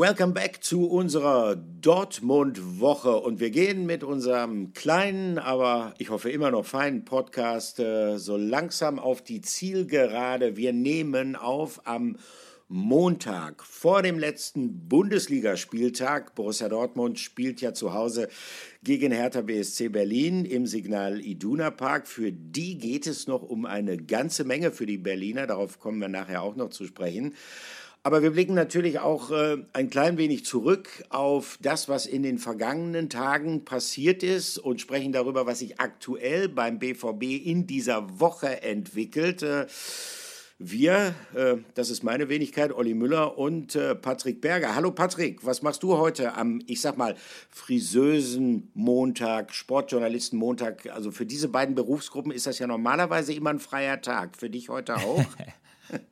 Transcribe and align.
Welcome 0.00 0.32
back 0.32 0.64
zu 0.64 0.88
unserer 0.88 1.56
Dortmund-Woche 1.56 3.16
und 3.16 3.38
wir 3.38 3.50
gehen 3.50 3.84
mit 3.84 4.02
unserem 4.02 4.72
kleinen, 4.72 5.36
aber 5.38 5.92
ich 5.98 6.08
hoffe 6.08 6.30
immer 6.30 6.50
noch 6.50 6.64
feinen 6.64 7.04
Podcast 7.04 7.80
äh, 7.80 8.16
so 8.16 8.38
langsam 8.38 8.98
auf 8.98 9.20
die 9.20 9.42
Zielgerade. 9.42 10.56
Wir 10.56 10.72
nehmen 10.72 11.36
auf 11.36 11.86
am 11.86 12.16
Montag 12.72 13.62
vor 13.62 14.00
dem 14.00 14.18
letzten 14.18 14.88
Bundesligaspieltag. 14.88 16.34
Borussia 16.34 16.70
Dortmund 16.70 17.18
spielt 17.18 17.60
ja 17.60 17.74
zu 17.74 17.92
Hause 17.92 18.28
gegen 18.82 19.12
Hertha 19.12 19.42
BSC 19.42 19.90
Berlin 19.90 20.46
im 20.46 20.66
Signal 20.66 21.20
Iduna 21.20 21.70
Park. 21.72 22.08
Für 22.08 22.32
die 22.32 22.78
geht 22.78 23.06
es 23.06 23.26
noch 23.26 23.42
um 23.42 23.66
eine 23.66 23.98
ganze 23.98 24.44
Menge 24.44 24.70
für 24.70 24.86
die 24.86 24.98
Berliner. 24.98 25.46
Darauf 25.46 25.78
kommen 25.78 25.98
wir 25.98 26.08
nachher 26.08 26.42
auch 26.42 26.56
noch 26.56 26.70
zu 26.70 26.86
sprechen. 26.86 27.34
Aber 28.02 28.22
wir 28.22 28.30
blicken 28.30 28.54
natürlich 28.54 28.98
auch 28.98 29.30
äh, 29.30 29.58
ein 29.74 29.90
klein 29.90 30.16
wenig 30.16 30.46
zurück 30.46 30.88
auf 31.10 31.58
das, 31.60 31.86
was 31.90 32.06
in 32.06 32.22
den 32.22 32.38
vergangenen 32.38 33.10
Tagen 33.10 33.66
passiert 33.66 34.22
ist 34.22 34.56
und 34.56 34.80
sprechen 34.80 35.12
darüber, 35.12 35.44
was 35.44 35.58
sich 35.58 35.80
aktuell 35.80 36.48
beim 36.48 36.78
BVB 36.78 37.44
in 37.44 37.66
dieser 37.66 38.18
Woche 38.18 38.62
entwickelt. 38.62 39.42
Äh, 39.42 39.66
wir, 40.58 41.14
äh, 41.34 41.56
das 41.74 41.90
ist 41.90 42.02
meine 42.02 42.30
Wenigkeit, 42.30 42.72
Olli 42.72 42.94
Müller 42.94 43.36
und 43.36 43.78
Patrick 44.00 44.40
Berger. 44.40 44.74
Hallo 44.74 44.92
Patrick, 44.92 45.44
was 45.44 45.60
machst 45.60 45.82
du 45.82 45.98
heute 45.98 46.34
am, 46.34 46.62
ich 46.66 46.80
sag 46.80 46.96
mal, 46.96 47.16
friseusen 47.50 48.70
Montag, 48.72 49.54
Sportjournalisten 49.54 50.38
Montag? 50.38 50.88
Also 50.90 51.10
für 51.10 51.26
diese 51.26 51.48
beiden 51.48 51.74
Berufsgruppen 51.74 52.32
ist 52.32 52.46
das 52.46 52.58
ja 52.58 52.66
normalerweise 52.66 53.34
immer 53.34 53.50
ein 53.50 53.60
freier 53.60 54.00
Tag. 54.00 54.38
Für 54.38 54.48
dich 54.48 54.70
heute 54.70 54.96
auch? 54.96 55.24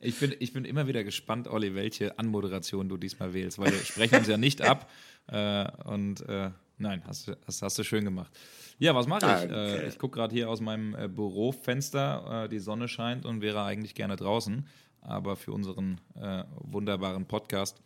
Ich 0.01 0.19
bin, 0.19 0.35
ich 0.39 0.53
bin 0.53 0.65
immer 0.65 0.87
wieder 0.87 1.05
gespannt, 1.05 1.49
Olli, 1.49 1.75
welche 1.75 2.19
Anmoderation 2.19 2.89
du 2.89 2.97
diesmal 2.97 3.35
wählst, 3.35 3.59
weil 3.59 3.73
wir 3.73 3.79
sprechen 3.79 4.17
uns 4.17 4.29
ja 4.29 4.37
nicht 4.37 4.63
ab. 4.63 4.91
Äh, 5.31 5.71
und 5.85 6.27
äh, 6.27 6.49
nein, 6.79 7.03
hast, 7.07 7.31
hast, 7.47 7.61
hast 7.61 7.79
du 7.79 7.85
schön 7.85 8.03
gemacht. 8.03 8.33
Ja, 8.79 8.95
was 8.95 9.07
mache 9.07 9.45
ich? 9.45 9.51
Äh, 9.51 9.89
ich 9.89 9.99
gucke 9.99 10.19
gerade 10.19 10.35
hier 10.35 10.49
aus 10.49 10.61
meinem 10.61 10.95
äh, 10.95 11.09
Bürofenster, 11.09 12.45
äh, 12.45 12.49
die 12.49 12.61
Sonne 12.61 12.89
scheint 12.89 13.27
und 13.27 13.41
wäre 13.41 13.63
eigentlich 13.63 13.95
gerne 13.95 14.17
draußen. 14.17 14.67
Aber 15.01 15.37
für 15.37 15.53
unseren 15.53 16.01
äh, 16.15 16.45
wunderbaren 16.61 17.27
Podcast 17.27 17.83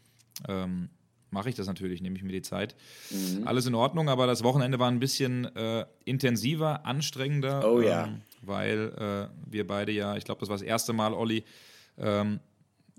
ähm, 0.49 0.91
mache 1.31 1.49
ich 1.49 1.55
das 1.55 1.67
natürlich, 1.67 2.03
nehme 2.03 2.17
ich 2.17 2.23
mir 2.23 2.33
die 2.33 2.43
Zeit. 2.43 2.77
Mhm. 3.11 3.47
Alles 3.47 3.67
in 3.67 3.75
Ordnung, 3.75 4.09
aber 4.09 4.27
das 4.27 4.45
Wochenende 4.45 4.79
war 4.79 4.89
ein 4.89 5.01
bisschen 5.01 5.47
intensiver, 6.05 6.85
anstrengender. 6.85 7.69
Oh 7.69 7.81
ja. 7.81 8.05
Ähm, 8.05 8.21
weil 8.43 9.31
wir 9.47 9.67
beide 9.67 9.93
ja, 9.93 10.17
ich 10.17 10.25
glaube, 10.25 10.41
das 10.41 10.51
war 10.51 10.57
das 10.57 10.63
erste 10.63 10.93
Mal, 10.93 11.15
Olli, 11.15 11.45
ähm, 11.99 12.41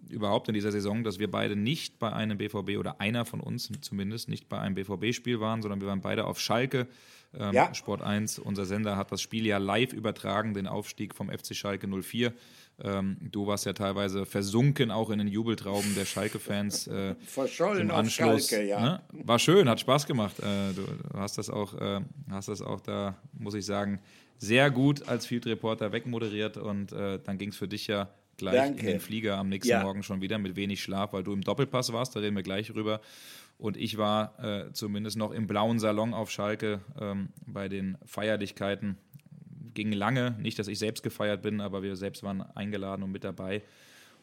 überhaupt 0.10 0.48
in 0.48 0.54
dieser 0.54 0.72
Saison, 0.72 1.04
dass 1.04 1.20
wir 1.20 1.30
beide 1.30 1.56
nicht 1.56 2.00
bei 2.00 2.12
einem 2.12 2.38
BVB 2.38 2.78
oder 2.78 3.00
einer 3.00 3.26
von 3.26 3.40
uns 3.40 3.72
zumindest 3.82 4.30
nicht 4.30 4.50
bei 4.50 4.60
einem 4.60 4.76
BVB-Spiel 4.76 5.40
waren, 5.40 5.62
sondern 5.62 5.82
wir 5.82 5.88
waren 5.88 6.02
beide 6.02 6.26
auf 6.26 6.40
Schalke. 6.40 6.88
Ähm, 7.38 7.54
ja. 7.54 7.74
Sport 7.74 8.02
1, 8.02 8.40
unser 8.40 8.66
Sender 8.66 8.96
hat 8.96 9.12
das 9.12 9.22
Spiel 9.22 9.46
ja 9.46 9.58
live 9.58 9.94
übertragen, 9.94 10.54
den 10.54 10.68
Aufstieg 10.68 11.16
vom 11.16 11.30
FC 11.30 11.56
Schalke 11.56 11.88
04. 11.88 12.32
Ähm, 12.84 13.18
du 13.22 13.48
warst 13.48 13.66
ja 13.66 13.74
teilweise 13.74 14.26
versunken 14.26 14.92
auch 14.92 15.10
in 15.10 15.20
den 15.20 15.28
Jubeltrauben 15.28 15.96
der 15.96 16.06
Schalke-Fans. 16.06 16.88
Äh, 16.88 17.16
Verschollen 17.26 17.90
auf 17.92 18.10
Schalke, 18.10 18.64
ja. 18.64 18.80
Ne? 18.80 19.02
War 19.14 19.40
schön, 19.40 19.68
hat 19.68 19.80
Spaß 19.80 20.06
gemacht. 20.06 20.40
Äh, 20.40 20.74
du 20.74 20.86
hast 21.16 21.38
das 21.38 21.50
auch, 21.50 21.74
äh, 21.80 22.02
hast 22.30 22.50
das 22.50 22.62
auch 22.62 22.82
da, 22.82 23.16
muss 23.34 23.56
ich 23.56 23.66
sagen, 23.66 24.00
sehr 24.38 24.70
gut 24.70 25.08
als 25.08 25.26
Field 25.26 25.46
Reporter 25.46 25.92
wegmoderiert 25.92 26.58
und 26.58 26.92
äh, 26.92 27.20
dann 27.24 27.38
ging 27.38 27.50
es 27.50 27.58
für 27.58 27.68
dich 27.68 27.88
ja 27.88 28.10
gleich 28.44 28.56
Danke. 28.56 28.82
in 28.82 28.86
den 28.88 29.00
Flieger 29.00 29.38
am 29.38 29.50
nächsten 29.50 29.72
ja. 29.72 29.84
Morgen 29.84 30.04
schon 30.04 30.22
wieder 30.22 30.38
mit 30.38 30.56
wenig 30.56 30.82
Schlaf, 30.82 31.14
weil 31.14 31.24
du 31.24 31.34
im 31.34 31.42
Doppelpass 31.42 31.94
warst, 31.94 32.16
da 32.16 32.20
reden 32.20 32.36
wir 32.36 32.44
gleich 32.44 32.74
rüber. 32.74 33.02
Und 33.58 33.78
ich 33.78 33.98
war 33.98 34.38
äh, 34.44 34.74
zumindest 34.74 35.18
noch 35.18 35.32
im 35.32 35.48
blauen 35.48 35.80
Salon 35.80 36.14
auf 36.14 36.30
Schalke 36.30 36.82
ähm, 37.00 37.30
bei 37.46 37.70
den 37.70 37.98
Feierlichkeiten. 38.06 38.98
Ging 39.74 39.92
lange, 39.92 40.36
nicht, 40.40 40.60
dass 40.60 40.68
ich 40.68 40.80
selbst 40.80 41.02
gefeiert 41.04 41.42
bin, 41.42 41.62
aber 41.62 41.82
wir 41.82 41.96
selbst 41.96 42.24
waren 42.24 42.42
eingeladen 42.42 43.04
und 43.04 43.12
mit 43.12 43.24
dabei. 43.24 43.64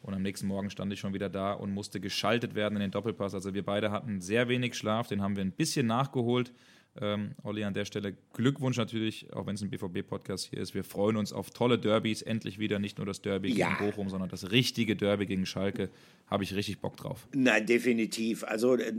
Und 0.01 0.13
am 0.13 0.21
nächsten 0.21 0.47
Morgen 0.47 0.69
stand 0.69 0.91
ich 0.93 0.99
schon 0.99 1.13
wieder 1.13 1.29
da 1.29 1.53
und 1.53 1.73
musste 1.73 1.99
geschaltet 1.99 2.55
werden 2.55 2.75
in 2.75 2.81
den 2.81 2.91
Doppelpass. 2.91 3.33
Also 3.33 3.53
wir 3.53 3.63
beide 3.63 3.91
hatten 3.91 4.21
sehr 4.21 4.47
wenig 4.47 4.75
Schlaf, 4.75 5.07
den 5.07 5.21
haben 5.21 5.35
wir 5.35 5.43
ein 5.43 5.51
bisschen 5.51 5.87
nachgeholt. 5.87 6.51
Ähm, 6.99 7.35
Olli, 7.43 7.63
an 7.63 7.73
der 7.73 7.85
Stelle 7.85 8.17
Glückwunsch 8.33 8.77
natürlich, 8.77 9.31
auch 9.31 9.45
wenn 9.47 9.55
es 9.55 9.61
ein 9.61 9.69
BVB-Podcast 9.69 10.47
hier 10.49 10.59
ist. 10.59 10.73
Wir 10.73 10.83
freuen 10.83 11.15
uns 11.15 11.31
auf 11.31 11.49
tolle 11.51 11.79
Derbys, 11.79 12.21
endlich 12.21 12.59
wieder 12.59 12.79
nicht 12.79 12.97
nur 12.97 13.05
das 13.05 13.21
Derby 13.21 13.53
ja. 13.53 13.69
gegen 13.69 13.91
Bochum, 13.91 14.09
sondern 14.09 14.29
das 14.29 14.51
richtige 14.51 14.97
Derby 14.97 15.25
gegen 15.25 15.45
Schalke. 15.45 15.89
Habe 16.27 16.43
ich 16.43 16.53
richtig 16.53 16.79
Bock 16.79 16.97
drauf. 16.97 17.27
Nein, 17.33 17.65
definitiv. 17.65 18.43
Also 18.43 18.75
äh, 18.75 18.93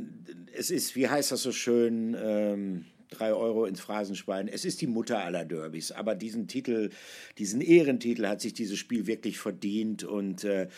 es 0.54 0.70
ist, 0.70 0.97
wie 0.97 1.08
heißt 1.08 1.32
das 1.32 1.42
so 1.42 1.52
schön, 1.52 2.16
ähm, 2.19 2.86
drei 3.10 3.34
Euro 3.34 3.66
ins 3.66 3.81
Phrasenschwein. 3.81 4.48
Es 4.48 4.64
ist 4.64 4.81
die 4.81 4.86
Mutter 4.86 5.22
aller 5.22 5.44
Derbys, 5.44 5.92
aber 5.92 6.14
diesen 6.14 6.48
Titel, 6.48 6.91
diesen 7.36 7.60
Ehrentitel 7.60 8.26
hat 8.26 8.41
sich 8.41 8.54
dieses 8.54 8.78
Spiel 8.78 9.06
wirklich 9.06 9.38
verdient. 9.38 10.02
Und 10.02 10.44
äh, 10.44 10.69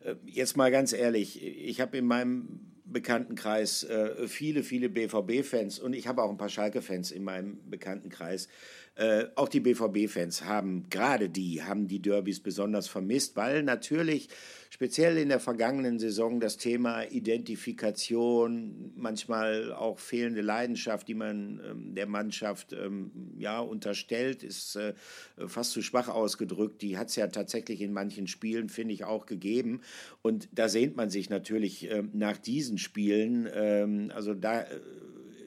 äh 0.00 0.16
jetzt 0.26 0.56
mal 0.56 0.72
ganz 0.72 0.92
ehrlich, 0.92 1.42
ich 1.42 1.80
habe 1.80 1.96
in 1.96 2.06
meinem 2.06 2.73
Bekanntenkreis 2.84 3.84
äh, 3.84 4.28
viele, 4.28 4.62
viele 4.62 4.88
BVB-Fans 4.88 5.78
und 5.78 5.94
ich 5.94 6.06
habe 6.06 6.22
auch 6.22 6.30
ein 6.30 6.36
paar 6.36 6.48
Schalke-Fans 6.48 7.10
in 7.10 7.24
meinem 7.24 7.58
Bekanntenkreis. 7.70 8.48
Äh, 8.96 9.24
auch 9.34 9.48
die 9.48 9.58
BVB-Fans 9.58 10.44
haben, 10.44 10.88
gerade 10.88 11.28
die, 11.28 11.62
haben 11.64 11.88
die 11.88 12.00
Derbys 12.00 12.38
besonders 12.38 12.86
vermisst, 12.86 13.34
weil 13.34 13.64
natürlich 13.64 14.28
speziell 14.70 15.18
in 15.18 15.30
der 15.30 15.40
vergangenen 15.40 15.98
Saison 15.98 16.38
das 16.38 16.58
Thema 16.58 17.02
Identifikation, 17.02 18.92
manchmal 18.94 19.72
auch 19.72 19.98
fehlende 19.98 20.42
Leidenschaft, 20.42 21.08
die 21.08 21.14
man 21.14 21.60
ähm, 21.68 21.94
der 21.96 22.06
Mannschaft 22.06 22.72
ähm, 22.72 23.10
ja, 23.36 23.58
unterstellt, 23.58 24.44
ist 24.44 24.76
äh, 24.76 24.94
fast 25.44 25.72
zu 25.72 25.82
schwach 25.82 26.08
ausgedrückt. 26.08 26.80
Die 26.80 26.96
hat 26.96 27.08
es 27.08 27.16
ja 27.16 27.26
tatsächlich 27.26 27.80
in 27.80 27.92
manchen 27.92 28.28
Spielen, 28.28 28.68
finde 28.68 28.94
ich, 28.94 29.04
auch 29.04 29.26
gegeben. 29.26 29.80
Und 30.22 30.48
da 30.52 30.68
sehnt 30.68 30.96
man 30.96 31.10
sich 31.10 31.30
natürlich 31.30 31.90
äh, 31.90 32.04
nach 32.12 32.36
diesen 32.36 32.78
Spielen. 32.78 33.48
Ähm, 33.52 34.12
also 34.14 34.34
da 34.34 34.62
äh, 34.62 34.80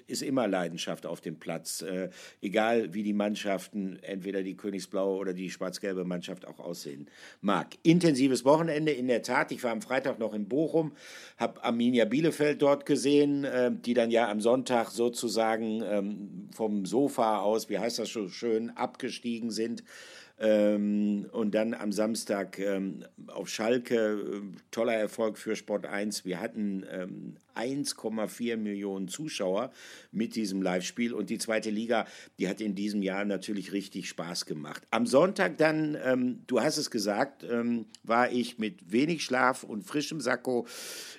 ist 0.07 0.21
immer 0.21 0.47
Leidenschaft 0.47 1.05
auf 1.05 1.21
dem 1.21 1.37
Platz, 1.37 1.81
äh, 1.81 2.09
egal 2.41 2.93
wie 2.93 3.03
die 3.03 3.13
Mannschaften, 3.13 3.99
entweder 4.01 4.43
die 4.43 4.55
Königsblaue 4.55 5.17
oder 5.17 5.33
die 5.33 5.49
schwarz-gelbe 5.49 6.03
Mannschaft 6.03 6.47
auch 6.47 6.59
aussehen 6.59 7.09
mag. 7.41 7.75
Intensives 7.83 8.45
Wochenende 8.45 8.91
in 8.91 9.07
der 9.07 9.21
Tat. 9.21 9.51
Ich 9.51 9.63
war 9.63 9.71
am 9.71 9.81
Freitag 9.81 10.19
noch 10.19 10.33
in 10.33 10.47
Bochum, 10.47 10.93
habe 11.37 11.63
Arminia 11.63 12.05
Bielefeld 12.05 12.61
dort 12.61 12.85
gesehen, 12.85 13.43
äh, 13.43 13.71
die 13.71 13.93
dann 13.93 14.11
ja 14.11 14.29
am 14.29 14.41
Sonntag 14.41 14.89
sozusagen 14.89 15.81
ähm, 15.83 16.49
vom 16.55 16.85
Sofa 16.85 17.39
aus, 17.39 17.69
wie 17.69 17.79
heißt 17.79 17.99
das 17.99 18.09
so 18.09 18.27
schön, 18.29 18.69
abgestiegen 18.71 19.51
sind. 19.51 19.83
Ähm, 20.39 21.27
und 21.31 21.55
dann 21.55 21.73
am 21.73 21.91
Samstag 21.91 22.59
ähm, 22.59 23.03
auf 23.27 23.49
Schalke, 23.49 23.95
äh, 23.95 24.41
toller 24.69 24.93
Erfolg 24.93 25.37
für 25.37 25.55
Sport 25.55 25.87
1. 25.87 26.25
Wir 26.25 26.39
hatten 26.39 26.85
ähm, 26.91 27.37
1,4 27.57 28.57
Millionen 28.57 29.07
Zuschauer 29.07 29.71
mit 30.11 30.35
diesem 30.35 30.61
Live-Spiel 30.61 31.13
und 31.13 31.29
die 31.29 31.37
zweite 31.37 31.69
Liga, 31.69 32.05
die 32.39 32.47
hat 32.47 32.61
in 32.61 32.75
diesem 32.75 33.01
Jahr 33.01 33.25
natürlich 33.25 33.71
richtig 33.71 34.09
Spaß 34.09 34.45
gemacht. 34.45 34.83
Am 34.91 35.05
Sonntag 35.07 35.57
dann, 35.57 35.97
ähm, 36.03 36.43
du 36.47 36.61
hast 36.61 36.77
es 36.77 36.91
gesagt, 36.91 37.43
ähm, 37.43 37.85
war 38.03 38.31
ich 38.31 38.59
mit 38.59 38.91
wenig 38.91 39.23
Schlaf 39.23 39.63
und 39.63 39.83
frischem 39.83 40.21
Sakko 40.21 40.67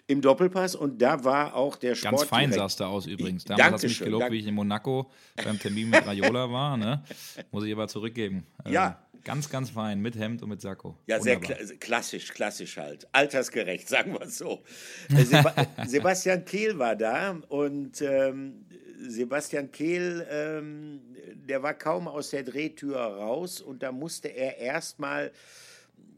im 0.06 0.20
Doppelpass 0.20 0.74
und 0.74 1.02
da 1.02 1.24
war 1.24 1.54
auch 1.54 1.76
der 1.76 1.94
Sport. 1.94 2.12
Ganz 2.12 2.24
fein 2.24 2.52
sahst 2.52 2.80
du 2.80 2.84
aus 2.84 3.06
übrigens. 3.06 3.44
Damals 3.44 3.72
hast 3.74 3.82
du 3.82 3.88
mich 3.88 3.98
gelobt, 3.98 4.30
wie 4.30 4.38
ich 4.38 4.46
in 4.46 4.54
Monaco 4.54 5.10
beim 5.36 5.58
Termin 5.58 5.90
mit 5.90 6.06
Raiola 6.06 6.50
war. 6.50 6.76
Ne? 6.76 7.02
Muss 7.50 7.64
ich 7.64 7.72
aber 7.72 7.88
zurückgeben. 7.88 8.46
Ja, 8.68 9.02
Ganz, 9.28 9.50
ganz 9.50 9.68
fein, 9.68 10.00
mit 10.00 10.16
Hemd 10.16 10.42
und 10.42 10.48
mit 10.48 10.62
Sakko. 10.62 10.96
Ja, 11.06 11.20
Wunderbar. 11.20 11.62
sehr 11.62 11.76
klassisch, 11.76 12.32
klassisch 12.32 12.78
halt. 12.78 13.06
Altersgerecht, 13.12 13.86
sagen 13.90 14.14
wir 14.14 14.22
es 14.22 14.38
so. 14.38 14.62
Äh, 15.10 15.22
Seb 15.24 15.44
Sebastian 15.86 16.46
Kehl 16.46 16.78
war 16.78 16.96
da 16.96 17.38
und 17.48 18.00
ähm, 18.00 18.64
Sebastian 19.06 19.70
Kehl, 19.70 20.26
ähm, 20.30 21.02
der 21.46 21.62
war 21.62 21.74
kaum 21.74 22.08
aus 22.08 22.30
der 22.30 22.42
Drehtür 22.42 22.96
raus 22.96 23.60
und 23.60 23.82
da 23.82 23.92
musste 23.92 24.28
er 24.28 24.56
erstmal 24.56 25.30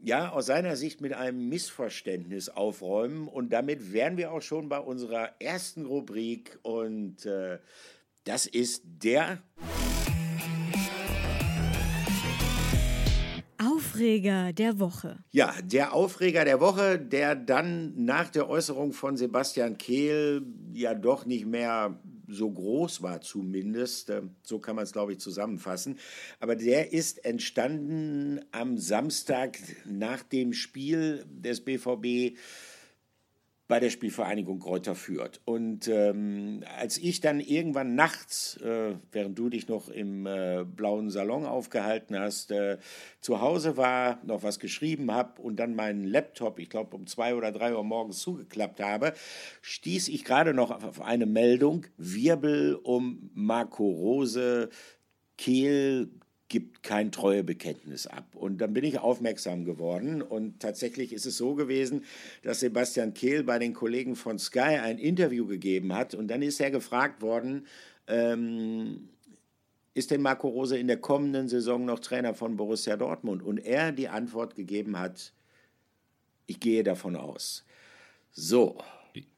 ja, 0.03 0.31
aus 0.31 0.45
seiner 0.45 0.77
Sicht 0.77 1.01
mit 1.01 1.11
einem 1.11 1.49
Missverständnis 1.49 2.47
aufräumen. 2.47 3.27
Und 3.27 3.51
damit 3.51 3.91
wären 3.91 4.15
wir 4.15 4.31
auch 4.31 4.41
schon 4.41 4.69
bei 4.69 4.79
unserer 4.79 5.33
ersten 5.39 5.85
Rubrik. 5.85 6.59
Und 6.63 7.25
äh, 7.25 7.59
das 8.23 8.45
ist 8.45 8.83
der 8.85 9.39
Aufreger 14.01 14.51
der 14.51 14.79
Woche. 14.79 15.19
Ja, 15.29 15.53
der 15.63 15.93
Aufreger 15.93 16.43
der 16.43 16.59
Woche, 16.59 16.97
der 16.97 17.35
dann 17.35 17.93
nach 18.03 18.31
der 18.31 18.49
Äußerung 18.49 18.93
von 18.93 19.15
Sebastian 19.15 19.77
Kehl 19.77 20.41
ja 20.73 20.95
doch 20.95 21.27
nicht 21.27 21.45
mehr 21.45 21.99
so 22.27 22.49
groß 22.49 23.03
war 23.03 23.21
zumindest, 23.21 24.09
äh, 24.09 24.23
so 24.41 24.57
kann 24.57 24.75
man 24.75 24.85
es, 24.85 24.91
glaube 24.91 25.11
ich, 25.11 25.19
zusammenfassen. 25.19 25.99
Aber 26.39 26.55
der 26.55 26.93
ist 26.93 27.23
entstanden 27.25 28.39
am 28.51 28.79
Samstag 28.79 29.59
nach 29.85 30.23
dem 30.23 30.53
Spiel 30.53 31.23
des 31.29 31.61
BVB 31.61 32.35
bei 33.71 33.79
der 33.79 33.89
Spielvereinigung 33.89 34.59
Kräuter 34.59 34.95
Fürth. 34.95 35.39
Und 35.45 35.87
ähm, 35.87 36.61
als 36.77 36.97
ich 36.97 37.21
dann 37.21 37.39
irgendwann 37.39 37.95
nachts, 37.95 38.57
äh, 38.57 38.95
während 39.13 39.39
du 39.39 39.47
dich 39.47 39.69
noch 39.69 39.87
im 39.87 40.25
äh, 40.25 40.65
blauen 40.65 41.09
Salon 41.09 41.45
aufgehalten 41.45 42.19
hast, 42.19 42.51
äh, 42.51 42.79
zu 43.21 43.39
Hause 43.39 43.77
war, 43.77 44.19
noch 44.25 44.43
was 44.43 44.59
geschrieben 44.59 45.13
habe 45.13 45.41
und 45.41 45.55
dann 45.55 45.73
meinen 45.73 46.03
Laptop, 46.03 46.59
ich 46.59 46.69
glaube 46.69 46.97
um 46.97 47.07
zwei 47.07 47.33
oder 47.33 47.53
drei 47.53 47.73
Uhr 47.73 47.85
morgens 47.85 48.19
zugeklappt 48.19 48.81
habe, 48.81 49.13
stieß 49.61 50.09
ich 50.09 50.25
gerade 50.25 50.53
noch 50.53 50.83
auf 50.83 50.99
eine 50.99 51.25
Meldung, 51.25 51.85
Wirbel 51.95 52.75
um 52.75 53.29
Marco 53.33 53.87
Rose, 53.87 54.67
Kehl, 55.37 56.09
gibt 56.51 56.83
kein 56.83 57.13
Treuebekenntnis 57.13 58.07
ab. 58.07 58.35
Und 58.35 58.59
dann 58.59 58.73
bin 58.73 58.83
ich 58.83 58.99
aufmerksam 58.99 59.63
geworden 59.63 60.21
und 60.21 60.59
tatsächlich 60.59 61.13
ist 61.13 61.25
es 61.25 61.37
so 61.37 61.55
gewesen, 61.55 62.03
dass 62.43 62.59
Sebastian 62.59 63.13
Kehl 63.13 63.43
bei 63.43 63.57
den 63.57 63.73
Kollegen 63.73 64.17
von 64.17 64.37
Sky 64.37 64.59
ein 64.59 64.97
Interview 64.97 65.47
gegeben 65.47 65.95
hat 65.95 66.13
und 66.13 66.27
dann 66.27 66.41
ist 66.41 66.59
er 66.59 66.69
gefragt 66.69 67.21
worden, 67.21 67.65
ähm, 68.07 69.07
ist 69.93 70.11
denn 70.11 70.21
Marco 70.21 70.49
Rose 70.49 70.77
in 70.77 70.87
der 70.87 70.97
kommenden 70.97 71.47
Saison 71.47 71.85
noch 71.85 71.99
Trainer 71.99 72.33
von 72.33 72.57
Borussia 72.57 72.97
Dortmund? 72.97 73.43
Und 73.43 73.57
er 73.57 73.93
die 73.93 74.09
Antwort 74.09 74.55
gegeben 74.55 74.99
hat, 74.99 75.31
ich 76.47 76.59
gehe 76.59 76.83
davon 76.83 77.15
aus. 77.15 77.63
So, 78.33 78.77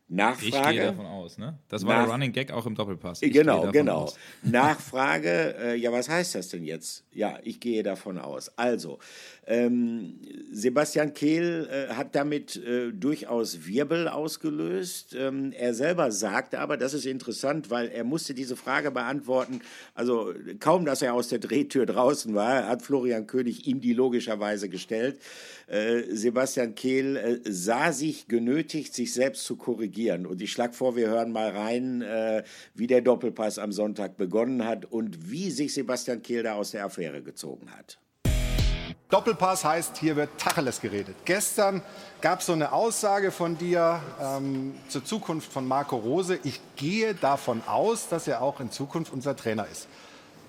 Nachfrage. 0.09 0.47
Ich 0.47 0.79
gehe 0.79 0.85
davon 0.85 1.05
aus, 1.05 1.37
ne? 1.37 1.57
Das 1.69 1.85
war 1.85 1.95
Nach 1.95 2.05
der 2.05 2.13
Running 2.13 2.33
Gag 2.33 2.51
auch 2.51 2.65
im 2.65 2.75
Doppelpass. 2.75 3.21
Ich 3.21 3.31
genau, 3.31 3.71
genau. 3.71 4.03
Aus. 4.03 4.17
Nachfrage, 4.43 5.55
äh, 5.57 5.75
ja, 5.75 5.91
was 5.91 6.09
heißt 6.09 6.35
das 6.35 6.49
denn 6.49 6.63
jetzt? 6.65 7.05
Ja, 7.11 7.39
ich 7.43 7.59
gehe 7.59 7.81
davon 7.83 8.17
aus. 8.19 8.51
Also, 8.57 8.99
ähm, 9.47 10.19
Sebastian 10.51 11.13
Kehl 11.13 11.69
äh, 11.71 11.93
hat 11.93 12.15
damit 12.15 12.57
äh, 12.57 12.91
durchaus 12.91 13.65
Wirbel 13.65 14.07
ausgelöst. 14.09 15.15
Ähm, 15.17 15.53
er 15.53 15.73
selber 15.73 16.11
sagte 16.11 16.59
aber, 16.59 16.75
das 16.75 16.93
ist 16.93 17.05
interessant, 17.05 17.69
weil 17.69 17.87
er 17.87 18.03
musste 18.03 18.33
diese 18.33 18.55
Frage 18.55 18.91
beantworten, 18.91 19.61
also 19.95 20.33
kaum, 20.59 20.85
dass 20.85 21.01
er 21.01 21.13
aus 21.13 21.29
der 21.29 21.39
Drehtür 21.39 21.85
draußen 21.85 22.35
war, 22.35 22.67
hat 22.67 22.81
Florian 22.81 23.25
König 23.25 23.67
ihm 23.67 23.79
die 23.79 23.93
logischerweise 23.93 24.69
gestellt. 24.69 25.19
Äh, 25.67 26.03
Sebastian 26.09 26.75
Kehl 26.75 27.15
äh, 27.15 27.39
sah 27.45 27.93
sich 27.93 28.27
genötigt, 28.27 28.93
sich 28.93 29.13
selbst 29.13 29.45
zu 29.45 29.55
korrigieren. 29.55 29.92
Und 30.25 30.41
ich 30.41 30.51
schlage 30.51 30.73
vor, 30.73 30.95
wir 30.95 31.07
hören 31.07 31.31
mal 31.31 31.49
rein, 31.49 32.01
äh, 32.01 32.43
wie 32.73 32.87
der 32.87 33.01
Doppelpass 33.01 33.59
am 33.59 33.71
Sonntag 33.71 34.17
begonnen 34.17 34.65
hat 34.65 34.85
und 34.85 35.29
wie 35.31 35.51
sich 35.51 35.73
Sebastian 35.73 36.21
Kehl 36.21 36.43
da 36.43 36.55
aus 36.55 36.71
der 36.71 36.85
Affäre 36.85 37.21
gezogen 37.21 37.71
hat. 37.71 37.99
Doppelpass 39.09 39.63
heißt, 39.63 39.97
hier 39.97 40.15
wird 40.15 40.29
Tacheles 40.39 40.81
geredet. 40.81 41.15
Gestern 41.25 41.83
gab 42.21 42.39
es 42.39 42.47
so 42.47 42.53
eine 42.53 42.71
Aussage 42.71 43.31
von 43.31 43.57
dir 43.59 44.01
ähm, 44.19 44.73
zur 44.87 45.05
Zukunft 45.05 45.53
von 45.53 45.67
Marco 45.67 45.97
Rose. 45.97 46.39
Ich 46.43 46.59
gehe 46.75 47.13
davon 47.13 47.61
aus, 47.67 48.09
dass 48.09 48.27
er 48.27 48.41
auch 48.41 48.59
in 48.59 48.71
Zukunft 48.71 49.13
unser 49.13 49.35
Trainer 49.35 49.67
ist. 49.71 49.87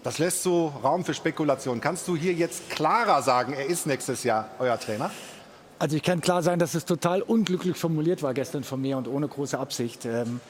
Das 0.02 0.19
lässt 0.19 0.43
so 0.43 0.69
Raum 0.82 1.05
für 1.05 1.12
Spekulation. 1.12 1.82
Kannst 1.82 2.08
du 2.08 2.17
hier 2.17 2.32
jetzt 2.32 2.70
klarer 2.70 3.23
sagen, 3.23 3.52
er 3.52 3.67
ist 3.67 3.87
nächstes 3.87 4.25
Jahr 4.25 4.49
euer 4.58 4.81
Trainer? 4.81 5.11
Also 5.79 5.97
ich 5.97 6.03
kann 6.03 6.21
klar 6.21 6.43
sagen, 6.43 6.59
dass 6.59 6.75
es 6.75 6.85
total 6.85 7.23
unglücklich 7.23 7.76
formuliert 7.76 8.23
war 8.23 8.32
gestern 8.32 8.62
von 8.62 8.81
mir 8.81 8.97
und 8.97 9.09
ohne 9.09 9.26
große 9.26 9.59
Absicht. 9.59 10.05
Ähm, 10.05 10.41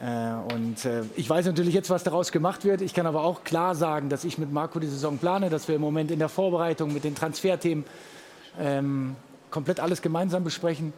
äh, 0.00 0.54
und 0.54 0.84
äh, 0.84 1.02
ich 1.16 1.28
weiß 1.28 1.46
natürlich 1.46 1.74
jetzt, 1.74 1.90
was 1.90 2.02
daraus 2.02 2.32
gemacht 2.32 2.64
wird. 2.64 2.80
Ich 2.80 2.94
kann 2.94 3.06
aber 3.06 3.22
auch 3.22 3.44
klar 3.44 3.74
sagen, 3.74 4.08
dass 4.08 4.24
ich 4.24 4.38
mit 4.38 4.52
Marco 4.52 4.78
die 4.80 4.86
Saison 4.86 5.18
plane, 5.18 5.50
dass 5.50 5.68
wir 5.68 5.74
im 5.74 5.82
Moment 5.82 6.10
in 6.10 6.18
der 6.18 6.30
Vorbereitung 6.30 6.92
mit 6.92 7.04
den 7.04 7.14
Transferthemen 7.14 7.84
ähm, 8.58 9.16
komplett 9.50 9.80
alles 9.80 10.00
gemeinsam 10.00 10.44
besprechen 10.44 10.92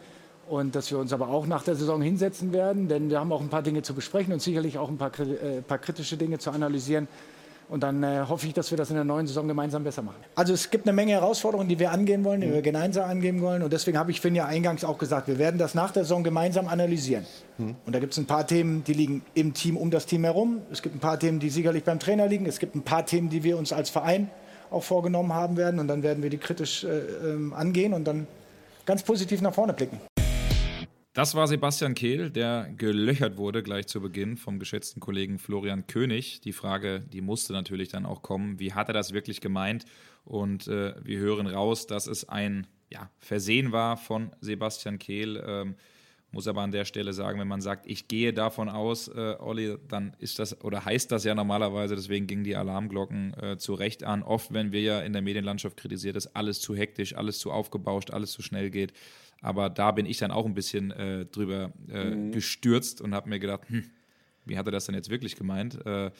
und 0.48 0.76
dass 0.76 0.90
wir 0.90 0.98
uns 0.98 1.12
aber 1.12 1.28
auch 1.28 1.46
nach 1.46 1.64
der 1.64 1.74
Saison 1.74 2.00
hinsetzen 2.00 2.52
werden, 2.52 2.88
denn 2.88 3.10
wir 3.10 3.18
haben 3.18 3.32
auch 3.32 3.40
ein 3.40 3.48
paar 3.48 3.62
Dinge 3.62 3.82
zu 3.82 3.94
besprechen 3.94 4.32
und 4.32 4.40
sicherlich 4.40 4.78
auch 4.78 4.88
ein 4.88 4.96
paar, 4.96 5.10
äh, 5.18 5.60
paar 5.60 5.78
kritische 5.78 6.16
Dinge 6.16 6.38
zu 6.38 6.50
analysieren. 6.52 7.08
Und 7.68 7.82
dann 7.82 8.02
äh, 8.02 8.24
hoffe 8.28 8.46
ich, 8.46 8.54
dass 8.54 8.70
wir 8.70 8.78
das 8.78 8.90
in 8.90 8.96
der 8.96 9.04
neuen 9.04 9.26
Saison 9.26 9.48
gemeinsam 9.48 9.82
besser 9.82 10.02
machen. 10.02 10.18
Also 10.36 10.52
es 10.52 10.70
gibt 10.70 10.86
eine 10.86 10.92
Menge 10.92 11.12
Herausforderungen, 11.12 11.68
die 11.68 11.78
wir 11.78 11.90
angehen 11.90 12.22
wollen, 12.22 12.40
die 12.40 12.46
mhm. 12.46 12.54
wir 12.54 12.62
gemeinsam 12.62 13.10
angehen 13.10 13.40
wollen. 13.42 13.62
Und 13.62 13.72
deswegen 13.72 13.98
habe 13.98 14.12
ich 14.12 14.20
Finn 14.20 14.36
ja 14.36 14.46
eingangs 14.46 14.84
auch 14.84 14.98
gesagt, 14.98 15.26
wir 15.26 15.38
werden 15.38 15.58
das 15.58 15.74
nach 15.74 15.90
der 15.90 16.04
Saison 16.04 16.22
gemeinsam 16.22 16.68
analysieren. 16.68 17.26
Mhm. 17.58 17.74
Und 17.84 17.94
da 17.94 17.98
gibt 17.98 18.12
es 18.12 18.18
ein 18.18 18.26
paar 18.26 18.46
Themen, 18.46 18.84
die 18.84 18.92
liegen 18.92 19.22
im 19.34 19.52
Team 19.52 19.76
um 19.76 19.90
das 19.90 20.06
Team 20.06 20.22
herum. 20.22 20.62
Es 20.70 20.80
gibt 20.80 20.94
ein 20.94 21.00
paar 21.00 21.18
Themen, 21.18 21.40
die 21.40 21.50
sicherlich 21.50 21.82
beim 21.82 21.98
Trainer 21.98 22.28
liegen. 22.28 22.46
Es 22.46 22.60
gibt 22.60 22.76
ein 22.76 22.82
paar 22.82 23.04
Themen, 23.04 23.30
die 23.30 23.42
wir 23.42 23.58
uns 23.58 23.72
als 23.72 23.90
Verein 23.90 24.30
auch 24.70 24.84
vorgenommen 24.84 25.32
haben 25.32 25.56
werden. 25.56 25.80
Und 25.80 25.88
dann 25.88 26.04
werden 26.04 26.22
wir 26.22 26.30
die 26.30 26.38
kritisch 26.38 26.84
äh, 26.84 26.88
äh, 26.88 27.52
angehen 27.54 27.94
und 27.94 28.04
dann 28.04 28.28
ganz 28.84 29.02
positiv 29.02 29.42
nach 29.42 29.54
vorne 29.54 29.72
blicken. 29.72 30.00
Das 31.16 31.34
war 31.34 31.48
Sebastian 31.48 31.94
Kehl, 31.94 32.28
der 32.28 32.68
gelöchert 32.76 33.38
wurde 33.38 33.62
gleich 33.62 33.86
zu 33.86 34.02
Beginn 34.02 34.36
vom 34.36 34.58
geschätzten 34.58 35.00
Kollegen 35.00 35.38
Florian 35.38 35.86
König. 35.86 36.42
Die 36.42 36.52
Frage, 36.52 37.00
die 37.00 37.22
musste 37.22 37.54
natürlich 37.54 37.88
dann 37.88 38.04
auch 38.04 38.20
kommen, 38.20 38.58
wie 38.58 38.74
hat 38.74 38.88
er 38.88 38.92
das 38.92 39.14
wirklich 39.14 39.40
gemeint? 39.40 39.86
Und 40.26 40.68
äh, 40.68 40.94
wir 41.02 41.18
hören 41.18 41.46
raus, 41.46 41.86
dass 41.86 42.06
es 42.06 42.28
ein 42.28 42.66
ja, 42.90 43.08
Versehen 43.18 43.72
war 43.72 43.96
von 43.96 44.30
Sebastian 44.42 44.98
Kehl. 44.98 45.42
Ähm, 45.42 45.76
muss 46.36 46.48
aber 46.48 46.60
an 46.60 46.70
der 46.70 46.84
Stelle 46.84 47.14
sagen, 47.14 47.40
wenn 47.40 47.48
man 47.48 47.62
sagt, 47.62 47.86
ich 47.86 48.08
gehe 48.08 48.34
davon 48.34 48.68
aus, 48.68 49.08
äh, 49.08 49.36
Olli, 49.38 49.78
dann 49.88 50.14
ist 50.18 50.38
das 50.38 50.62
oder 50.62 50.84
heißt 50.84 51.10
das 51.10 51.24
ja 51.24 51.34
normalerweise, 51.34 51.96
deswegen 51.96 52.26
gingen 52.26 52.44
die 52.44 52.56
Alarmglocken 52.56 53.32
äh, 53.40 53.56
zu 53.56 53.72
Recht 53.72 54.04
an. 54.04 54.22
Oft, 54.22 54.52
wenn 54.52 54.70
wir 54.70 54.82
ja 54.82 55.00
in 55.00 55.14
der 55.14 55.22
Medienlandschaft 55.22 55.78
kritisiert, 55.78 56.14
dass 56.14 56.36
alles 56.36 56.60
zu 56.60 56.76
hektisch, 56.76 57.16
alles 57.16 57.38
zu 57.38 57.50
aufgebauscht, 57.50 58.10
alles 58.10 58.32
zu 58.32 58.42
schnell 58.42 58.68
geht. 58.68 58.92
Aber 59.40 59.70
da 59.70 59.92
bin 59.92 60.04
ich 60.04 60.18
dann 60.18 60.30
auch 60.30 60.44
ein 60.44 60.52
bisschen 60.52 60.90
äh, 60.90 61.24
drüber 61.24 61.72
äh, 61.90 62.04
mhm. 62.04 62.32
gestürzt 62.32 63.00
und 63.00 63.14
habe 63.14 63.30
mir 63.30 63.38
gedacht, 63.38 63.62
hm, 63.68 63.84
wie 64.44 64.58
hat 64.58 64.66
er 64.66 64.72
das 64.72 64.84
denn 64.84 64.94
jetzt 64.94 65.08
wirklich 65.08 65.36
gemeint? 65.36 65.86
Äh, 65.86 66.10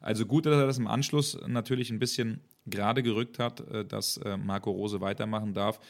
also 0.00 0.24
gut, 0.24 0.46
dass 0.46 0.54
er 0.54 0.66
das 0.66 0.78
im 0.78 0.86
Anschluss 0.86 1.38
natürlich 1.46 1.90
ein 1.90 1.98
bisschen 1.98 2.40
gerade 2.64 3.02
gerückt 3.02 3.38
hat, 3.38 3.60
äh, 3.60 3.84
dass 3.84 4.18
Marco 4.38 4.70
Rose 4.70 5.02
weitermachen 5.02 5.52
darf. 5.52 5.80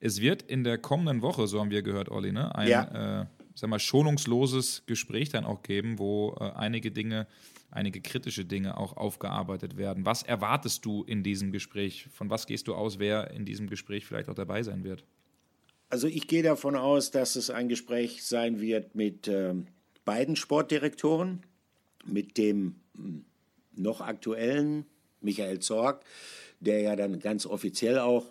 Es 0.00 0.20
wird 0.20 0.42
in 0.42 0.64
der 0.64 0.78
kommenden 0.78 1.22
Woche, 1.22 1.46
so 1.46 1.60
haben 1.60 1.70
wir 1.70 1.82
gehört, 1.82 2.10
Olli, 2.10 2.32
ne, 2.32 2.54
ein 2.54 2.68
ja. 2.68 3.22
Äh, 3.22 3.26
sag 3.54 3.70
mal, 3.70 3.80
schonungsloses 3.80 4.84
Gespräch 4.86 5.30
dann 5.30 5.44
auch 5.44 5.62
geben, 5.62 5.98
wo 5.98 6.34
einige 6.34 6.92
Dinge 6.92 7.26
einige 7.70 8.00
kritische 8.00 8.44
Dinge 8.44 8.76
auch 8.76 8.96
aufgearbeitet 8.96 9.76
werden. 9.76 10.06
Was 10.06 10.22
erwartest 10.22 10.84
du 10.84 11.04
in 11.04 11.22
diesem 11.22 11.52
Gespräch? 11.52 12.08
Von 12.12 12.30
was 12.30 12.46
gehst 12.46 12.68
du 12.68 12.74
aus, 12.74 12.98
wer 12.98 13.30
in 13.30 13.44
diesem 13.44 13.68
Gespräch 13.68 14.06
vielleicht 14.06 14.28
auch 14.28 14.34
dabei 14.34 14.62
sein 14.62 14.84
wird? 14.84 15.04
Also 15.90 16.06
ich 16.06 16.28
gehe 16.28 16.42
davon 16.42 16.76
aus, 16.76 17.10
dass 17.10 17.36
es 17.36 17.50
ein 17.50 17.68
Gespräch 17.68 18.24
sein 18.24 18.60
wird 18.60 18.94
mit 18.94 19.28
äh, 19.28 19.54
beiden 20.04 20.36
Sportdirektoren, 20.36 21.42
mit 22.04 22.36
dem 22.36 22.76
hm, 22.94 23.24
noch 23.74 24.00
aktuellen 24.00 24.86
Michael 25.20 25.60
Zorg, 25.60 26.04
der 26.60 26.80
ja 26.80 26.96
dann 26.96 27.20
ganz 27.20 27.46
offiziell 27.46 27.98
auch 27.98 28.26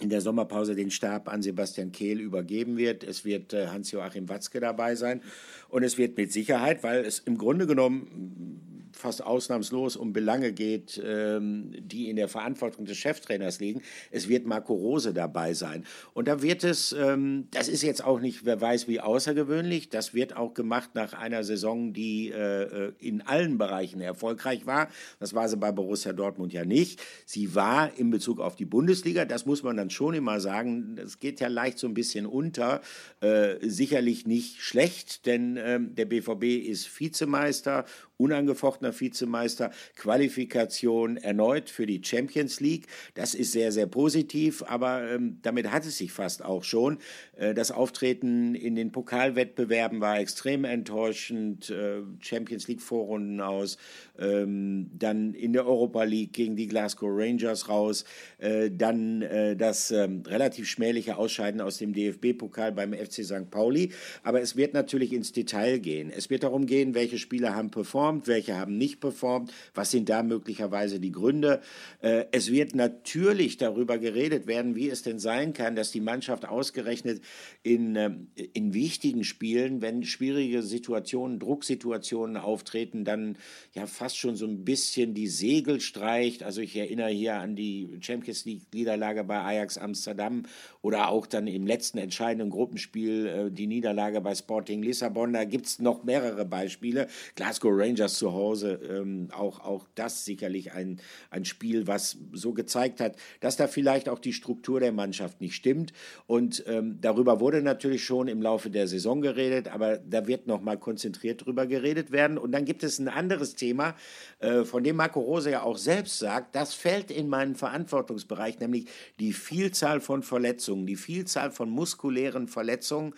in 0.00 0.10
der 0.10 0.20
Sommerpause 0.20 0.74
den 0.74 0.90
Stab 0.90 1.28
an 1.28 1.42
Sebastian 1.42 1.92
Kehl 1.92 2.20
übergeben 2.20 2.76
wird. 2.76 3.02
Es 3.02 3.24
wird 3.24 3.52
äh, 3.52 3.68
Hans-Joachim 3.68 4.28
Watzke 4.28 4.60
dabei 4.60 4.94
sein 4.94 5.22
und 5.68 5.82
es 5.82 5.96
wird 5.96 6.16
mit 6.16 6.32
Sicherheit, 6.32 6.82
weil 6.82 7.04
es 7.04 7.18
im 7.20 7.38
Grunde 7.38 7.66
genommen 7.66 8.75
fast 8.96 9.22
ausnahmslos 9.22 9.96
um 9.96 10.12
Belange 10.12 10.52
geht, 10.52 11.00
ähm, 11.04 11.72
die 11.78 12.08
in 12.08 12.16
der 12.16 12.28
Verantwortung 12.28 12.84
des 12.84 12.96
Cheftrainers 12.96 13.60
liegen. 13.60 13.82
Es 14.10 14.28
wird 14.28 14.46
Marco 14.46 14.74
Rose 14.74 15.12
dabei 15.12 15.54
sein. 15.54 15.84
Und 16.14 16.28
da 16.28 16.42
wird 16.42 16.64
es, 16.64 16.92
ähm, 16.92 17.48
das 17.50 17.68
ist 17.68 17.82
jetzt 17.82 18.02
auch 18.02 18.20
nicht, 18.20 18.44
wer 18.44 18.60
weiß 18.60 18.88
wie 18.88 19.00
außergewöhnlich, 19.00 19.90
das 19.90 20.14
wird 20.14 20.36
auch 20.36 20.54
gemacht 20.54 20.90
nach 20.94 21.12
einer 21.12 21.44
Saison, 21.44 21.92
die 21.92 22.30
äh, 22.30 22.92
in 22.98 23.22
allen 23.22 23.58
Bereichen 23.58 24.00
erfolgreich 24.00 24.66
war. 24.66 24.88
Das 25.20 25.34
war 25.34 25.48
sie 25.48 25.56
bei 25.56 25.72
Borussia 25.72 26.12
Dortmund 26.12 26.52
ja 26.52 26.64
nicht. 26.64 27.02
Sie 27.26 27.54
war 27.54 27.96
in 27.98 28.10
Bezug 28.10 28.40
auf 28.40 28.56
die 28.56 28.64
Bundesliga, 28.64 29.24
das 29.24 29.46
muss 29.46 29.62
man 29.62 29.76
dann 29.76 29.90
schon 29.90 30.14
immer 30.14 30.40
sagen, 30.40 30.96
das 30.96 31.20
geht 31.20 31.40
ja 31.40 31.48
leicht 31.48 31.78
so 31.78 31.86
ein 31.86 31.94
bisschen 31.94 32.26
unter. 32.26 32.80
Äh, 33.20 33.56
sicherlich 33.60 34.26
nicht 34.26 34.60
schlecht, 34.60 35.26
denn 35.26 35.56
äh, 35.56 35.78
der 35.80 36.06
BVB 36.06 36.44
ist 36.66 36.98
Vizemeister 36.98 37.84
unangefochtener 38.18 38.98
Vizemeister, 38.98 39.70
Qualifikation 39.96 41.16
erneut 41.16 41.68
für 41.68 41.86
die 41.86 42.00
Champions 42.02 42.60
League. 42.60 42.86
Das 43.14 43.34
ist 43.34 43.52
sehr, 43.52 43.72
sehr 43.72 43.86
positiv, 43.86 44.62
aber 44.66 45.10
ähm, 45.10 45.38
damit 45.42 45.70
hat 45.70 45.84
es 45.84 45.98
sich 45.98 46.12
fast 46.12 46.44
auch 46.44 46.64
schon. 46.64 46.98
Äh, 47.36 47.54
das 47.54 47.70
Auftreten 47.70 48.54
in 48.54 48.74
den 48.74 48.92
Pokalwettbewerben 48.92 50.00
war 50.00 50.18
extrem 50.18 50.64
enttäuschend. 50.64 51.70
Äh, 51.70 52.02
Champions 52.20 52.68
League 52.68 52.80
Vorrunden 52.80 53.40
aus, 53.40 53.76
ähm, 54.18 54.90
dann 54.94 55.34
in 55.34 55.52
der 55.52 55.66
Europa 55.66 56.04
League 56.04 56.32
gegen 56.32 56.56
die 56.56 56.68
Glasgow 56.68 57.10
Rangers 57.12 57.68
raus, 57.68 58.04
äh, 58.38 58.70
dann 58.70 59.22
äh, 59.22 59.56
das 59.56 59.90
ähm, 59.90 60.22
relativ 60.26 60.68
schmähliche 60.68 61.18
Ausscheiden 61.18 61.60
aus 61.60 61.78
dem 61.78 61.92
DFB-Pokal 61.92 62.72
beim 62.72 62.94
FC 62.94 63.24
St. 63.24 63.50
Pauli. 63.50 63.92
Aber 64.22 64.40
es 64.40 64.56
wird 64.56 64.72
natürlich 64.72 65.12
ins 65.12 65.32
Detail 65.32 65.78
gehen. 65.78 66.10
Es 66.10 66.30
wird 66.30 66.42
darum 66.42 66.66
gehen, 66.66 66.94
welche 66.94 67.18
Spieler 67.18 67.54
haben 67.54 67.70
performt 67.70 68.05
performt, 68.06 68.28
welche 68.28 68.56
haben 68.56 68.78
nicht 68.78 69.00
performt, 69.00 69.52
was 69.74 69.90
sind 69.90 70.08
da 70.08 70.22
möglicherweise 70.22 71.00
die 71.00 71.12
Gründe. 71.12 71.60
Äh, 72.00 72.26
es 72.32 72.50
wird 72.50 72.74
natürlich 72.74 73.56
darüber 73.56 73.98
geredet 73.98 74.46
werden, 74.46 74.76
wie 74.76 74.88
es 74.88 75.02
denn 75.02 75.18
sein 75.18 75.52
kann, 75.52 75.74
dass 75.74 75.90
die 75.90 76.00
Mannschaft 76.00 76.46
ausgerechnet 76.46 77.20
in, 77.62 77.96
ähm, 77.96 78.28
in 78.52 78.74
wichtigen 78.74 79.24
Spielen, 79.24 79.82
wenn 79.82 80.04
schwierige 80.04 80.62
Situationen, 80.62 81.38
Drucksituationen 81.38 82.36
auftreten, 82.36 83.04
dann 83.04 83.38
ja 83.74 83.86
fast 83.86 84.18
schon 84.18 84.36
so 84.36 84.46
ein 84.46 84.64
bisschen 84.64 85.14
die 85.14 85.28
Segel 85.28 85.80
streicht. 85.80 86.42
Also 86.42 86.60
ich 86.60 86.76
erinnere 86.76 87.10
hier 87.10 87.34
an 87.36 87.56
die 87.56 87.98
Champions 88.00 88.44
League-Niederlage 88.44 89.24
bei 89.24 89.40
Ajax 89.40 89.78
Amsterdam 89.78 90.44
oder 90.80 91.08
auch 91.08 91.26
dann 91.26 91.46
im 91.48 91.66
letzten 91.66 91.98
entscheidenden 91.98 92.50
Gruppenspiel 92.50 93.26
äh, 93.26 93.50
die 93.50 93.66
Niederlage 93.66 94.20
bei 94.20 94.34
Sporting 94.34 94.82
Lissabon. 94.82 95.32
Da 95.32 95.44
gibt 95.44 95.66
es 95.66 95.78
noch 95.80 96.04
mehrere 96.04 96.44
Beispiele. 96.44 97.08
Glasgow 97.34 97.72
Rangers 97.74 97.95
zu 97.96 98.32
Hause, 98.32 98.80
ähm, 98.88 99.28
auch, 99.32 99.60
auch 99.60 99.86
das 99.94 100.24
sicherlich 100.24 100.72
ein, 100.72 101.00
ein 101.30 101.44
Spiel, 101.44 101.86
was 101.86 102.18
so 102.32 102.52
gezeigt 102.52 103.00
hat, 103.00 103.16
dass 103.40 103.56
da 103.56 103.66
vielleicht 103.66 104.08
auch 104.08 104.18
die 104.18 104.32
Struktur 104.32 104.80
der 104.80 104.92
Mannschaft 104.92 105.40
nicht 105.40 105.54
stimmt. 105.54 105.92
Und 106.26 106.64
ähm, 106.66 106.98
darüber 107.00 107.40
wurde 107.40 107.62
natürlich 107.62 108.04
schon 108.04 108.28
im 108.28 108.42
Laufe 108.42 108.70
der 108.70 108.86
Saison 108.86 109.20
geredet, 109.20 109.68
aber 109.68 109.98
da 109.98 110.26
wird 110.26 110.46
noch 110.46 110.60
mal 110.60 110.78
konzentriert 110.78 111.44
drüber 111.44 111.66
geredet 111.66 112.12
werden. 112.12 112.38
Und 112.38 112.52
dann 112.52 112.64
gibt 112.64 112.84
es 112.84 112.98
ein 112.98 113.08
anderes 113.08 113.54
Thema, 113.54 113.94
äh, 114.40 114.64
von 114.64 114.84
dem 114.84 114.96
Marco 114.96 115.20
Rose 115.20 115.50
ja 115.50 115.62
auch 115.62 115.78
selbst 115.78 116.18
sagt, 116.18 116.54
das 116.54 116.74
fällt 116.74 117.10
in 117.10 117.28
meinen 117.28 117.54
Verantwortungsbereich, 117.54 118.60
nämlich 118.60 118.86
die 119.18 119.32
Vielzahl 119.32 120.00
von 120.00 120.22
Verletzungen, 120.22 120.86
die 120.86 120.96
Vielzahl 120.96 121.50
von 121.50 121.70
muskulären 121.70 122.48
Verletzungen. 122.48 123.14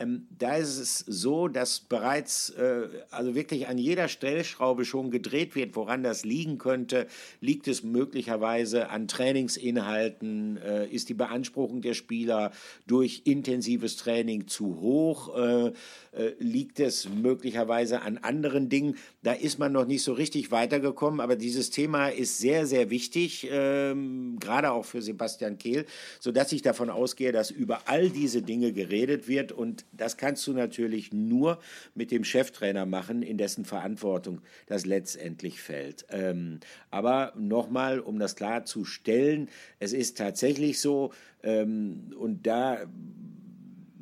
Ähm, 0.00 0.26
da 0.38 0.56
ist 0.56 0.78
es 0.78 0.98
so, 1.06 1.48
dass 1.48 1.80
bereits 1.80 2.50
äh, 2.50 2.88
also 3.10 3.34
wirklich 3.34 3.68
an 3.68 3.76
jeder 3.76 4.08
Stellschraube 4.08 4.84
schon 4.84 5.10
gedreht 5.10 5.54
wird, 5.54 5.76
woran 5.76 6.02
das 6.02 6.24
liegen 6.24 6.56
könnte. 6.56 7.06
Liegt 7.40 7.68
es 7.68 7.82
möglicherweise 7.82 8.88
an 8.88 9.08
Trainingsinhalten? 9.08 10.56
Äh, 10.56 10.86
ist 10.88 11.10
die 11.10 11.14
Beanspruchung 11.14 11.82
der 11.82 11.94
Spieler 11.94 12.52
durch 12.86 13.22
intensives 13.24 13.96
Training 13.96 14.48
zu 14.48 14.80
hoch? 14.80 15.36
Äh, 15.36 15.72
äh, 16.12 16.32
liegt 16.38 16.80
es 16.80 17.08
möglicherweise 17.08 18.00
an 18.00 18.18
anderen 18.18 18.68
Dingen? 18.70 18.96
Da 19.22 19.32
ist 19.32 19.58
man 19.58 19.72
noch 19.72 19.86
nicht 19.86 20.02
so 20.02 20.14
richtig 20.14 20.50
weitergekommen, 20.50 21.20
aber 21.20 21.36
dieses 21.36 21.70
Thema 21.70 22.08
ist 22.08 22.38
sehr, 22.38 22.66
sehr 22.66 22.88
wichtig, 22.88 23.48
ähm, 23.50 24.38
gerade 24.40 24.72
auch 24.72 24.86
für 24.86 25.02
Sebastian 25.02 25.58
Kehl, 25.58 25.84
sodass 26.18 26.52
ich 26.52 26.62
davon 26.62 26.88
ausgehe, 26.88 27.32
dass 27.32 27.50
über 27.50 27.82
all 27.84 28.08
diese 28.08 28.40
Dinge 28.40 28.72
geredet 28.72 29.28
wird 29.28 29.52
und 29.52 29.84
das 29.92 30.16
kannst 30.16 30.46
du 30.46 30.52
natürlich 30.52 31.12
nur 31.12 31.58
mit 31.94 32.10
dem 32.10 32.24
Cheftrainer 32.24 32.86
machen, 32.86 33.22
in 33.22 33.38
dessen 33.38 33.64
Verantwortung 33.64 34.40
das 34.66 34.86
letztendlich 34.86 35.60
fällt. 35.60 36.06
Ähm, 36.10 36.60
aber 36.90 37.32
nochmal, 37.36 38.00
um 38.00 38.18
das 38.18 38.36
klarzustellen, 38.36 39.48
es 39.78 39.92
ist 39.92 40.16
tatsächlich 40.18 40.80
so, 40.80 41.12
ähm, 41.42 42.12
und 42.18 42.46
da 42.46 42.86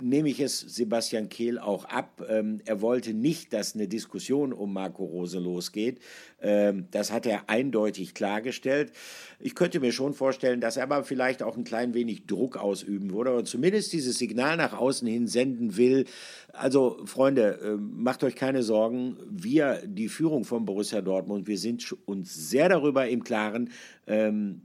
nehme 0.01 0.29
ich 0.29 0.41
es 0.41 0.61
Sebastian 0.61 1.29
Kehl 1.29 1.59
auch 1.59 1.85
ab. 1.85 2.25
Ähm, 2.29 2.61
er 2.65 2.81
wollte 2.81 3.15
nicht, 3.15 3.53
dass 3.53 3.75
eine 3.75 3.89
Diskussion 3.89 4.53
um 4.53 4.73
Marco 4.73 5.05
Rose 5.05 5.39
losgeht. 5.39 6.01
Ähm, 6.41 6.87
das 6.91 7.13
hat 7.13 7.27
er 7.27 7.49
eindeutig 7.49 8.15
klargestellt. 8.15 8.93
Ich 9.41 9.55
könnte 9.55 9.81
mir 9.81 9.93
schon 9.93 10.15
vorstellen, 10.15 10.61
dass 10.61 10.77
er 10.77 10.85
aber 10.85 11.05
vielleicht 11.05 11.43
auch 11.43 11.57
ein 11.57 11.65
klein 11.65 11.95
wenig 11.95 12.27
Druck 12.27 12.57
ausüben 12.57 13.13
würde 13.13 13.33
oder 13.33 13.45
zumindest 13.45 13.93
dieses 13.93 14.19
Signal 14.19 14.57
nach 14.57 14.73
außen 14.73 15.07
hin 15.07 15.27
senden 15.27 15.77
will. 15.77 16.05
Also, 16.53 16.99
Freunde, 17.05 17.61
äh, 17.63 17.77
macht 17.77 18.25
euch 18.25 18.37
keine 18.37 18.63
Sorgen. 18.63 19.17
Wir, 19.31 19.83
die 19.87 20.09
Führung 20.09 20.45
von 20.45 20.65
Borussia 20.65 21.01
Dortmund, 21.01 21.47
wir 21.47 21.59
sind 21.59 21.95
uns 22.07 22.35
sehr 22.35 22.69
darüber 22.69 23.09
im 23.09 23.23
Klaren, 23.23 23.71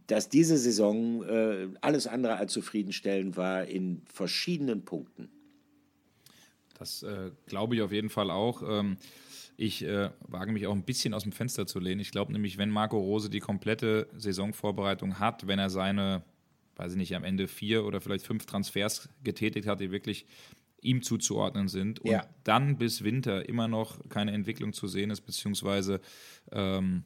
dass 0.08 0.30
diese 0.30 0.58
Saison 0.58 1.24
äh, 1.24 1.68
alles 1.82 2.08
andere 2.08 2.38
als 2.38 2.54
zufriedenstellend 2.54 3.36
war 3.36 3.66
in 3.66 4.02
verschiedenen 4.06 4.86
Punkten. 4.86 5.30
Das 6.80 7.04
äh, 7.04 7.32
glaube 7.46 7.76
ich 7.76 7.82
auf 7.82 7.92
jeden 7.92 8.10
Fall 8.10 8.32
auch. 8.32 8.64
Ähm 8.66 8.98
ich 9.58 9.84
äh, 9.84 10.10
wage 10.28 10.52
mich 10.52 10.66
auch 10.68 10.74
ein 10.74 10.84
bisschen 10.84 11.14
aus 11.14 11.24
dem 11.24 11.32
Fenster 11.32 11.68
zu 11.68 11.80
lehnen. 11.80 12.02
Ich 12.02 12.12
glaube 12.12 12.32
nämlich, 12.32 12.58
wenn 12.58 12.70
Marco 12.70 12.98
Rose 12.98 13.30
die 13.30 13.40
komplette 13.40 14.08
Saisonvorbereitung 14.18 15.20
hat, 15.20 15.48
wenn 15.48 15.60
er 15.60 15.70
seine, 15.70 16.24
weiß 16.76 16.94
ich 16.94 16.98
nicht, 16.98 17.16
am 17.16 17.24
Ende 17.24 17.48
vier 17.48 17.86
oder 17.86 18.02
vielleicht 18.02 18.26
fünf 18.26 18.46
Transfers 18.46 19.10
getätigt 19.24 19.68
hat, 19.68 19.80
die 19.80 19.92
wirklich 19.92 20.26
ihm 20.82 21.02
zuzuordnen 21.02 21.68
sind 21.68 22.00
und 22.02 22.12
ja. 22.12 22.28
dann 22.44 22.78
bis 22.78 23.04
Winter 23.04 23.48
immer 23.48 23.68
noch 23.68 24.10
keine 24.10 24.34
Entwicklung 24.34 24.74
zu 24.74 24.88
sehen 24.88 25.12
ist, 25.12 25.22
beziehungsweise 25.22 26.02
ähm, 26.52 27.04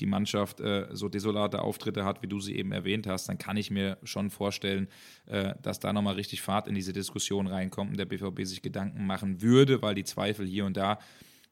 die 0.00 0.06
Mannschaft 0.06 0.60
äh, 0.60 0.88
so 0.92 1.08
desolate 1.08 1.62
Auftritte 1.62 2.04
hat, 2.04 2.22
wie 2.22 2.26
du 2.26 2.40
sie 2.40 2.56
eben 2.56 2.72
erwähnt 2.72 3.06
hast, 3.06 3.28
dann 3.28 3.38
kann 3.38 3.56
ich 3.56 3.70
mir 3.70 3.98
schon 4.02 4.30
vorstellen, 4.30 4.88
äh, 5.26 5.54
dass 5.62 5.80
da 5.80 5.92
nochmal 5.92 6.14
richtig 6.14 6.42
Fahrt 6.42 6.68
in 6.68 6.74
diese 6.74 6.92
Diskussion 6.92 7.46
reinkommt 7.46 7.90
und 7.90 7.98
der 7.98 8.06
BVB 8.06 8.44
sich 8.44 8.62
Gedanken 8.62 9.06
machen 9.06 9.42
würde, 9.42 9.82
weil 9.82 9.94
die 9.94 10.04
Zweifel 10.04 10.46
hier 10.46 10.64
und 10.64 10.76
da 10.76 10.98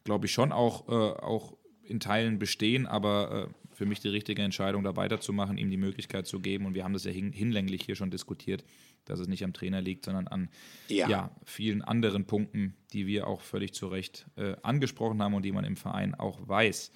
glaube 0.08 0.24
ich, 0.24 0.32
schon 0.32 0.52
auch, 0.52 0.88
äh, 0.88 0.92
auch 0.92 1.56
in 1.82 2.00
Teilen 2.00 2.38
bestehen, 2.38 2.86
aber 2.86 3.50
äh, 3.50 3.74
für 3.74 3.84
mich 3.84 4.00
die 4.00 4.08
richtige 4.08 4.42
Entscheidung, 4.42 4.82
da 4.82 4.96
weiterzumachen, 4.96 5.58
ihm 5.58 5.70
die 5.70 5.76
Möglichkeit 5.76 6.26
zu 6.26 6.40
geben. 6.40 6.64
Und 6.64 6.74
wir 6.74 6.82
haben 6.82 6.94
das 6.94 7.04
ja 7.04 7.12
hin, 7.12 7.30
hinlänglich 7.30 7.82
hier 7.82 7.94
schon 7.94 8.10
diskutiert, 8.10 8.64
dass 9.04 9.20
es 9.20 9.28
nicht 9.28 9.44
am 9.44 9.52
Trainer 9.52 9.82
liegt, 9.82 10.06
sondern 10.06 10.26
an 10.26 10.48
ja. 10.88 11.08
ja 11.08 11.36
vielen 11.44 11.82
anderen 11.82 12.26
Punkten, 12.26 12.74
die 12.94 13.06
wir 13.06 13.26
auch 13.26 13.42
völlig 13.42 13.74
zu 13.74 13.86
Recht 13.86 14.26
äh, 14.36 14.56
angesprochen 14.62 15.22
haben 15.22 15.34
und 15.34 15.44
die 15.44 15.52
man 15.52 15.64
im 15.64 15.76
Verein 15.76 16.14
auch 16.14 16.48
weiß. 16.48 16.90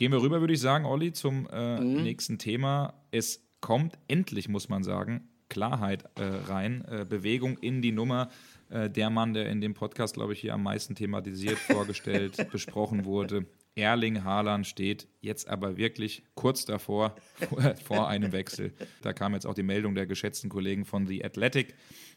Gehen 0.00 0.12
wir 0.12 0.22
rüber, 0.22 0.40
würde 0.40 0.54
ich 0.54 0.60
sagen, 0.60 0.86
Olli, 0.86 1.12
zum 1.12 1.46
äh, 1.52 1.78
mhm. 1.78 2.04
nächsten 2.04 2.38
Thema. 2.38 2.94
Es 3.10 3.46
kommt 3.60 3.98
endlich, 4.08 4.48
muss 4.48 4.70
man 4.70 4.82
sagen, 4.82 5.28
Klarheit 5.50 6.04
äh, 6.18 6.22
rein, 6.22 6.82
äh, 6.88 7.04
Bewegung 7.06 7.58
in 7.58 7.82
die 7.82 7.92
Nummer 7.92 8.30
äh, 8.70 8.88
der 8.88 9.10
Mann, 9.10 9.34
der 9.34 9.50
in 9.50 9.60
dem 9.60 9.74
Podcast, 9.74 10.14
glaube 10.14 10.32
ich, 10.32 10.40
hier 10.40 10.54
am 10.54 10.62
meisten 10.62 10.94
thematisiert, 10.94 11.58
vorgestellt, 11.58 12.48
besprochen 12.50 13.04
wurde. 13.04 13.44
Erling 13.74 14.24
Haaland 14.24 14.66
steht 14.66 15.06
jetzt 15.20 15.46
aber 15.48 15.76
wirklich 15.76 16.22
kurz 16.34 16.64
davor, 16.64 17.14
vor 17.84 18.08
einem 18.08 18.32
Wechsel. 18.32 18.72
Da 19.02 19.12
kam 19.12 19.34
jetzt 19.34 19.44
auch 19.44 19.52
die 19.52 19.62
Meldung 19.62 19.94
der 19.94 20.06
geschätzten 20.06 20.48
Kollegen 20.48 20.86
von 20.86 21.06
The 21.06 21.22
Athletic, 21.22 21.74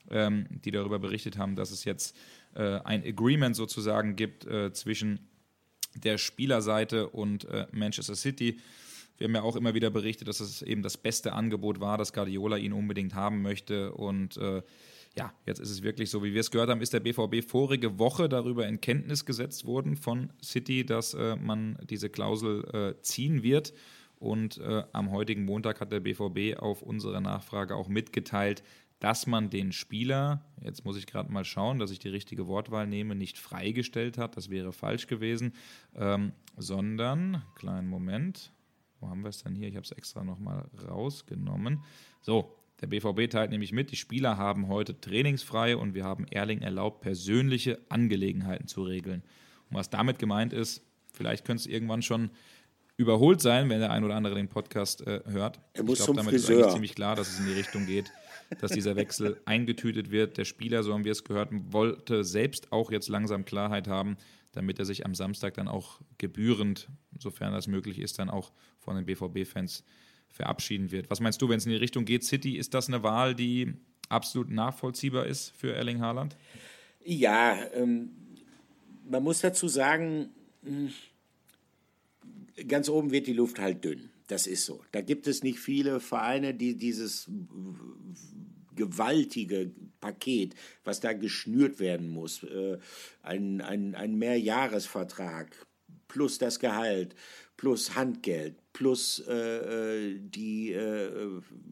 ähm, 0.10 0.48
die 0.50 0.72
darüber 0.72 1.00
berichtet 1.00 1.38
haben, 1.38 1.58
dass 1.58 1.72
es 1.72 1.84
jetzt 1.84 2.16
äh, 2.56 2.80
ein 2.86 3.04
Agreement 3.06 3.58
sozusagen 3.58 4.16
gibt 4.16 4.46
äh, 4.46 4.72
zwischen 4.72 5.28
der 5.96 6.18
Spielerseite 6.18 7.10
und 7.10 7.46
äh, 7.46 7.68
Manchester 7.72 8.16
City. 8.16 8.60
Wir 9.18 9.26
haben 9.26 9.36
ja 9.36 9.44
auch 9.44 9.56
immer 9.56 9.74
wieder 9.74 9.90
berichtet, 9.90 10.28
dass 10.28 10.40
es 10.40 10.62
eben 10.62 10.82
das 10.82 10.98
beste 10.98 11.34
Angebot 11.34 11.80
war, 11.80 11.98
dass 11.98 12.14
Guardiola 12.14 12.58
ihn 12.58 12.74
unbedingt 12.74 13.14
haben 13.14 13.42
möchte 13.42 13.94
und 13.94 14.38
äh, 14.38 14.62
ja, 15.16 15.32
jetzt 15.46 15.60
ist 15.60 15.70
es 15.70 15.84
wirklich 15.84 16.10
so, 16.10 16.24
wie 16.24 16.34
wir 16.34 16.42
es 16.42 16.50
gehört 16.50 16.70
haben, 16.70 16.82
ist 16.82 16.94
der 16.94 17.00
BVB 17.00 17.48
vorige 17.48 18.00
Woche 18.00 18.28
darüber 18.28 18.68
in 18.68 18.82
Kenntnis 18.82 19.26
gesetzt 19.26 19.66
worden 19.66 19.96
von 19.96 20.32
City, 20.42 20.86
dass 20.86 21.14
äh, 21.14 21.36
man 21.36 21.78
diese 21.88 22.10
Klausel 22.10 22.96
äh, 22.98 23.02
ziehen 23.02 23.44
wird. 23.44 23.74
Und 24.18 24.58
äh, 24.60 24.84
am 24.94 25.12
heutigen 25.12 25.46
Montag 25.46 25.82
hat 25.82 25.92
der 25.92 26.00
BVB 26.00 26.58
auf 26.58 26.82
unsere 26.82 27.22
Nachfrage 27.22 27.76
auch 27.76 27.90
mitgeteilt, 27.90 28.64
dass 29.04 29.28
man 29.28 29.50
den 29.50 29.74
Spieler, 29.74 30.46
jetzt 30.62 30.86
muss 30.86 30.96
ich 30.96 31.08
gerade 31.08 31.30
mal 31.30 31.44
schauen, 31.44 31.78
dass 31.78 31.92
ich 31.92 32.00
die 32.00 32.08
richtige 32.08 32.48
Wortwahl 32.48 32.88
nehme, 32.88 33.16
nicht 33.16 33.38
freigestellt 33.38 34.18
hat, 34.18 34.38
das 34.38 34.50
wäre 34.50 34.72
falsch 34.72 35.08
gewesen, 35.08 35.56
ähm, 35.94 36.32
sondern, 36.56 37.44
kleinen 37.56 37.90
Moment, 37.90 38.54
wo 39.02 39.10
haben 39.10 39.24
wir 39.24 39.28
es 39.28 39.44
denn 39.44 39.56
hier? 39.56 39.68
Ich 39.68 39.76
habe 39.76 39.84
es 39.84 39.92
extra 39.92 40.24
nochmal 40.24 40.70
rausgenommen. 40.88 41.84
So, 42.22 42.56
der 42.80 42.88
BVB 42.88 43.30
teilt 43.30 43.52
nämlich 43.52 43.74
mit, 43.74 43.92
die 43.92 43.98
Spieler 43.98 44.38
haben 44.38 44.70
heute 44.70 44.98
trainingsfrei 44.98 45.76
und 45.76 45.96
wir 45.96 46.06
haben 46.06 46.26
Erling 46.28 46.62
erlaubt, 46.62 47.02
persönliche 47.02 47.80
Angelegenheiten 47.90 48.70
zu 48.70 48.84
regeln. 48.84 49.22
Und 49.70 49.76
was 49.76 49.90
damit 49.90 50.18
gemeint 50.18 50.54
ist, 50.54 50.82
vielleicht 51.12 51.44
könnte 51.44 51.60
es 51.60 51.68
irgendwann 51.68 52.04
schon 52.04 52.30
überholt 52.96 53.42
sein, 53.42 53.70
wenn 53.70 53.80
der 53.80 53.92
ein 53.92 54.06
oder 54.06 54.16
andere 54.16 54.36
den 54.36 54.48
Podcast 54.48 55.06
äh, 55.06 55.22
hört. 55.26 55.60
Er 55.74 55.84
muss 55.84 56.00
ich 56.00 56.06
glaube, 56.06 56.20
damit 56.20 56.34
Friseur. 56.34 56.56
ist 56.56 56.62
eigentlich 56.62 56.74
ziemlich 56.74 56.96
klar, 56.96 57.18
dass 57.18 57.28
es 57.28 57.40
in 57.40 57.48
die 57.48 57.54
Richtung 57.54 57.86
geht, 57.86 58.12
dass 58.62 58.72
dieser 58.72 58.96
Wechsel 58.96 59.42
eingetütet 59.46 60.12
wird. 60.12 60.38
Der 60.38 60.46
Spieler, 60.46 60.84
so 60.84 60.94
haben 60.94 61.06
wir 61.06 61.12
es 61.12 61.24
gehört, 61.24 61.50
wollte 61.72 62.24
selbst 62.24 62.72
auch 62.72 62.92
jetzt 62.92 63.10
langsam 63.10 63.46
Klarheit 63.46 63.88
haben, 63.88 64.18
damit 64.52 64.80
er 64.80 64.86
sich 64.86 65.06
am 65.06 65.16
Samstag 65.16 65.56
dann 65.56 65.68
auch 65.68 66.00
gebührend, 66.18 66.90
sofern 67.18 67.54
das 67.54 67.68
möglich 67.68 68.00
ist, 68.00 68.20
dann 68.20 68.30
auch 68.30 68.52
von 68.80 68.96
den 68.96 69.06
BVB-Fans 69.06 69.84
verabschieden 70.30 70.92
wird. 70.92 71.10
Was 71.10 71.20
meinst 71.20 71.42
du, 71.42 71.50
wenn 71.50 71.58
es 71.58 71.66
in 71.66 71.72
die 71.72 71.78
Richtung 71.78 72.06
geht, 72.06 72.24
City, 72.24 72.58
ist 72.58 72.74
das 72.74 72.88
eine 72.88 73.04
Wahl, 73.04 73.36
die 73.36 73.74
absolut 74.10 74.50
nachvollziehbar 74.50 75.26
ist 75.26 75.56
für 75.56 75.74
Erling 75.74 76.02
Haaland? 76.02 76.36
Ja, 77.04 77.58
ähm, 77.74 78.12
man 79.10 79.24
muss 79.24 79.42
dazu 79.42 79.68
sagen, 79.68 80.30
hm, 80.64 80.92
ganz 82.68 82.90
oben 82.90 83.12
wird 83.12 83.28
die 83.28 83.34
Luft 83.34 83.60
halt 83.60 83.84
dünn. 83.84 84.10
Das 84.28 84.48
ist 84.48 84.66
so. 84.66 84.84
Da 84.92 85.02
gibt 85.02 85.28
es 85.28 85.44
nicht 85.44 85.60
viele 85.60 86.00
Vereine, 86.00 86.54
die 86.54 86.76
dieses 86.78 87.30
gewaltige 88.76 89.72
Paket, 90.00 90.56
was 90.84 91.00
da 91.00 91.14
geschnürt 91.14 91.80
werden 91.80 92.10
muss, 92.10 92.44
äh, 92.44 92.78
ein, 93.22 93.62
ein, 93.62 93.96
ein 93.96 94.16
Mehrjahresvertrag, 94.18 95.66
plus 96.08 96.38
das 96.38 96.60
Gehalt, 96.60 97.16
plus 97.58 97.96
Handgeld, 97.96 98.56
plus 98.74 99.24
äh, 99.28 99.34
äh, 99.34 100.20
die, 100.20 100.74
äh, 100.74 101.10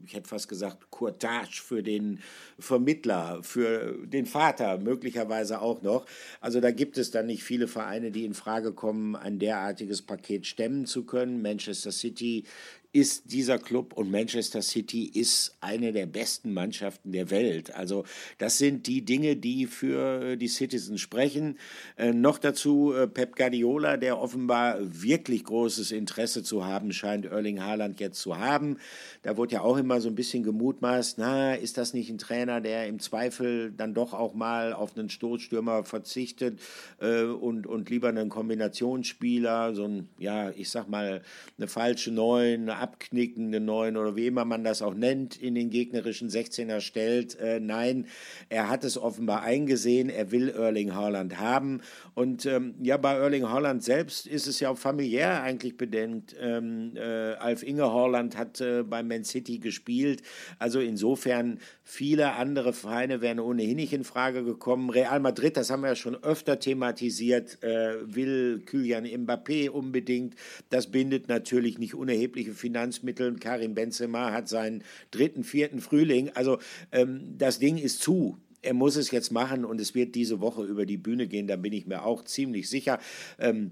ich 0.06 0.14
hätte 0.14 0.30
fast 0.30 0.48
gesagt, 0.48 0.90
Courtage 0.92 1.62
für 1.62 1.84
den 1.84 2.20
Vermittler, 2.60 3.42
für 3.42 3.98
den 4.06 4.28
Vater 4.28 4.78
möglicherweise 4.78 5.62
auch 5.62 5.82
noch. 5.82 6.06
Also 6.40 6.62
da 6.62 6.72
gibt 6.72 6.98
es 6.98 7.12
dann 7.12 7.26
nicht 7.26 7.44
viele 7.44 7.68
Vereine, 7.68 8.12
die 8.12 8.24
in 8.24 8.36
Frage 8.36 8.72
kommen, 8.72 9.16
ein 9.16 9.40
derartiges 9.40 10.04
Paket 10.04 10.46
stemmen 10.46 10.86
zu 10.86 11.04
können. 11.04 11.42
Manchester 11.42 11.92
City 11.92 12.46
ist 12.94 13.32
dieser 13.32 13.58
Club 13.58 13.94
und 13.94 14.12
Manchester 14.12 14.62
City 14.62 15.06
ist 15.06 15.56
eine 15.62 15.94
der 15.94 16.06
besten 16.06 16.54
Mannschaften 16.54 17.14
der 17.14 17.30
Welt. 17.30 17.74
Also 17.74 18.04
das 18.38 18.58
sind 18.58 18.86
die 18.88 19.06
Dinge, 19.06 19.38
die 19.38 19.66
für 19.66 20.36
die 20.36 20.50
Citizens 20.50 21.00
sprechen. 21.00 21.58
Äh, 21.96 22.12
noch 22.12 22.38
dazu 22.38 22.94
äh, 22.94 23.08
Pep 23.08 23.38
Guardiola, 23.38 23.96
der 23.96 24.20
offenbar 24.20 24.78
wirklich 24.82 25.46
großes 25.46 25.92
Interesse 25.92 26.44
zu 26.44 26.66
haben 26.66 26.91
scheint, 26.94 27.26
Erling 27.26 27.62
Haaland 27.62 28.00
jetzt 28.00 28.20
zu 28.20 28.38
haben. 28.38 28.78
Da 29.24 29.38
wurde 29.38 29.56
ja 29.56 29.62
auch 29.62 29.78
immer 29.78 30.02
so 30.02 30.10
ein 30.10 30.16
bisschen 30.16 30.44
gemutmaßt, 30.44 31.18
na, 31.18 31.54
ist 31.54 31.78
das 31.78 31.94
nicht 31.94 32.10
ein 32.10 32.18
Trainer, 32.18 32.62
der 32.62 32.88
im 32.88 33.00
Zweifel 33.00 33.72
dann 33.72 33.94
doch 33.94 34.14
auch 34.14 34.34
mal 34.34 34.74
auf 34.74 34.98
einen 34.98 35.10
Stoßstürmer 35.10 35.84
verzichtet 35.84 36.60
äh, 37.00 37.24
und, 37.24 37.68
und 37.68 37.90
lieber 37.90 38.10
einen 38.10 38.30
Kombinationsspieler, 38.30 39.74
so 39.76 39.86
ein, 39.86 40.10
ja, 40.18 40.52
ich 40.52 40.70
sag 40.70 40.90
mal, 40.90 41.22
eine 41.58 41.68
falsche 41.68 42.12
Neun, 42.12 42.62
eine 42.62 42.78
abknickende 42.78 43.60
Neun 43.60 43.98
oder 43.98 44.16
wie 44.16 44.28
immer 44.28 44.46
man 44.46 44.64
das 44.64 44.82
auch 44.82 44.94
nennt, 44.94 45.42
in 45.42 45.56
den 45.56 45.70
gegnerischen 45.70 46.30
16er 46.30 46.80
stellt. 46.82 47.38
Äh, 47.40 47.60
nein, 47.60 48.08
er 48.50 48.70
hat 48.70 48.84
es 48.84 48.98
offenbar 48.98 49.44
eingesehen, 49.44 50.10
er 50.10 50.32
will 50.32 50.50
Erling 50.50 50.96
Haaland 50.96 51.40
haben. 51.40 51.82
Und 52.14 52.46
ähm, 52.46 52.76
ja, 52.82 52.98
bei 52.98 53.14
Erling 53.14 53.48
Haaland 53.48 53.84
selbst 53.84 54.28
ist 54.28 54.48
es 54.48 54.60
ja 54.60 54.70
auch 54.70 54.78
familiär 54.78 55.44
eigentlich 55.44 55.78
bedenkt. 55.78 56.36
Ähm, 56.40 56.81
äh, 56.96 57.36
Alf 57.40 57.64
Inge 57.64 57.92
Haaland 57.92 58.38
hat 58.38 58.62
äh, 58.62 58.84
bei 58.84 59.04
Man 59.04 59.24
City 59.24 59.60
gespielt. 59.60 60.22
Also 60.60 60.80
insofern 60.80 61.60
viele 61.84 62.34
andere 62.34 62.74
Vereine 62.74 63.22
wären 63.22 63.40
ohnehin 63.40 63.78
nicht 63.78 63.94
in 63.94 64.04
Frage 64.04 64.44
gekommen. 64.44 64.90
Real 64.90 65.20
Madrid, 65.20 65.58
das 65.58 65.70
haben 65.70 65.82
wir 65.82 65.90
ja 65.90 65.96
schon 65.96 66.22
öfter 66.24 66.60
thematisiert, 66.60 67.64
äh, 67.64 67.96
will 68.04 68.62
Kylian 68.66 69.06
Mbappé 69.06 69.70
unbedingt. 69.70 70.36
Das 70.70 70.92
bindet 70.92 71.28
natürlich 71.28 71.78
nicht 71.78 71.96
unerhebliche 71.96 72.54
Finanzen 72.54 72.72
Finanzmitteln. 72.72 73.40
Karim 73.40 73.74
Benzema 73.74 74.32
hat 74.32 74.48
seinen 74.48 74.84
dritten, 75.12 75.44
vierten 75.44 75.82
Frühling. 75.82 76.32
Also 76.34 76.60
ähm, 76.92 77.38
das 77.38 77.60
Ding 77.60 77.78
ist 77.78 78.02
zu 78.02 78.38
er 78.64 78.76
muss 78.76 78.96
es 78.96 79.10
jetzt 79.10 79.32
machen 79.32 79.66
und 79.66 79.82
es 79.82 79.96
wird 79.96 80.14
diese 80.14 80.40
Woche 80.40 80.64
über 80.64 80.86
die 80.86 80.98
Bühne 80.98 81.26
gehen, 81.26 81.48
da 81.48 81.56
bin 81.56 81.74
ich 81.74 81.88
mir 81.88 82.06
auch 82.06 82.24
ziemlich 82.24 82.70
sicher. 82.70 83.00
Ähm, 83.40 83.72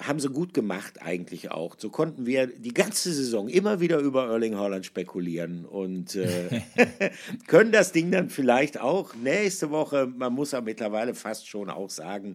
haben 0.00 0.20
sie 0.20 0.28
gut 0.28 0.54
gemacht 0.54 1.02
eigentlich 1.02 1.50
auch. 1.50 1.74
So 1.76 1.90
konnten 1.90 2.24
wir 2.24 2.46
die 2.46 2.72
ganze 2.72 3.12
Saison 3.12 3.48
immer 3.48 3.80
wieder 3.80 3.98
über 3.98 4.28
Erling 4.28 4.56
Haaland 4.56 4.86
spekulieren 4.86 5.64
und 5.64 6.14
äh, 6.14 6.62
können 7.46 7.72
das 7.72 7.92
Ding 7.92 8.10
dann 8.10 8.30
vielleicht 8.30 8.80
auch 8.80 9.14
nächste 9.14 9.70
Woche, 9.70 10.06
man 10.06 10.32
muss 10.32 10.52
ja 10.52 10.60
mittlerweile 10.60 11.14
fast 11.14 11.48
schon 11.48 11.68
auch 11.68 11.90
sagen, 11.90 12.34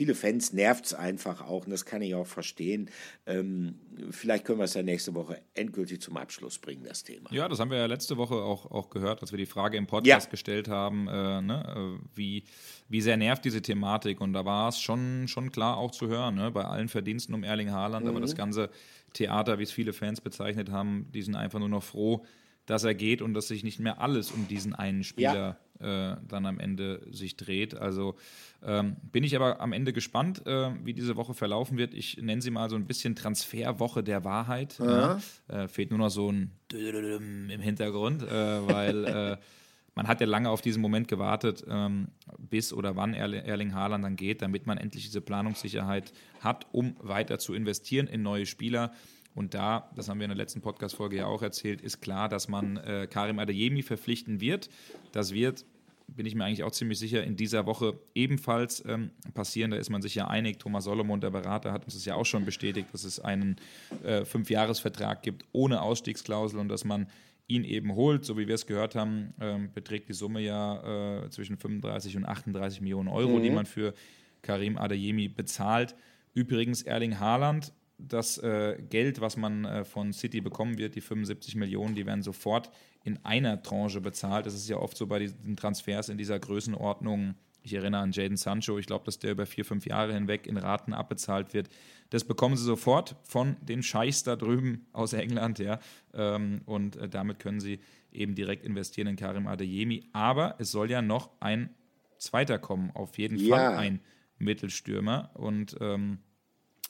viele 0.00 0.14
Fans 0.14 0.54
nervt 0.54 0.86
es 0.86 0.94
einfach 0.94 1.42
auch 1.42 1.66
und 1.66 1.72
das 1.72 1.84
kann 1.84 2.00
ich 2.00 2.14
auch 2.14 2.26
verstehen. 2.26 2.88
Ähm, 3.26 3.74
vielleicht 4.10 4.46
können 4.46 4.58
wir 4.58 4.64
es 4.64 4.72
ja 4.72 4.82
nächste 4.82 5.12
Woche 5.12 5.42
endgültig 5.52 6.00
zum 6.00 6.16
Abschluss 6.16 6.58
bringen, 6.58 6.84
das 6.84 7.04
Thema. 7.04 7.30
Ja, 7.30 7.50
das 7.50 7.60
haben 7.60 7.70
wir 7.70 7.76
ja 7.76 7.84
letzte 7.84 8.16
Woche 8.16 8.36
auch, 8.36 8.70
auch 8.70 8.88
gehört, 8.88 9.20
als 9.20 9.30
wir 9.30 9.36
die 9.36 9.44
Frage 9.44 9.76
im 9.76 9.86
Podcast 9.86 10.28
ja. 10.28 10.30
gestellt 10.30 10.68
haben, 10.68 11.06
äh, 11.06 11.42
ne, 11.42 11.98
äh, 12.00 12.06
wie, 12.14 12.44
wie 12.88 13.02
sehr 13.02 13.18
nervt 13.18 13.44
diese 13.44 13.60
Thematik 13.60 14.22
und 14.22 14.32
da 14.32 14.46
war 14.46 14.70
es 14.70 14.80
schon, 14.80 15.28
schon 15.28 15.52
klar 15.52 15.76
auch 15.76 15.90
zu 15.90 16.08
hören, 16.08 16.36
ne, 16.36 16.50
bei 16.50 16.64
allen 16.64 16.88
Verdiensten 16.88 17.34
um 17.34 17.44
Erling 17.44 17.70
Haaland, 17.70 18.06
mhm. 18.06 18.12
aber 18.12 18.20
das 18.20 18.34
ganze 18.34 18.70
Theater, 19.12 19.58
wie 19.58 19.64
es 19.64 19.70
viele 19.70 19.92
Fans 19.92 20.22
bezeichnet 20.22 20.70
haben, 20.70 21.10
die 21.12 21.20
sind 21.20 21.34
einfach 21.34 21.58
nur 21.58 21.68
noch 21.68 21.84
froh, 21.84 22.24
dass 22.64 22.84
er 22.84 22.94
geht 22.94 23.20
und 23.20 23.34
dass 23.34 23.48
sich 23.48 23.64
nicht 23.64 23.80
mehr 23.80 24.00
alles 24.00 24.30
um 24.30 24.48
diesen 24.48 24.74
einen 24.74 25.04
Spieler 25.04 25.34
ja. 25.34 25.60
Äh, 25.80 26.16
dann 26.26 26.46
am 26.46 26.58
Ende 26.58 27.06
sich 27.10 27.36
dreht. 27.36 27.74
Also 27.74 28.16
ähm, 28.62 28.96
bin 29.10 29.24
ich 29.24 29.34
aber 29.36 29.60
am 29.60 29.72
Ende 29.72 29.92
gespannt, 29.92 30.46
äh, 30.46 30.70
wie 30.84 30.94
diese 30.94 31.16
Woche 31.16 31.34
verlaufen 31.34 31.78
wird. 31.78 31.94
Ich 31.94 32.18
nenne 32.18 32.42
sie 32.42 32.50
mal 32.50 32.68
so 32.68 32.76
ein 32.76 32.86
bisschen 32.86 33.16
Transferwoche 33.16 34.02
der 34.02 34.24
Wahrheit. 34.24 34.78
Ja. 34.78 35.18
Ja. 35.48 35.64
Äh, 35.64 35.68
fehlt 35.68 35.90
nur 35.90 35.98
noch 35.98 36.10
so 36.10 36.30
ein 36.30 36.52
im 36.72 37.60
Hintergrund, 37.60 38.22
äh, 38.22 38.28
weil 38.28 39.04
äh, 39.04 39.36
man 39.94 40.08
hat 40.08 40.20
ja 40.20 40.26
lange 40.26 40.50
auf 40.50 40.60
diesen 40.60 40.82
Moment 40.82 41.08
gewartet, 41.08 41.64
ähm, 41.68 42.08
bis 42.38 42.72
oder 42.72 42.96
wann 42.96 43.14
Erling 43.14 43.74
Haaland 43.74 44.04
dann 44.04 44.16
geht, 44.16 44.42
damit 44.42 44.66
man 44.66 44.78
endlich 44.78 45.04
diese 45.04 45.20
Planungssicherheit 45.20 46.12
hat, 46.40 46.66
um 46.72 46.96
weiter 47.00 47.38
zu 47.38 47.54
investieren 47.54 48.06
in 48.06 48.22
neue 48.22 48.46
Spieler. 48.46 48.92
Und 49.34 49.54
da, 49.54 49.90
das 49.94 50.08
haben 50.08 50.18
wir 50.18 50.24
in 50.24 50.30
der 50.30 50.36
letzten 50.36 50.60
Podcast-Folge 50.60 51.16
ja 51.16 51.26
auch 51.26 51.42
erzählt, 51.42 51.80
ist 51.80 52.00
klar, 52.00 52.28
dass 52.28 52.48
man 52.48 52.76
äh, 52.78 53.06
Karim 53.08 53.38
Adeyemi 53.38 53.82
verpflichten 53.82 54.40
wird. 54.40 54.68
Das 55.12 55.32
wird, 55.32 55.64
bin 56.08 56.26
ich 56.26 56.34
mir 56.34 56.44
eigentlich 56.44 56.64
auch 56.64 56.72
ziemlich 56.72 56.98
sicher, 56.98 57.22
in 57.22 57.36
dieser 57.36 57.66
Woche 57.66 57.98
ebenfalls 58.14 58.84
ähm, 58.86 59.10
passieren. 59.34 59.70
Da 59.70 59.76
ist 59.76 59.90
man 59.90 60.02
sich 60.02 60.14
ja 60.14 60.26
einig. 60.26 60.58
Thomas 60.58 60.84
Solomon, 60.84 61.20
der 61.20 61.30
Berater, 61.30 61.72
hat 61.72 61.84
uns 61.84 61.94
das 61.94 62.04
ja 62.04 62.14
auch 62.16 62.26
schon 62.26 62.44
bestätigt, 62.44 62.88
dass 62.92 63.04
es 63.04 63.20
einen 63.20 63.56
äh, 64.02 64.24
Fünfjahresvertrag 64.24 65.22
gibt 65.22 65.44
ohne 65.52 65.82
Ausstiegsklausel 65.82 66.58
und 66.58 66.68
dass 66.68 66.84
man 66.84 67.06
ihn 67.46 67.64
eben 67.64 67.94
holt. 67.94 68.24
So 68.24 68.36
wie 68.38 68.48
wir 68.48 68.54
es 68.54 68.66
gehört 68.66 68.94
haben, 68.94 69.34
ähm, 69.40 69.70
beträgt 69.72 70.08
die 70.08 70.14
Summe 70.14 70.40
ja 70.40 71.24
äh, 71.24 71.30
zwischen 71.30 71.56
35 71.56 72.16
und 72.16 72.24
38 72.24 72.80
Millionen 72.80 73.08
Euro, 73.08 73.38
mhm. 73.38 73.42
die 73.42 73.50
man 73.50 73.66
für 73.66 73.94
Karim 74.42 74.78
Adeyemi 74.78 75.28
bezahlt. 75.28 75.94
Übrigens 76.32 76.82
Erling 76.82 77.18
Haaland 77.18 77.72
das 78.08 78.38
äh, 78.38 78.76
Geld, 78.88 79.20
was 79.20 79.36
man 79.36 79.64
äh, 79.64 79.84
von 79.84 80.12
City 80.12 80.40
bekommen 80.40 80.78
wird, 80.78 80.94
die 80.94 81.00
75 81.00 81.56
Millionen, 81.56 81.94
die 81.94 82.06
werden 82.06 82.22
sofort 82.22 82.70
in 83.04 83.18
einer 83.24 83.62
Tranche 83.62 84.00
bezahlt. 84.00 84.46
Das 84.46 84.54
ist 84.54 84.68
ja 84.68 84.76
oft 84.76 84.96
so 84.96 85.06
bei 85.06 85.18
diesen 85.18 85.56
Transfers 85.56 86.08
in 86.08 86.18
dieser 86.18 86.38
Größenordnung. 86.38 87.34
Ich 87.62 87.74
erinnere 87.74 88.00
an 88.00 88.12
Jaden 88.12 88.36
Sancho, 88.36 88.78
ich 88.78 88.86
glaube, 88.86 89.04
dass 89.04 89.18
der 89.18 89.32
über 89.32 89.46
vier, 89.46 89.64
fünf 89.64 89.86
Jahre 89.86 90.14
hinweg 90.14 90.46
in 90.46 90.56
Raten 90.56 90.94
abbezahlt 90.94 91.52
wird. 91.52 91.68
Das 92.08 92.24
bekommen 92.24 92.56
sie 92.56 92.64
sofort 92.64 93.16
von 93.22 93.56
den 93.60 93.82
Scheichs 93.82 94.22
da 94.22 94.36
drüben 94.36 94.86
aus 94.92 95.12
England, 95.12 95.58
ja. 95.58 95.78
Ähm, 96.14 96.62
und 96.64 96.96
äh, 96.96 97.08
damit 97.08 97.38
können 97.38 97.60
sie 97.60 97.80
eben 98.12 98.34
direkt 98.34 98.64
investieren 98.64 99.08
in 99.08 99.16
Karim 99.16 99.46
Adeyemi. 99.46 100.08
Aber 100.12 100.56
es 100.58 100.70
soll 100.70 100.90
ja 100.90 101.02
noch 101.02 101.30
ein 101.40 101.70
zweiter 102.18 102.58
kommen, 102.58 102.90
auf 102.94 103.18
jeden 103.18 103.38
ja. 103.38 103.56
Fall 103.56 103.76
ein 103.76 104.00
Mittelstürmer. 104.38 105.30
Und 105.34 105.76
ähm, 105.80 106.18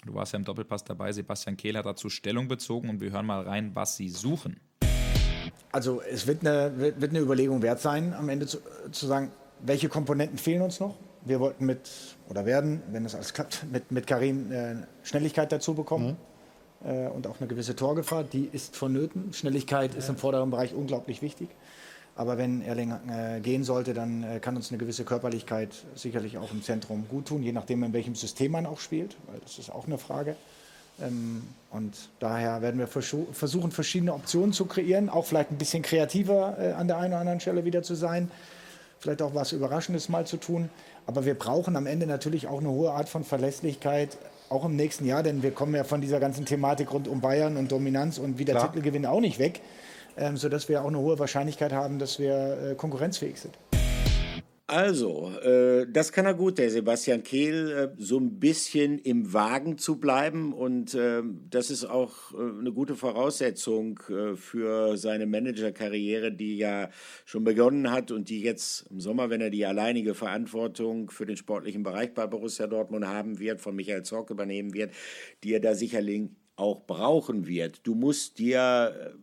Du 0.06 0.14
warst 0.14 0.32
ja 0.32 0.38
im 0.38 0.44
Doppelpass 0.44 0.84
dabei. 0.84 1.12
Sebastian 1.12 1.56
Kehl 1.56 1.76
hat 1.76 1.86
dazu 1.86 2.08
Stellung 2.08 2.48
bezogen 2.48 2.88
und 2.88 3.00
wir 3.00 3.10
hören 3.10 3.26
mal 3.26 3.42
rein, 3.42 3.72
was 3.74 3.96
sie 3.96 4.08
suchen. 4.08 4.58
Also 5.72 6.00
es 6.02 6.26
wird 6.26 6.46
eine, 6.46 6.72
wird 6.76 7.10
eine 7.10 7.20
Überlegung 7.20 7.62
wert 7.62 7.80
sein, 7.80 8.14
am 8.14 8.28
Ende 8.28 8.46
zu, 8.46 8.58
zu 8.90 9.06
sagen, 9.06 9.30
welche 9.60 9.88
Komponenten 9.88 10.38
fehlen 10.38 10.62
uns 10.62 10.80
noch. 10.80 10.96
Wir 11.24 11.38
wollten 11.38 11.66
mit, 11.66 11.90
oder 12.28 12.46
werden, 12.46 12.82
wenn 12.90 13.04
das 13.04 13.14
alles 13.14 13.34
klappt, 13.34 13.66
mit, 13.70 13.92
mit 13.92 14.06
Karim 14.06 14.50
äh, 14.50 14.76
Schnelligkeit 15.02 15.52
dazu 15.52 15.74
bekommen 15.74 16.16
mhm. 16.82 16.90
äh, 16.90 17.08
und 17.08 17.26
auch 17.26 17.38
eine 17.38 17.46
gewisse 17.46 17.76
Torgefahr. 17.76 18.24
Die 18.24 18.48
ist 18.50 18.76
vonnöten. 18.76 19.32
Schnelligkeit 19.32 19.92
ja. 19.92 19.98
ist 19.98 20.08
im 20.08 20.16
vorderen 20.16 20.50
Bereich 20.50 20.74
unglaublich 20.74 21.20
wichtig. 21.20 21.50
Aber 22.16 22.38
wenn 22.38 22.62
Erling 22.62 22.92
äh, 23.08 23.40
gehen 23.40 23.64
sollte, 23.64 23.94
dann 23.94 24.22
äh, 24.22 24.40
kann 24.40 24.56
uns 24.56 24.70
eine 24.70 24.78
gewisse 24.78 25.04
Körperlichkeit 25.04 25.70
sicherlich 25.94 26.38
auch 26.38 26.52
im 26.52 26.62
Zentrum 26.62 27.06
gut 27.08 27.28
tun, 27.28 27.42
je 27.42 27.52
nachdem, 27.52 27.82
in 27.82 27.92
welchem 27.92 28.14
System 28.14 28.52
man 28.52 28.66
auch 28.66 28.80
spielt, 28.80 29.16
weil 29.26 29.40
das 29.40 29.58
ist 29.58 29.70
auch 29.70 29.86
eine 29.86 29.98
Frage. 29.98 30.36
Ähm, 31.00 31.42
und 31.70 31.94
daher 32.18 32.62
werden 32.62 32.78
wir 32.78 32.88
versuchen, 32.88 33.70
verschiedene 33.70 34.12
Optionen 34.12 34.52
zu 34.52 34.66
kreieren, 34.66 35.08
auch 35.08 35.24
vielleicht 35.24 35.50
ein 35.50 35.58
bisschen 35.58 35.82
kreativer 35.82 36.56
äh, 36.58 36.72
an 36.72 36.88
der 36.88 36.98
einen 36.98 37.12
oder 37.12 37.20
anderen 37.20 37.40
Stelle 37.40 37.64
wieder 37.64 37.82
zu 37.82 37.94
sein, 37.94 38.30
vielleicht 38.98 39.22
auch 39.22 39.34
was 39.34 39.52
Überraschendes 39.52 40.08
mal 40.08 40.26
zu 40.26 40.36
tun. 40.36 40.68
Aber 41.06 41.24
wir 41.24 41.34
brauchen 41.34 41.76
am 41.76 41.86
Ende 41.86 42.06
natürlich 42.06 42.48
auch 42.48 42.60
eine 42.60 42.70
hohe 42.70 42.92
Art 42.92 43.08
von 43.08 43.24
Verlässlichkeit, 43.24 44.18
auch 44.48 44.64
im 44.64 44.74
nächsten 44.74 45.06
Jahr, 45.06 45.22
denn 45.22 45.42
wir 45.42 45.52
kommen 45.52 45.74
ja 45.74 45.84
von 45.84 46.00
dieser 46.00 46.18
ganzen 46.18 46.44
Thematik 46.44 46.92
rund 46.92 47.06
um 47.06 47.20
Bayern 47.20 47.56
und 47.56 47.70
Dominanz 47.70 48.18
und 48.18 48.38
wieder 48.38 48.60
Titelgewinn 48.60 49.06
auch 49.06 49.20
nicht 49.20 49.38
weg 49.38 49.60
ähm, 50.16 50.36
sodass 50.36 50.68
wir 50.68 50.82
auch 50.82 50.88
eine 50.88 50.98
hohe 50.98 51.18
Wahrscheinlichkeit 51.18 51.72
haben, 51.72 51.98
dass 51.98 52.18
wir 52.18 52.70
äh, 52.70 52.74
konkurrenzfähig 52.74 53.38
sind. 53.40 53.58
Also, 54.70 55.32
äh, 55.42 55.84
das 55.90 56.12
kann 56.12 56.26
er 56.26 56.34
gut, 56.34 56.58
der 56.58 56.70
Sebastian 56.70 57.24
Kehl, 57.24 57.70
äh, 57.72 57.88
so 57.98 58.20
ein 58.20 58.38
bisschen 58.38 59.00
im 59.00 59.32
Wagen 59.32 59.78
zu 59.78 59.98
bleiben. 59.98 60.52
Und 60.52 60.94
äh, 60.94 61.22
das 61.50 61.70
ist 61.70 61.86
auch 61.86 62.32
äh, 62.34 62.36
eine 62.36 62.72
gute 62.72 62.94
Voraussetzung 62.94 63.98
äh, 64.08 64.36
für 64.36 64.96
seine 64.96 65.26
Managerkarriere, 65.26 66.30
die 66.30 66.56
ja 66.56 66.88
schon 67.24 67.42
begonnen 67.42 67.90
hat 67.90 68.12
und 68.12 68.28
die 68.28 68.42
jetzt 68.42 68.86
im 68.92 69.00
Sommer, 69.00 69.28
wenn 69.28 69.40
er 69.40 69.50
die 69.50 69.66
alleinige 69.66 70.14
Verantwortung 70.14 71.10
für 71.10 71.26
den 71.26 71.36
sportlichen 71.36 71.82
Bereich 71.82 72.14
bei 72.14 72.28
Borussia 72.28 72.68
Dortmund 72.68 73.08
haben 73.08 73.40
wird, 73.40 73.60
von 73.60 73.74
Michael 73.74 74.04
Zorc 74.04 74.30
übernehmen 74.30 74.72
wird, 74.72 74.92
die 75.42 75.52
er 75.52 75.60
da 75.60 75.74
sicherlich 75.74 76.28
auch 76.54 76.86
brauchen 76.86 77.48
wird. 77.48 77.84
Du 77.88 77.96
musst 77.96 78.38
dir 78.38 79.16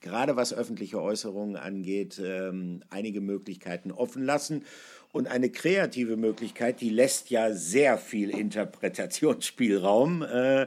gerade 0.00 0.36
was 0.36 0.52
öffentliche 0.52 1.00
Äußerungen 1.00 1.56
angeht, 1.56 2.20
ähm, 2.24 2.82
einige 2.90 3.20
Möglichkeiten 3.20 3.90
offen 3.90 4.24
lassen. 4.24 4.64
Und 5.10 5.26
eine 5.26 5.48
kreative 5.48 6.16
Möglichkeit, 6.16 6.82
die 6.82 6.90
lässt 6.90 7.30
ja 7.30 7.54
sehr 7.54 7.96
viel 7.96 8.28
Interpretationsspielraum. 8.28 10.22
Äh, 10.22 10.66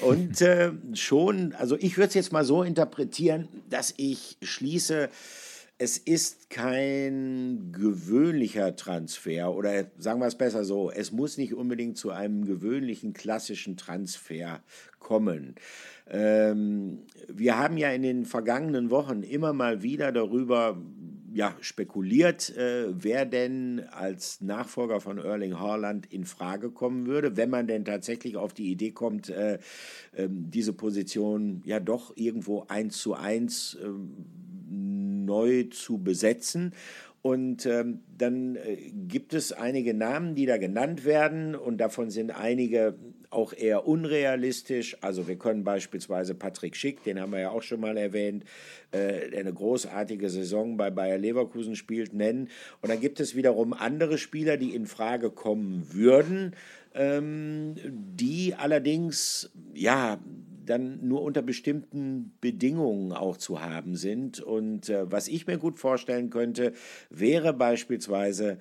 und 0.00 0.40
äh, 0.42 0.72
schon, 0.92 1.54
also 1.54 1.76
ich 1.78 1.96
würde 1.96 2.08
es 2.08 2.14
jetzt 2.14 2.32
mal 2.32 2.44
so 2.44 2.62
interpretieren, 2.62 3.48
dass 3.70 3.94
ich 3.96 4.36
schließe, 4.42 5.08
es 5.78 5.96
ist 5.96 6.50
kein 6.50 7.70
gewöhnlicher 7.70 8.74
Transfer 8.74 9.54
oder 9.54 9.86
sagen 9.96 10.20
wir 10.20 10.26
es 10.26 10.34
besser 10.34 10.64
so, 10.64 10.90
es 10.90 11.12
muss 11.12 11.38
nicht 11.38 11.54
unbedingt 11.54 11.96
zu 11.96 12.10
einem 12.10 12.44
gewöhnlichen 12.44 13.12
klassischen 13.12 13.76
Transfer 13.76 14.60
kommen. 14.98 15.54
Ähm, 16.10 17.02
wir 17.28 17.58
haben 17.58 17.76
ja 17.76 17.90
in 17.90 18.02
den 18.02 18.24
vergangenen 18.24 18.90
Wochen 18.90 19.22
immer 19.22 19.52
mal 19.52 19.82
wieder 19.82 20.10
darüber 20.10 20.82
ja, 21.32 21.54
spekuliert, 21.60 22.56
äh, 22.56 22.86
wer 22.90 23.24
denn 23.24 23.84
als 23.90 24.40
Nachfolger 24.40 25.00
von 25.00 25.18
Erling 25.18 25.60
Haaland 25.60 26.06
in 26.12 26.24
Frage 26.24 26.70
kommen 26.70 27.06
würde, 27.06 27.36
wenn 27.36 27.50
man 27.50 27.68
denn 27.68 27.84
tatsächlich 27.84 28.36
auf 28.36 28.54
die 28.54 28.72
Idee 28.72 28.90
kommt, 28.90 29.28
äh, 29.28 29.58
äh, 30.14 30.28
diese 30.28 30.72
Position 30.72 31.62
ja 31.64 31.78
doch 31.78 32.16
irgendwo 32.16 32.64
eins 32.68 32.98
zu 32.98 33.14
eins 33.14 33.78
ähm, 33.80 34.26
neu 35.28 35.64
zu 35.64 35.98
besetzen. 35.98 36.72
Und 37.20 37.66
ähm, 37.66 38.00
dann 38.16 38.56
äh, 38.56 38.76
gibt 39.08 39.34
es 39.34 39.52
einige 39.52 39.92
Namen, 39.92 40.34
die 40.34 40.46
da 40.46 40.56
genannt 40.56 41.04
werden 41.04 41.54
und 41.54 41.78
davon 41.78 42.10
sind 42.10 42.30
einige 42.30 42.94
auch 43.30 43.52
eher 43.52 43.86
unrealistisch. 43.86 44.96
Also 45.02 45.28
wir 45.28 45.36
können 45.36 45.64
beispielsweise 45.64 46.34
Patrick 46.34 46.76
Schick, 46.76 47.02
den 47.02 47.20
haben 47.20 47.32
wir 47.32 47.40
ja 47.40 47.50
auch 47.50 47.62
schon 47.62 47.80
mal 47.80 47.96
erwähnt, 47.96 48.44
äh, 48.92 49.28
der 49.30 49.40
eine 49.40 49.52
großartige 49.52 50.30
Saison 50.30 50.76
bei 50.76 50.90
Bayer 50.90 51.18
Leverkusen 51.18 51.76
spielt, 51.76 52.14
nennen. 52.14 52.48
Und 52.80 52.90
dann 52.90 53.00
gibt 53.00 53.20
es 53.20 53.34
wiederum 53.34 53.74
andere 53.74 54.16
Spieler, 54.16 54.56
die 54.56 54.74
in 54.74 54.86
Frage 54.86 55.30
kommen 55.30 55.86
würden, 55.92 56.54
ähm, 56.94 57.74
die 57.84 58.54
allerdings 58.56 59.50
ja 59.74 60.18
dann 60.68 61.06
nur 61.06 61.22
unter 61.22 61.42
bestimmten 61.42 62.36
Bedingungen 62.40 63.12
auch 63.12 63.36
zu 63.36 63.60
haben 63.60 63.96
sind. 63.96 64.40
Und 64.40 64.88
äh, 64.88 65.10
was 65.10 65.28
ich 65.28 65.46
mir 65.46 65.58
gut 65.58 65.78
vorstellen 65.78 66.30
könnte, 66.30 66.72
wäre 67.10 67.52
beispielsweise 67.52 68.58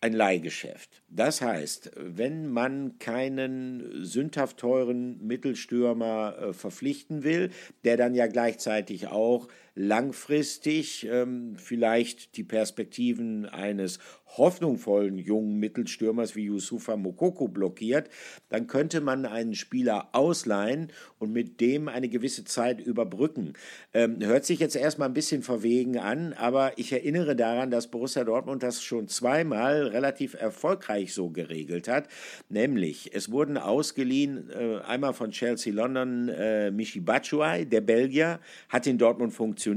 ein 0.00 0.12
Leihgeschäft. 0.12 1.02
Das 1.08 1.40
heißt, 1.42 1.90
wenn 1.96 2.46
man 2.48 2.98
keinen 2.98 4.04
sündhaft 4.04 4.58
teuren 4.58 5.18
Mittelstürmer 5.26 6.36
äh, 6.38 6.52
verpflichten 6.52 7.24
will, 7.24 7.50
der 7.84 7.96
dann 7.96 8.14
ja 8.14 8.28
gleichzeitig 8.28 9.08
auch 9.08 9.48
langfristig 9.78 11.06
ähm, 11.08 11.54
vielleicht 11.56 12.36
die 12.36 12.42
Perspektiven 12.42 13.46
eines 13.46 14.00
hoffnungsvollen 14.36 15.18
jungen 15.18 15.58
Mittelstürmers 15.58 16.36
wie 16.36 16.44
Yusufa 16.44 16.96
Mokoko 16.96 17.48
blockiert, 17.48 18.10
dann 18.50 18.66
könnte 18.66 19.00
man 19.00 19.24
einen 19.24 19.54
Spieler 19.54 20.08
ausleihen 20.12 20.92
und 21.18 21.32
mit 21.32 21.60
dem 21.60 21.88
eine 21.88 22.08
gewisse 22.08 22.44
Zeit 22.44 22.80
überbrücken. 22.80 23.54
Ähm, 23.94 24.18
hört 24.20 24.44
sich 24.44 24.58
jetzt 24.58 24.76
erstmal 24.76 25.08
ein 25.08 25.14
bisschen 25.14 25.42
verwegen 25.42 25.98
an, 25.98 26.34
aber 26.34 26.72
ich 26.76 26.92
erinnere 26.92 27.36
daran, 27.36 27.70
dass 27.70 27.90
Borussia 27.90 28.24
Dortmund 28.24 28.62
das 28.62 28.82
schon 28.82 29.08
zweimal 29.08 29.86
relativ 29.86 30.34
erfolgreich 30.34 31.14
so 31.14 31.30
geregelt 31.30 31.88
hat. 31.88 32.08
Nämlich, 32.48 33.14
es 33.14 33.30
wurden 33.30 33.56
ausgeliehen, 33.56 34.50
äh, 34.50 34.80
einmal 34.80 35.14
von 35.14 35.30
Chelsea 35.30 35.72
London 35.72 36.28
äh, 36.28 36.70
Michi 36.70 37.00
Batshuayi, 37.00 37.64
der 37.64 37.80
Belgier, 37.80 38.40
hat 38.68 38.86
in 38.86 38.98
Dortmund 38.98 39.32
funktioniert 39.32 39.67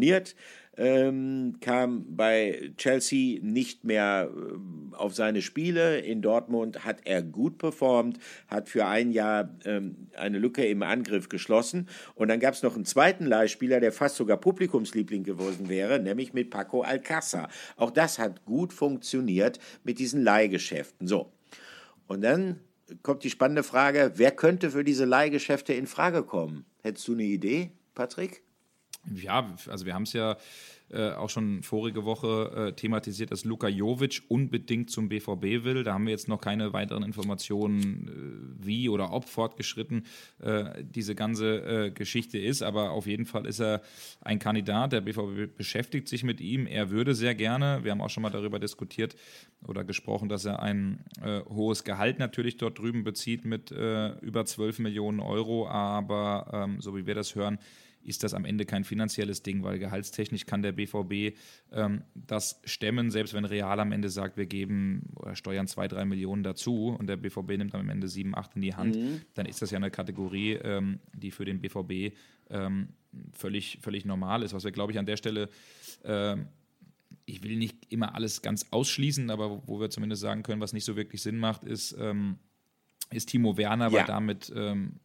ähm, 0.77 1.57
kam 1.59 2.15
bei 2.15 2.71
Chelsea 2.77 3.39
nicht 3.41 3.83
mehr 3.83 4.31
äh, 4.31 4.95
auf 4.95 5.13
seine 5.13 5.41
Spiele. 5.41 5.99
In 5.99 6.21
Dortmund 6.21 6.85
hat 6.85 7.01
er 7.05 7.21
gut 7.21 7.57
performt, 7.57 8.19
hat 8.47 8.69
für 8.69 8.85
ein 8.85 9.11
Jahr 9.11 9.49
ähm, 9.65 10.07
eine 10.15 10.39
Lücke 10.39 10.65
im 10.65 10.81
Angriff 10.81 11.29
geschlossen. 11.29 11.87
Und 12.15 12.29
dann 12.29 12.39
gab 12.39 12.53
es 12.53 12.63
noch 12.63 12.75
einen 12.75 12.85
zweiten 12.85 13.25
Leihspieler, 13.25 13.79
der 13.79 13.91
fast 13.91 14.15
sogar 14.15 14.37
Publikumsliebling 14.37 15.23
geworden 15.23 15.67
wäre, 15.67 15.99
nämlich 15.99 16.33
mit 16.33 16.49
Paco 16.49 16.83
Alcázar. 16.83 17.49
Auch 17.75 17.91
das 17.91 18.17
hat 18.17 18.45
gut 18.45 18.71
funktioniert 18.71 19.59
mit 19.83 19.99
diesen 19.99 20.23
Leihgeschäften. 20.23 21.05
So. 21.05 21.31
Und 22.07 22.21
dann 22.21 22.61
kommt 23.03 23.23
die 23.23 23.29
spannende 23.29 23.63
Frage, 23.63 24.13
wer 24.15 24.31
könnte 24.31 24.71
für 24.71 24.83
diese 24.83 25.05
Leihgeschäfte 25.05 25.73
in 25.73 25.85
Frage 25.85 26.23
kommen? 26.23 26.65
Hättest 26.81 27.07
du 27.07 27.13
eine 27.13 27.23
Idee, 27.23 27.71
Patrick? 27.93 28.41
Ja, 29.15 29.55
also 29.67 29.85
wir 29.85 29.93
haben 29.93 30.03
es 30.03 30.13
ja 30.13 30.37
äh, 30.93 31.11
auch 31.11 31.29
schon 31.29 31.63
vorige 31.63 32.05
Woche 32.05 32.69
äh, 32.69 32.73
thematisiert, 32.73 33.31
dass 33.31 33.45
Luka 33.45 33.67
Jovic 33.67 34.23
unbedingt 34.27 34.89
zum 34.89 35.07
BVB 35.07 35.63
will. 35.63 35.83
Da 35.83 35.93
haben 35.93 36.05
wir 36.05 36.11
jetzt 36.11 36.27
noch 36.27 36.41
keine 36.41 36.73
weiteren 36.73 37.03
Informationen, 37.03 38.57
äh, 38.59 38.65
wie 38.65 38.89
oder 38.89 39.13
ob 39.13 39.29
fortgeschritten 39.29 40.05
äh, 40.39 40.83
diese 40.83 41.15
ganze 41.15 41.87
äh, 41.87 41.91
Geschichte 41.91 42.37
ist. 42.37 42.61
Aber 42.61 42.91
auf 42.91 43.07
jeden 43.07 43.25
Fall 43.25 43.45
ist 43.45 43.61
er 43.61 43.81
ein 44.21 44.39
Kandidat. 44.39 44.91
Der 44.91 45.01
BVB 45.01 45.55
beschäftigt 45.55 46.09
sich 46.09 46.23
mit 46.23 46.41
ihm. 46.41 46.67
Er 46.67 46.89
würde 46.89 47.15
sehr 47.15 47.35
gerne, 47.35 47.83
wir 47.83 47.91
haben 47.91 48.01
auch 48.01 48.09
schon 48.09 48.23
mal 48.23 48.29
darüber 48.29 48.59
diskutiert 48.59 49.15
oder 49.65 49.83
gesprochen, 49.83 50.27
dass 50.27 50.45
er 50.45 50.61
ein 50.61 51.05
äh, 51.23 51.41
hohes 51.45 51.85
Gehalt 51.85 52.19
natürlich 52.19 52.57
dort 52.57 52.77
drüben 52.77 53.03
bezieht 53.03 53.45
mit 53.45 53.71
über 53.71 54.45
12 54.45 54.79
Millionen 54.79 55.19
Euro. 55.19 55.67
Aber 55.67 56.49
ähm, 56.53 56.81
so 56.81 56.95
wie 56.95 57.05
wir 57.05 57.15
das 57.15 57.35
hören, 57.35 57.57
ist 58.03 58.23
das 58.23 58.33
am 58.33 58.45
Ende 58.45 58.65
kein 58.65 58.83
finanzielles 58.83 59.43
Ding, 59.43 59.63
weil 59.63 59.79
gehaltstechnisch 59.79 60.45
kann 60.45 60.61
der 60.61 60.71
BVB 60.71 61.37
ähm, 61.71 62.03
das 62.15 62.61
stemmen, 62.65 63.11
selbst 63.11 63.33
wenn 63.33 63.45
Real 63.45 63.79
am 63.79 63.91
Ende 63.91 64.09
sagt, 64.09 64.37
wir 64.37 64.45
geben 64.45 65.09
oder 65.15 65.35
steuern 65.35 65.67
zwei, 65.67 65.87
drei 65.87 66.05
Millionen 66.05 66.43
dazu 66.43 66.95
und 66.97 67.07
der 67.07 67.17
BVB 67.17 67.57
nimmt 67.57 67.75
am 67.75 67.89
Ende 67.89 68.07
sieben, 68.07 68.35
acht 68.35 68.55
in 68.55 68.61
die 68.61 68.75
Hand, 68.75 68.95
mhm. 68.95 69.21
dann 69.33 69.45
ist 69.45 69.61
das 69.61 69.71
ja 69.71 69.77
eine 69.77 69.91
Kategorie, 69.91 70.53
ähm, 70.53 70.99
die 71.13 71.31
für 71.31 71.45
den 71.45 71.61
BVB 71.61 72.15
ähm, 72.49 72.89
völlig, 73.33 73.79
völlig 73.81 74.05
normal 74.05 74.43
ist. 74.43 74.53
Was 74.53 74.63
wir, 74.63 74.71
glaube 74.71 74.91
ich, 74.91 74.99
an 74.99 75.05
der 75.05 75.17
Stelle 75.17 75.49
äh, 76.03 76.37
ich 77.25 77.43
will 77.43 77.57
nicht 77.57 77.77
immer 77.89 78.15
alles 78.15 78.41
ganz 78.41 78.67
ausschließen, 78.71 79.29
aber 79.29 79.67
wo 79.67 79.79
wir 79.79 79.89
zumindest 79.89 80.21
sagen 80.21 80.43
können, 80.43 80.61
was 80.61 80.73
nicht 80.73 80.85
so 80.85 80.95
wirklich 80.95 81.21
Sinn 81.21 81.37
macht, 81.37 81.63
ist, 81.63 81.95
ähm, 81.99 82.37
ist 83.11 83.27
Timo 83.29 83.57
Werner, 83.57 83.87
ja. 83.87 83.93
weil 83.93 84.05
damit 84.05 84.51
ähm, 84.55 84.99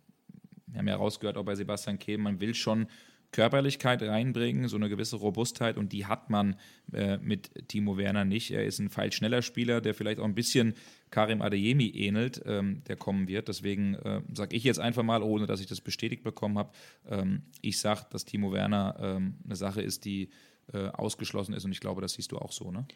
wir 0.67 0.79
haben 0.79 0.89
ja 0.89 0.97
rausgehört, 0.97 1.37
auch 1.37 1.45
bei 1.45 1.55
Sebastian 1.55 1.99
Kehl, 1.99 2.19
man 2.19 2.41
will 2.41 2.55
schon 2.55 2.87
Körperlichkeit 3.33 4.03
reinbringen, 4.03 4.69
so 4.69 4.77
eine 4.77 4.89
gewisse 4.89 5.17
Robustheit 5.17 5.77
und 5.77 5.93
die 5.93 6.07
hat 6.07 6.31
man 6.31 6.57
äh, 6.93 7.19
mit 7.19 7.51
Timo 7.69 7.99
Werner 7.99 8.25
nicht. 8.25 8.51
Er 8.51 8.65
ist 8.65 8.79
ein 8.79 8.89
feilschneller 8.89 9.43
Spieler, 9.43 9.81
der 9.81 9.95
vielleicht 9.95 10.21
auch 10.21 10.25
ein 10.25 10.35
bisschen 10.35 10.75
Karim 11.11 11.43
Adeyemi 11.43 11.89
ähnelt, 11.89 12.43
ähm, 12.47 12.83
der 12.89 12.97
kommen 12.97 13.29
wird. 13.29 13.49
Deswegen 13.49 13.95
äh, 13.95 14.23
sage 14.33 14.57
ich 14.57 14.65
jetzt 14.65 14.81
einfach 14.81 15.03
mal, 15.03 15.23
ohne 15.23 15.47
dass 15.47 15.61
ich 15.61 15.67
das 15.67 15.81
bestätigt 15.81 16.23
bekommen 16.23 16.57
habe, 16.57 16.71
ähm, 17.09 17.43
ich 17.61 17.79
sage, 17.79 18.07
dass 18.11 18.25
Timo 18.25 18.53
Werner 18.53 18.97
ähm, 19.01 19.35
eine 19.45 19.57
Sache 19.57 19.83
ist, 19.83 20.05
die 20.05 20.31
äh, 20.73 20.89
ausgeschlossen 20.89 21.55
ist. 21.55 21.65
Und 21.65 21.73
ich 21.73 21.81
glaube, 21.81 22.01
das 22.01 22.15
siehst 22.15 22.33
du 22.33 22.39
auch 22.39 22.51
so, 22.51 22.71
ne? 22.71 22.87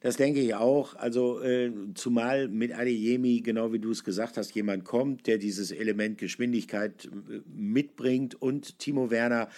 Das 0.00 0.16
denke 0.16 0.40
ich 0.40 0.54
auch. 0.54 0.94
Also 0.96 1.40
äh, 1.40 1.72
zumal 1.94 2.48
mit 2.48 2.72
Adeyemi, 2.72 3.40
genau 3.40 3.72
wie 3.72 3.78
du 3.78 3.90
es 3.90 4.04
gesagt 4.04 4.36
hast, 4.36 4.54
jemand 4.54 4.84
kommt, 4.84 5.26
der 5.26 5.38
dieses 5.38 5.70
Element 5.70 6.18
Geschwindigkeit 6.18 7.06
äh, 7.06 7.40
mitbringt 7.46 8.34
und 8.40 8.78
Timo 8.78 9.10
Werner 9.10 9.48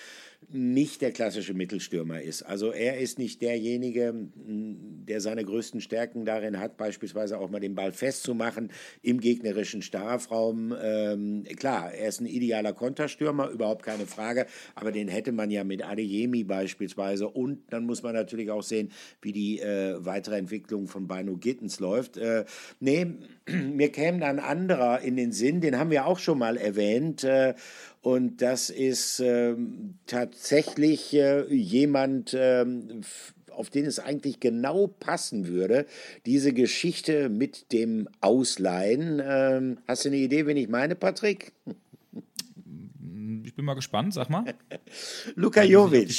nicht 0.53 1.03
der 1.03 1.13
klassische 1.13 1.55
Mittelstürmer 1.55 2.21
ist. 2.21 2.43
Also 2.43 2.73
er 2.73 2.99
ist 2.99 3.19
nicht 3.19 3.43
derjenige, 3.43 4.15
der 4.35 5.21
seine 5.21 5.45
größten 5.45 5.81
Stärken 5.81 6.25
darin 6.25 6.59
hat, 6.59 6.77
beispielsweise 6.77 7.39
auch 7.39 7.51
mal 7.51 7.61
den 7.61 7.75
Ball 7.75 7.93
festzumachen 7.93 8.71
im 9.03 9.21
gegnerischen 9.21 9.83
Strafraum. 9.83 10.75
Ähm, 10.81 11.45
klar, 11.57 11.93
er 11.93 12.09
ist 12.09 12.21
ein 12.21 12.27
idealer 12.27 12.73
Konterstürmer, 12.73 13.51
überhaupt 13.51 13.83
keine 13.83 14.07
Frage, 14.07 14.47
aber 14.75 14.93
den 14.93 15.09
hätte 15.09 15.33
man 15.33 15.51
ja 15.51 15.65
mit 15.65 15.85
Adeyemi 15.85 16.45
beispielsweise 16.45 17.29
und 17.29 17.61
dann 17.71 17.85
muss 17.85 18.03
man 18.03 18.15
natürlich 18.15 18.51
auch 18.51 18.63
sehen, 18.63 18.91
wie 19.23 19.33
die 19.33 19.61
äh, 19.61 19.97
weitere 20.05 20.37
Entwicklung 20.37 20.87
von 20.87 21.09
Bino 21.09 21.37
Gittens 21.37 21.81
läuft. 21.81 22.17
Äh, 22.17 22.45
nee, 22.81 23.07
mir 23.47 23.91
käme 23.91 24.21
dann 24.21 24.39
anderer 24.39 25.01
in 25.01 25.17
den 25.17 25.33
Sinn, 25.33 25.61
den 25.61 25.79
haben 25.79 25.91
wir 25.91 26.07
auch 26.07 26.19
schon 26.19 26.39
mal 26.39 26.57
erwähnt 26.57 27.25
äh, 27.25 27.55
und 28.07 28.41
das 28.41 28.71
ist 28.71 29.19
ähm, 29.19 29.97
tatsächlich 30.07 31.13
äh, 31.13 31.53
jemand, 31.53 32.37
ähm, 32.39 33.01
auf 33.51 33.69
den 33.69 33.85
es 33.85 33.99
eigentlich 33.99 34.39
genau 34.39 34.87
passen 34.87 35.49
würde, 35.49 35.87
diese 36.25 36.53
Geschichte 36.53 37.29
mit 37.29 37.73
dem 37.73 38.09
Ausleihen. 38.21 39.21
Ähm, 39.21 39.79
hast 39.89 40.05
du 40.05 40.11
eine 40.11 40.19
Idee, 40.19 40.47
wen 40.47 40.57
ich 40.57 40.69
meine, 40.69 40.95
Patrick? 40.95 41.53
Ich 43.43 43.57
bin 43.57 43.65
mal 43.65 43.75
gespannt, 43.75 44.15
sag 44.15 44.31
mal. 44.31 44.55
Luka 45.35 45.65
Jovic. 45.65 46.13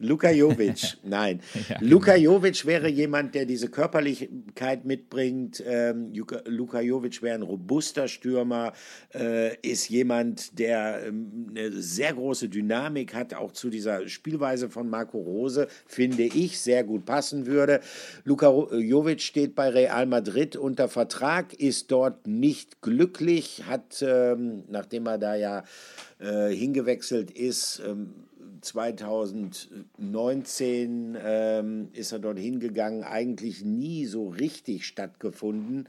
Luka 0.00 0.30
Jovic, 0.30 0.96
nein. 1.04 1.40
ja, 1.68 1.76
Luka 1.80 2.14
genau. 2.14 2.32
Jovic 2.32 2.64
wäre 2.64 2.88
jemand, 2.88 3.34
der 3.34 3.44
diese 3.44 3.68
Körperlichkeit 3.68 4.86
mitbringt. 4.86 5.62
Ähm, 5.66 6.12
Luka 6.46 6.80
Jovic 6.80 7.22
wäre 7.22 7.34
ein 7.34 7.42
robuster 7.42 8.08
Stürmer, 8.08 8.72
äh, 9.14 9.56
ist 9.60 9.90
jemand, 9.90 10.58
der 10.58 11.06
ähm, 11.06 11.48
eine 11.50 11.70
sehr 11.72 12.14
große 12.14 12.48
Dynamik 12.48 13.14
hat, 13.14 13.34
auch 13.34 13.52
zu 13.52 13.68
dieser 13.68 14.08
Spielweise 14.08 14.70
von 14.70 14.88
Marco 14.88 15.18
Rose, 15.18 15.68
finde 15.86 16.22
ich, 16.22 16.60
sehr 16.60 16.82
gut 16.82 17.04
passen 17.04 17.46
würde. 17.46 17.80
Luka 18.24 18.48
Jovic 18.72 19.20
steht 19.20 19.54
bei 19.54 19.68
Real 19.68 20.06
Madrid 20.06 20.56
unter 20.56 20.88
Vertrag, 20.88 21.52
ist 21.52 21.90
dort 21.92 22.26
nicht 22.26 22.80
glücklich, 22.80 23.64
hat, 23.66 24.02
ähm, 24.02 24.64
nachdem 24.68 25.06
er 25.06 25.18
da 25.18 25.34
ja 25.34 25.64
äh, 26.20 26.48
hingewechselt 26.48 27.30
ist, 27.30 27.82
ähm, 27.86 28.14
2019 28.60 31.16
ähm, 31.22 31.88
ist 31.92 32.12
er 32.12 32.18
dort 32.18 32.38
hingegangen, 32.38 33.04
eigentlich 33.04 33.64
nie 33.64 34.06
so 34.06 34.28
richtig 34.28 34.86
stattgefunden 34.86 35.88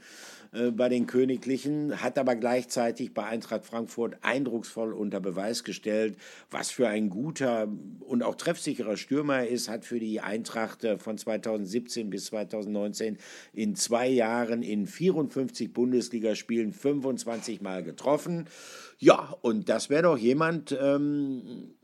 äh, 0.52 0.70
bei 0.70 0.88
den 0.88 1.06
Königlichen, 1.06 2.02
hat 2.02 2.18
aber 2.18 2.36
gleichzeitig 2.36 3.14
bei 3.14 3.24
Eintracht 3.24 3.66
Frankfurt 3.66 4.16
eindrucksvoll 4.22 4.92
unter 4.92 5.20
Beweis 5.20 5.64
gestellt, 5.64 6.16
was 6.50 6.70
für 6.70 6.88
ein 6.88 7.10
guter 7.10 7.68
und 8.00 8.22
auch 8.22 8.34
treffsicherer 8.34 8.96
Stürmer 8.96 9.40
er 9.40 9.48
ist, 9.48 9.68
hat 9.68 9.84
für 9.84 9.98
die 9.98 10.20
Eintracht 10.20 10.84
äh, 10.84 10.98
von 10.98 11.18
2017 11.18 12.10
bis 12.10 12.26
2019 12.26 13.18
in 13.52 13.74
zwei 13.74 14.08
Jahren 14.08 14.62
in 14.62 14.86
54 14.86 15.72
Bundesligaspielen 15.72 16.72
25 16.72 17.60
Mal 17.60 17.82
getroffen. 17.82 18.46
Ja, 18.98 19.36
und 19.40 19.68
das 19.68 19.90
wäre 19.90 20.02
doch 20.02 20.18
jemand, 20.18 20.76
ähm, 20.80 21.74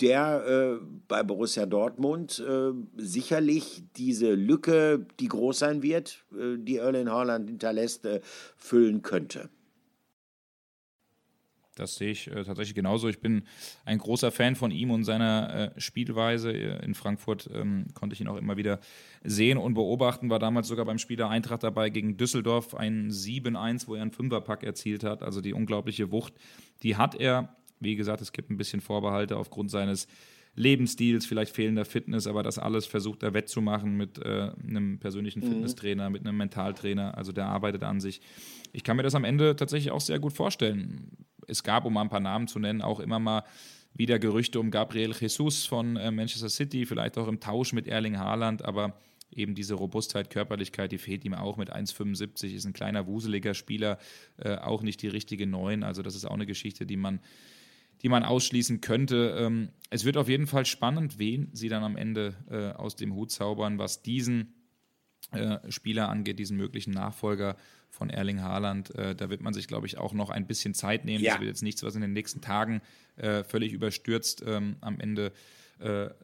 der 0.00 0.78
äh, 0.80 0.84
bei 1.08 1.22
Borussia 1.22 1.66
Dortmund 1.66 2.44
äh, 2.46 2.72
sicherlich 2.96 3.82
diese 3.96 4.34
Lücke, 4.34 5.06
die 5.20 5.28
groß 5.28 5.60
sein 5.60 5.82
wird, 5.82 6.24
äh, 6.32 6.56
die 6.58 6.76
Erling 6.76 7.08
Haaland 7.08 7.48
hinterlässt, 7.48 8.04
äh, 8.04 8.20
füllen 8.56 9.02
könnte. 9.02 9.48
Das 11.76 11.96
sehe 11.96 12.10
ich 12.10 12.28
äh, 12.28 12.42
tatsächlich 12.42 12.74
genauso. 12.74 13.08
Ich 13.08 13.20
bin 13.20 13.44
ein 13.84 13.98
großer 13.98 14.32
Fan 14.32 14.56
von 14.56 14.70
ihm 14.70 14.90
und 14.90 15.04
seiner 15.04 15.72
äh, 15.76 15.80
Spielweise. 15.80 16.50
In 16.50 16.94
Frankfurt 16.94 17.50
ähm, 17.52 17.86
konnte 17.94 18.14
ich 18.14 18.20
ihn 18.20 18.28
auch 18.28 18.36
immer 18.36 18.56
wieder 18.56 18.80
sehen 19.22 19.58
und 19.58 19.74
beobachten. 19.74 20.30
War 20.30 20.38
damals 20.38 20.68
sogar 20.68 20.86
beim 20.86 20.98
Spiel 20.98 21.18
der 21.18 21.28
Eintracht 21.28 21.62
dabei 21.62 21.90
gegen 21.90 22.16
Düsseldorf, 22.16 22.74
ein 22.74 23.10
7-1, 23.10 23.88
wo 23.88 23.94
er 23.94 24.02
einen 24.02 24.10
Fünferpack 24.10 24.64
erzielt 24.64 25.04
hat. 25.04 25.22
Also 25.22 25.42
die 25.42 25.52
unglaubliche 25.52 26.10
Wucht, 26.10 26.34
die 26.82 26.96
hat 26.96 27.14
er. 27.14 27.54
Wie 27.80 27.96
gesagt, 27.96 28.20
es 28.20 28.32
gibt 28.32 28.50
ein 28.50 28.56
bisschen 28.56 28.80
Vorbehalte 28.80 29.36
aufgrund 29.36 29.70
seines 29.70 30.06
Lebensstils, 30.56 31.26
vielleicht 31.26 31.54
fehlender 31.54 31.84
Fitness, 31.84 32.26
aber 32.26 32.42
das 32.42 32.58
alles 32.58 32.86
versucht 32.86 33.22
er 33.22 33.34
wettzumachen 33.34 33.96
mit 33.96 34.18
äh, 34.18 34.52
einem 34.66 34.98
persönlichen 34.98 35.40
mhm. 35.40 35.48
Fitnesstrainer, 35.48 36.08
mit 36.08 36.26
einem 36.26 36.38
Mentaltrainer. 36.38 37.16
Also 37.16 37.32
der 37.32 37.46
arbeitet 37.46 37.82
an 37.82 38.00
sich. 38.00 38.22
Ich 38.72 38.82
kann 38.82 38.96
mir 38.96 39.02
das 39.02 39.14
am 39.14 39.24
Ende 39.24 39.54
tatsächlich 39.54 39.90
auch 39.90 40.00
sehr 40.00 40.18
gut 40.18 40.32
vorstellen. 40.32 41.10
Es 41.46 41.62
gab, 41.62 41.84
um 41.84 41.92
mal 41.92 42.00
ein 42.00 42.08
paar 42.08 42.20
Namen 42.20 42.48
zu 42.48 42.58
nennen, 42.58 42.80
auch 42.80 43.00
immer 43.00 43.18
mal 43.18 43.44
wieder 43.92 44.18
Gerüchte 44.18 44.58
um 44.58 44.70
Gabriel 44.70 45.14
Jesus 45.18 45.66
von 45.66 45.96
äh, 45.96 46.10
Manchester 46.10 46.48
City, 46.48 46.86
vielleicht 46.86 47.18
auch 47.18 47.28
im 47.28 47.38
Tausch 47.38 47.72
mit 47.72 47.86
Erling 47.86 48.18
Haaland, 48.18 48.64
aber 48.64 48.98
eben 49.30 49.54
diese 49.54 49.74
Robustheit, 49.74 50.30
Körperlichkeit, 50.30 50.92
die 50.92 50.98
fehlt 50.98 51.24
ihm 51.24 51.34
auch 51.34 51.56
mit 51.56 51.74
1,75, 51.74 52.54
ist 52.54 52.64
ein 52.64 52.72
kleiner, 52.72 53.06
wuseliger 53.06 53.54
Spieler, 53.54 53.98
äh, 54.38 54.56
auch 54.56 54.82
nicht 54.82 55.02
die 55.02 55.08
richtige 55.08 55.46
Neun. 55.46 55.82
Also 55.82 56.02
das 56.02 56.14
ist 56.14 56.24
auch 56.24 56.34
eine 56.34 56.46
Geschichte, 56.46 56.86
die 56.86 56.96
man 56.96 57.20
die 58.06 58.10
man 58.10 58.22
ausschließen 58.22 58.80
könnte. 58.80 59.36
Ähm, 59.36 59.70
es 59.90 60.04
wird 60.04 60.16
auf 60.16 60.28
jeden 60.28 60.46
Fall 60.46 60.64
spannend, 60.64 61.18
wen 61.18 61.48
sie 61.52 61.68
dann 61.68 61.82
am 61.82 61.96
Ende 61.96 62.36
äh, 62.48 62.70
aus 62.78 62.94
dem 62.94 63.12
Hut 63.16 63.32
zaubern, 63.32 63.80
was 63.80 64.00
diesen 64.00 64.54
äh, 65.32 65.58
Spieler 65.72 66.08
angeht, 66.08 66.38
diesen 66.38 66.56
möglichen 66.56 66.92
Nachfolger 66.92 67.56
von 67.90 68.08
Erling 68.08 68.42
Haaland. 68.42 68.94
Äh, 68.94 69.16
da 69.16 69.28
wird 69.28 69.40
man 69.40 69.54
sich, 69.54 69.66
glaube 69.66 69.88
ich, 69.88 69.98
auch 69.98 70.12
noch 70.12 70.30
ein 70.30 70.46
bisschen 70.46 70.72
Zeit 70.72 71.04
nehmen. 71.04 71.24
Ja. 71.24 71.32
Das 71.32 71.40
wird 71.40 71.48
jetzt 71.48 71.64
nichts, 71.64 71.82
was 71.82 71.96
in 71.96 72.00
den 72.00 72.12
nächsten 72.12 72.40
Tagen 72.40 72.80
völlig 73.48 73.72
überstürzt 73.72 74.44
ähm, 74.46 74.76
am 74.82 75.00
Ende 75.00 75.32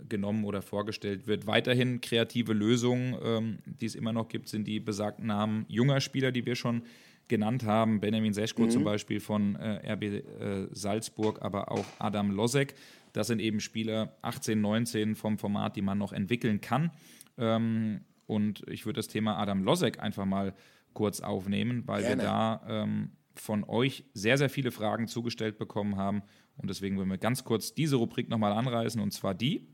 genommen 0.08 0.44
oder 0.44 0.60
vorgestellt 0.60 1.26
wird. 1.26 1.46
Weiterhin 1.46 2.02
kreative 2.02 2.52
Lösungen, 2.52 3.16
ähm, 3.22 3.58
die 3.64 3.86
es 3.86 3.94
immer 3.94 4.12
noch 4.12 4.28
gibt, 4.28 4.48
sind 4.48 4.66
die 4.66 4.78
besagten 4.78 5.26
Namen 5.26 5.64
junger 5.68 6.00
Spieler, 6.00 6.32
die 6.32 6.44
wir 6.44 6.54
schon 6.54 6.82
genannt 7.32 7.64
haben, 7.64 7.98
Benjamin 7.98 8.34
Seschko 8.34 8.64
mhm. 8.64 8.70
zum 8.70 8.84
Beispiel 8.84 9.18
von 9.18 9.56
äh, 9.56 9.90
RB 9.94 10.02
äh, 10.02 10.68
Salzburg, 10.70 11.40
aber 11.40 11.72
auch 11.72 11.86
Adam 11.98 12.30
Losek. 12.30 12.74
Das 13.14 13.26
sind 13.26 13.40
eben 13.40 13.58
Spieler 13.58 14.18
18, 14.20 14.60
19 14.60 15.14
vom 15.14 15.38
Format, 15.38 15.74
die 15.76 15.80
man 15.80 15.96
noch 15.96 16.12
entwickeln 16.12 16.60
kann. 16.60 16.90
Ähm, 17.38 18.02
und 18.26 18.62
ich 18.68 18.84
würde 18.84 18.98
das 18.98 19.08
Thema 19.08 19.38
Adam 19.38 19.64
Losek 19.64 19.98
einfach 19.98 20.26
mal 20.26 20.52
kurz 20.92 21.20
aufnehmen, 21.20 21.84
weil 21.86 22.02
Gerne. 22.02 22.22
wir 22.22 22.28
da 22.28 22.62
ähm, 22.68 23.12
von 23.34 23.64
euch 23.64 24.04
sehr, 24.12 24.36
sehr 24.36 24.50
viele 24.50 24.70
Fragen 24.70 25.08
zugestellt 25.08 25.56
bekommen 25.56 25.96
haben. 25.96 26.22
Und 26.58 26.68
deswegen 26.68 26.98
wollen 26.98 27.08
wir 27.08 27.16
ganz 27.16 27.44
kurz 27.44 27.72
diese 27.72 27.96
Rubrik 27.96 28.28
nochmal 28.28 28.52
anreißen, 28.52 29.00
und 29.00 29.12
zwar 29.12 29.32
die. 29.32 29.68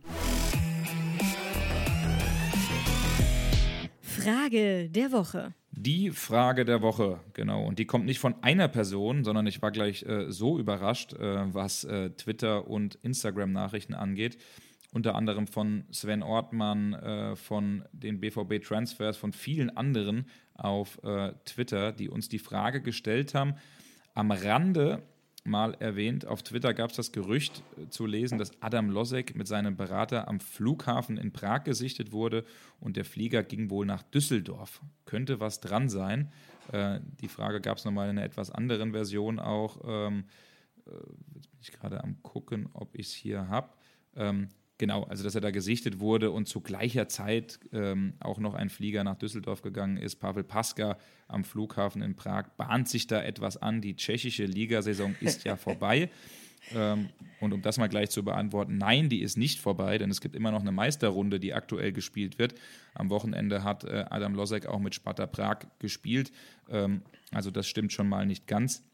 Frage 4.00 4.88
der 4.90 5.10
Woche. 5.10 5.54
Die 5.80 6.10
Frage 6.10 6.64
der 6.64 6.82
Woche, 6.82 7.20
genau. 7.34 7.64
Und 7.64 7.78
die 7.78 7.84
kommt 7.86 8.04
nicht 8.04 8.18
von 8.18 8.34
einer 8.42 8.66
Person, 8.66 9.22
sondern 9.22 9.46
ich 9.46 9.62
war 9.62 9.70
gleich 9.70 10.02
äh, 10.02 10.28
so 10.28 10.58
überrascht, 10.58 11.12
äh, 11.12 11.54
was 11.54 11.84
äh, 11.84 12.10
Twitter 12.10 12.66
und 12.66 12.96
Instagram-Nachrichten 12.96 13.94
angeht. 13.94 14.38
Unter 14.92 15.14
anderem 15.14 15.46
von 15.46 15.84
Sven 15.92 16.24
Ortmann, 16.24 16.94
äh, 16.94 17.36
von 17.36 17.84
den 17.92 18.18
BVB-Transfers, 18.18 19.16
von 19.16 19.32
vielen 19.32 19.70
anderen 19.76 20.28
auf 20.54 20.98
äh, 21.04 21.34
Twitter, 21.44 21.92
die 21.92 22.08
uns 22.08 22.28
die 22.28 22.40
Frage 22.40 22.82
gestellt 22.82 23.34
haben. 23.34 23.54
Am 24.14 24.32
Rande 24.32 25.04
mal 25.48 25.74
erwähnt. 25.74 26.26
Auf 26.26 26.42
Twitter 26.42 26.74
gab 26.74 26.90
es 26.90 26.96
das 26.96 27.12
Gerücht 27.12 27.62
äh, 27.76 27.88
zu 27.88 28.06
lesen, 28.06 28.38
dass 28.38 28.52
Adam 28.62 28.90
Losek 28.90 29.34
mit 29.34 29.48
seinem 29.48 29.76
Berater 29.76 30.28
am 30.28 30.40
Flughafen 30.40 31.16
in 31.16 31.32
Prag 31.32 31.64
gesichtet 31.64 32.12
wurde 32.12 32.44
und 32.80 32.96
der 32.96 33.04
Flieger 33.04 33.42
ging 33.42 33.70
wohl 33.70 33.86
nach 33.86 34.02
Düsseldorf. 34.02 34.80
Könnte 35.04 35.40
was 35.40 35.60
dran 35.60 35.88
sein. 35.88 36.32
Äh, 36.72 37.00
die 37.20 37.28
Frage 37.28 37.60
gab 37.60 37.78
es 37.78 37.84
nochmal 37.84 38.10
in 38.10 38.18
einer 38.18 38.26
etwas 38.26 38.50
anderen 38.50 38.92
Version 38.92 39.38
auch. 39.38 39.80
Ähm, 39.84 40.24
äh, 40.86 40.90
jetzt 41.34 41.50
bin 41.50 41.60
ich 41.60 41.72
gerade 41.72 42.02
am 42.04 42.22
gucken, 42.22 42.68
ob 42.72 42.94
ich 42.94 43.08
es 43.08 43.12
hier 43.12 43.48
habe. 43.48 43.70
Ähm, 44.16 44.48
Genau, 44.78 45.02
also 45.04 45.24
dass 45.24 45.34
er 45.34 45.40
da 45.40 45.50
gesichtet 45.50 45.98
wurde 45.98 46.30
und 46.30 46.46
zu 46.46 46.60
gleicher 46.60 47.08
Zeit 47.08 47.58
ähm, 47.72 48.14
auch 48.20 48.38
noch 48.38 48.54
ein 48.54 48.70
Flieger 48.70 49.02
nach 49.02 49.16
Düsseldorf 49.16 49.60
gegangen 49.60 49.96
ist. 49.96 50.16
Pavel 50.16 50.44
Paska 50.44 50.96
am 51.26 51.42
Flughafen 51.42 52.00
in 52.00 52.14
Prag 52.14 52.44
bahnt 52.56 52.88
sich 52.88 53.08
da 53.08 53.20
etwas 53.20 53.56
an. 53.56 53.80
Die 53.80 53.96
tschechische 53.96 54.44
Ligasaison 54.44 55.16
ist 55.20 55.42
ja 55.44 55.56
vorbei. 55.56 56.10
Ähm, 56.74 57.08
und 57.40 57.52
um 57.52 57.62
das 57.62 57.78
mal 57.78 57.88
gleich 57.88 58.10
zu 58.10 58.22
beantworten, 58.24 58.78
nein, 58.78 59.08
die 59.08 59.20
ist 59.20 59.36
nicht 59.36 59.58
vorbei, 59.58 59.98
denn 59.98 60.10
es 60.10 60.20
gibt 60.20 60.36
immer 60.36 60.52
noch 60.52 60.60
eine 60.60 60.72
Meisterrunde, 60.72 61.40
die 61.40 61.54
aktuell 61.54 61.92
gespielt 61.92 62.38
wird. 62.38 62.54
Am 62.94 63.10
Wochenende 63.10 63.64
hat 63.64 63.82
äh, 63.82 64.04
Adam 64.10 64.34
Losek 64.34 64.66
auch 64.66 64.78
mit 64.78 64.94
Sparta 64.94 65.26
Prag 65.26 65.58
gespielt. 65.80 66.30
Ähm, 66.68 67.02
also 67.32 67.50
das 67.50 67.66
stimmt 67.66 67.92
schon 67.92 68.08
mal 68.08 68.26
nicht 68.26 68.46
ganz. 68.46 68.84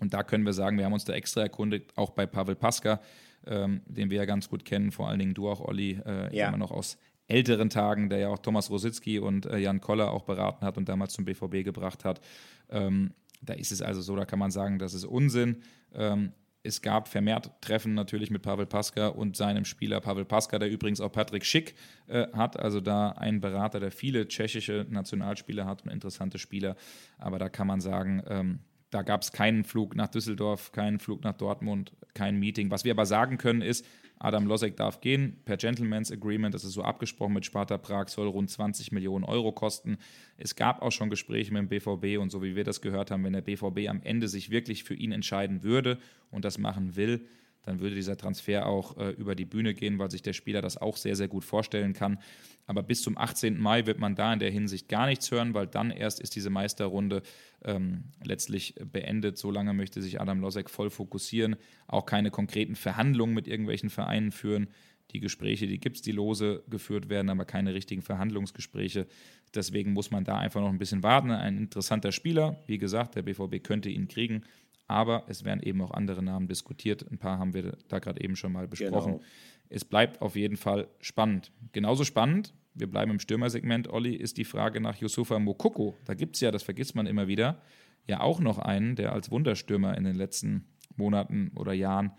Und 0.00 0.14
da 0.14 0.22
können 0.22 0.44
wir 0.44 0.52
sagen, 0.52 0.78
wir 0.78 0.84
haben 0.84 0.92
uns 0.92 1.04
da 1.04 1.12
extra 1.12 1.42
erkundigt, 1.42 1.96
auch 1.96 2.10
bei 2.10 2.26
Pavel 2.26 2.56
Paska 2.56 3.00
ähm, 3.46 3.82
den 3.86 4.10
wir 4.10 4.18
ja 4.18 4.24
ganz 4.24 4.48
gut 4.48 4.64
kennen, 4.64 4.92
vor 4.92 5.08
allen 5.08 5.18
Dingen 5.18 5.34
du 5.34 5.48
auch, 5.48 5.60
Olli, 5.60 6.00
äh, 6.04 6.36
ja. 6.36 6.48
immer 6.48 6.58
noch 6.58 6.70
aus 6.70 6.98
älteren 7.26 7.70
Tagen, 7.70 8.10
der 8.10 8.18
ja 8.18 8.28
auch 8.28 8.38
Thomas 8.38 8.70
Rositzky 8.70 9.18
und 9.18 9.46
äh, 9.46 9.58
Jan 9.58 9.80
Koller 9.80 10.10
auch 10.10 10.24
beraten 10.24 10.64
hat 10.64 10.76
und 10.76 10.88
damals 10.88 11.12
zum 11.12 11.24
BVB 11.24 11.64
gebracht 11.64 12.04
hat. 12.04 12.20
Ähm, 12.68 13.14
da 13.40 13.54
ist 13.54 13.72
es 13.72 13.82
also 13.82 14.02
so, 14.02 14.16
da 14.16 14.24
kann 14.24 14.38
man 14.38 14.50
sagen, 14.50 14.78
das 14.78 14.94
ist 14.94 15.04
Unsinn. 15.04 15.62
Ähm, 15.94 16.32
es 16.62 16.82
gab 16.82 17.08
vermehrt 17.08 17.50
Treffen 17.62 17.94
natürlich 17.94 18.30
mit 18.30 18.42
Pavel 18.42 18.66
Paska 18.66 19.06
und 19.06 19.34
seinem 19.34 19.64
Spieler 19.64 20.00
Pavel 20.00 20.26
Paska, 20.26 20.58
der 20.58 20.68
übrigens 20.68 21.00
auch 21.00 21.10
Patrick 21.10 21.46
Schick 21.46 21.74
äh, 22.06 22.26
hat, 22.34 22.58
also 22.58 22.80
da 22.80 23.12
ein 23.12 23.40
Berater, 23.40 23.80
der 23.80 23.90
viele 23.90 24.28
tschechische 24.28 24.86
Nationalspieler 24.90 25.64
hat 25.64 25.84
und 25.84 25.90
interessante 25.90 26.38
Spieler. 26.38 26.76
Aber 27.16 27.38
da 27.38 27.48
kann 27.48 27.66
man 27.66 27.80
sagen, 27.80 28.22
ähm, 28.28 28.58
da 28.90 29.02
gab 29.02 29.22
es 29.22 29.32
keinen 29.32 29.64
Flug 29.64 29.94
nach 29.94 30.08
Düsseldorf, 30.08 30.72
keinen 30.72 30.98
Flug 30.98 31.22
nach 31.22 31.36
Dortmund, 31.36 31.92
kein 32.14 32.38
Meeting. 32.38 32.70
Was 32.70 32.84
wir 32.84 32.92
aber 32.92 33.06
sagen 33.06 33.38
können 33.38 33.62
ist, 33.62 33.86
Adam 34.18 34.46
Losek 34.46 34.76
darf 34.76 35.00
gehen 35.00 35.38
per 35.46 35.56
Gentleman's 35.56 36.12
Agreement. 36.12 36.54
Das 36.54 36.64
ist 36.64 36.74
so 36.74 36.82
abgesprochen 36.82 37.32
mit 37.32 37.46
Sparta 37.46 37.78
Prag, 37.78 38.08
soll 38.08 38.28
rund 38.28 38.50
20 38.50 38.92
Millionen 38.92 39.24
Euro 39.24 39.52
kosten. 39.52 39.96
Es 40.36 40.56
gab 40.56 40.82
auch 40.82 40.92
schon 40.92 41.08
Gespräche 41.08 41.52
mit 41.52 41.62
dem 41.62 41.68
BVB 41.68 42.20
und 42.20 42.30
so 42.30 42.42
wie 42.42 42.54
wir 42.54 42.64
das 42.64 42.82
gehört 42.82 43.10
haben, 43.10 43.24
wenn 43.24 43.32
der 43.32 43.40
BVB 43.40 43.88
am 43.88 44.02
Ende 44.02 44.28
sich 44.28 44.50
wirklich 44.50 44.84
für 44.84 44.94
ihn 44.94 45.12
entscheiden 45.12 45.62
würde 45.62 45.98
und 46.30 46.44
das 46.44 46.58
machen 46.58 46.96
will, 46.96 47.26
dann 47.62 47.80
würde 47.80 47.94
dieser 47.94 48.16
Transfer 48.16 48.66
auch 48.66 48.96
äh, 48.96 49.10
über 49.10 49.34
die 49.34 49.44
Bühne 49.44 49.74
gehen, 49.74 49.98
weil 49.98 50.10
sich 50.10 50.22
der 50.22 50.32
Spieler 50.32 50.62
das 50.62 50.76
auch 50.76 50.96
sehr, 50.96 51.16
sehr 51.16 51.28
gut 51.28 51.44
vorstellen 51.44 51.92
kann. 51.92 52.18
Aber 52.66 52.82
bis 52.82 53.02
zum 53.02 53.18
18. 53.18 53.58
Mai 53.58 53.86
wird 53.86 53.98
man 53.98 54.14
da 54.14 54.32
in 54.32 54.38
der 54.38 54.50
Hinsicht 54.50 54.88
gar 54.88 55.06
nichts 55.06 55.30
hören, 55.30 55.54
weil 55.54 55.66
dann 55.66 55.90
erst 55.90 56.20
ist 56.20 56.36
diese 56.36 56.50
Meisterrunde 56.50 57.22
ähm, 57.64 58.04
letztlich 58.22 58.74
beendet. 58.92 59.38
So 59.38 59.50
lange 59.50 59.74
möchte 59.74 60.00
sich 60.00 60.20
Adam 60.20 60.40
Losek 60.40 60.70
voll 60.70 60.88
fokussieren, 60.88 61.56
auch 61.88 62.06
keine 62.06 62.30
konkreten 62.30 62.76
Verhandlungen 62.76 63.34
mit 63.34 63.48
irgendwelchen 63.48 63.90
Vereinen 63.90 64.30
führen. 64.30 64.68
Die 65.10 65.20
Gespräche, 65.20 65.66
die 65.66 65.80
gibt 65.80 65.96
es, 65.96 66.02
die 66.02 66.12
lose 66.12 66.62
geführt 66.70 67.08
werden, 67.08 67.30
aber 67.30 67.44
keine 67.44 67.74
richtigen 67.74 68.02
Verhandlungsgespräche. 68.02 69.06
Deswegen 69.54 69.92
muss 69.92 70.12
man 70.12 70.22
da 70.22 70.38
einfach 70.38 70.60
noch 70.60 70.68
ein 70.68 70.78
bisschen 70.78 71.02
warten. 71.02 71.32
Ein 71.32 71.58
interessanter 71.58 72.12
Spieler, 72.12 72.62
wie 72.66 72.78
gesagt, 72.78 73.16
der 73.16 73.22
BVB 73.22 73.64
könnte 73.64 73.90
ihn 73.90 74.06
kriegen, 74.06 74.44
aber 74.90 75.24
es 75.28 75.44
werden 75.44 75.62
eben 75.62 75.80
auch 75.82 75.92
andere 75.92 76.22
Namen 76.22 76.48
diskutiert. 76.48 77.06
Ein 77.10 77.18
paar 77.18 77.38
haben 77.38 77.54
wir 77.54 77.76
da 77.88 78.00
gerade 78.00 78.22
eben 78.22 78.36
schon 78.36 78.52
mal 78.52 78.66
besprochen. 78.66 79.12
Genau. 79.12 79.24
Es 79.68 79.84
bleibt 79.84 80.20
auf 80.20 80.34
jeden 80.34 80.56
Fall 80.56 80.88
spannend. 81.00 81.52
Genauso 81.72 82.04
spannend, 82.04 82.52
wir 82.74 82.88
bleiben 82.88 83.12
im 83.12 83.20
Stürmersegment, 83.20 83.88
Olli, 83.88 84.14
ist 84.14 84.36
die 84.36 84.44
Frage 84.44 84.80
nach 84.80 84.96
Yusufa 84.96 85.38
Mokoko. 85.38 85.96
Da 86.04 86.14
gibt 86.14 86.34
es 86.34 86.40
ja, 86.40 86.50
das 86.50 86.62
vergisst 86.62 86.94
man 86.94 87.06
immer 87.06 87.28
wieder, 87.28 87.60
ja 88.06 88.20
auch 88.20 88.40
noch 88.40 88.58
einen, 88.58 88.96
der 88.96 89.12
als 89.12 89.30
Wunderstürmer 89.30 89.96
in 89.96 90.04
den 90.04 90.16
letzten 90.16 90.64
Monaten 90.96 91.52
oder 91.54 91.72
Jahren 91.72 92.12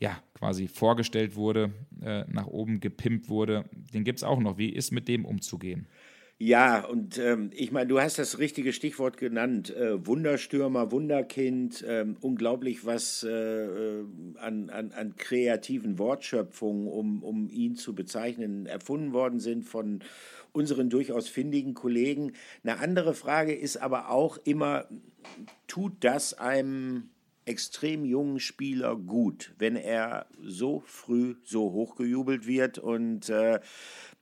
ja, 0.00 0.16
quasi 0.34 0.68
vorgestellt 0.68 1.34
wurde, 1.34 1.72
äh, 2.00 2.24
nach 2.28 2.46
oben 2.46 2.80
gepimpt 2.80 3.28
wurde. 3.28 3.64
Den 3.92 4.04
gibt 4.04 4.20
es 4.20 4.24
auch 4.24 4.38
noch. 4.38 4.56
Wie 4.56 4.68
ist 4.68 4.92
mit 4.92 5.08
dem 5.08 5.24
umzugehen? 5.24 5.88
Ja, 6.40 6.84
und 6.84 7.18
ähm, 7.18 7.50
ich 7.52 7.72
meine, 7.72 7.88
du 7.88 8.00
hast 8.00 8.16
das 8.20 8.38
richtige 8.38 8.72
Stichwort 8.72 9.16
genannt. 9.16 9.74
Äh, 9.74 10.06
Wunderstürmer, 10.06 10.92
Wunderkind, 10.92 11.82
äh, 11.82 12.06
unglaublich 12.20 12.86
was 12.86 13.24
äh, 13.24 13.28
äh, 13.28 14.04
an, 14.36 14.70
an, 14.70 14.92
an 14.92 15.16
kreativen 15.16 15.98
Wortschöpfungen, 15.98 16.86
um, 16.86 17.24
um 17.24 17.48
ihn 17.50 17.74
zu 17.74 17.92
bezeichnen, 17.92 18.66
erfunden 18.66 19.12
worden 19.12 19.40
sind 19.40 19.64
von 19.64 19.98
unseren 20.52 20.90
durchaus 20.90 21.28
findigen 21.28 21.74
Kollegen. 21.74 22.34
Eine 22.62 22.78
andere 22.78 23.14
Frage 23.14 23.52
ist 23.52 23.76
aber 23.76 24.08
auch 24.08 24.38
immer, 24.44 24.86
tut 25.66 26.04
das 26.04 26.34
einem 26.34 27.10
extrem 27.46 28.04
jungen 28.04 28.38
Spieler 28.38 28.94
gut, 28.94 29.54
wenn 29.58 29.74
er 29.74 30.26
so 30.40 30.84
früh 30.86 31.34
so 31.42 31.72
hochgejubelt 31.72 32.46
wird 32.46 32.78
und 32.78 33.28
äh, 33.28 33.58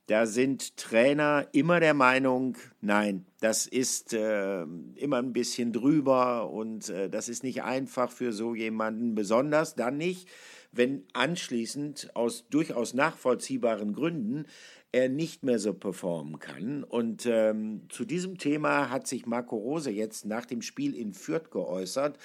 da 0.06 0.26
sind 0.26 0.76
Trainer 0.76 1.48
immer 1.52 1.80
der 1.80 1.94
Meinung, 1.94 2.56
nein, 2.80 3.26
das 3.40 3.66
ist 3.66 4.12
äh, 4.12 4.62
immer 4.62 5.18
ein 5.18 5.32
bisschen 5.32 5.72
drüber 5.72 6.50
und 6.50 6.88
äh, 6.90 7.10
das 7.10 7.28
ist 7.28 7.42
nicht 7.42 7.64
einfach 7.64 8.10
für 8.10 8.32
so 8.32 8.54
jemanden, 8.54 9.14
besonders 9.14 9.74
dann 9.74 9.96
nicht, 9.96 10.28
wenn 10.70 11.04
anschließend 11.12 12.10
aus 12.14 12.48
durchaus 12.48 12.94
nachvollziehbaren 12.94 13.94
Gründen 13.94 14.46
er 14.92 15.08
nicht 15.08 15.42
mehr 15.42 15.58
so 15.58 15.74
performen 15.74 16.38
kann. 16.38 16.84
Und 16.84 17.26
ähm, 17.26 17.82
zu 17.88 18.04
diesem 18.04 18.38
Thema 18.38 18.90
hat 18.90 19.06
sich 19.06 19.26
Marco 19.26 19.56
Rose 19.56 19.90
jetzt 19.90 20.24
nach 20.24 20.46
dem 20.46 20.62
Spiel 20.62 20.94
in 20.94 21.12
Fürth 21.12 21.50
geäußert. 21.50 22.18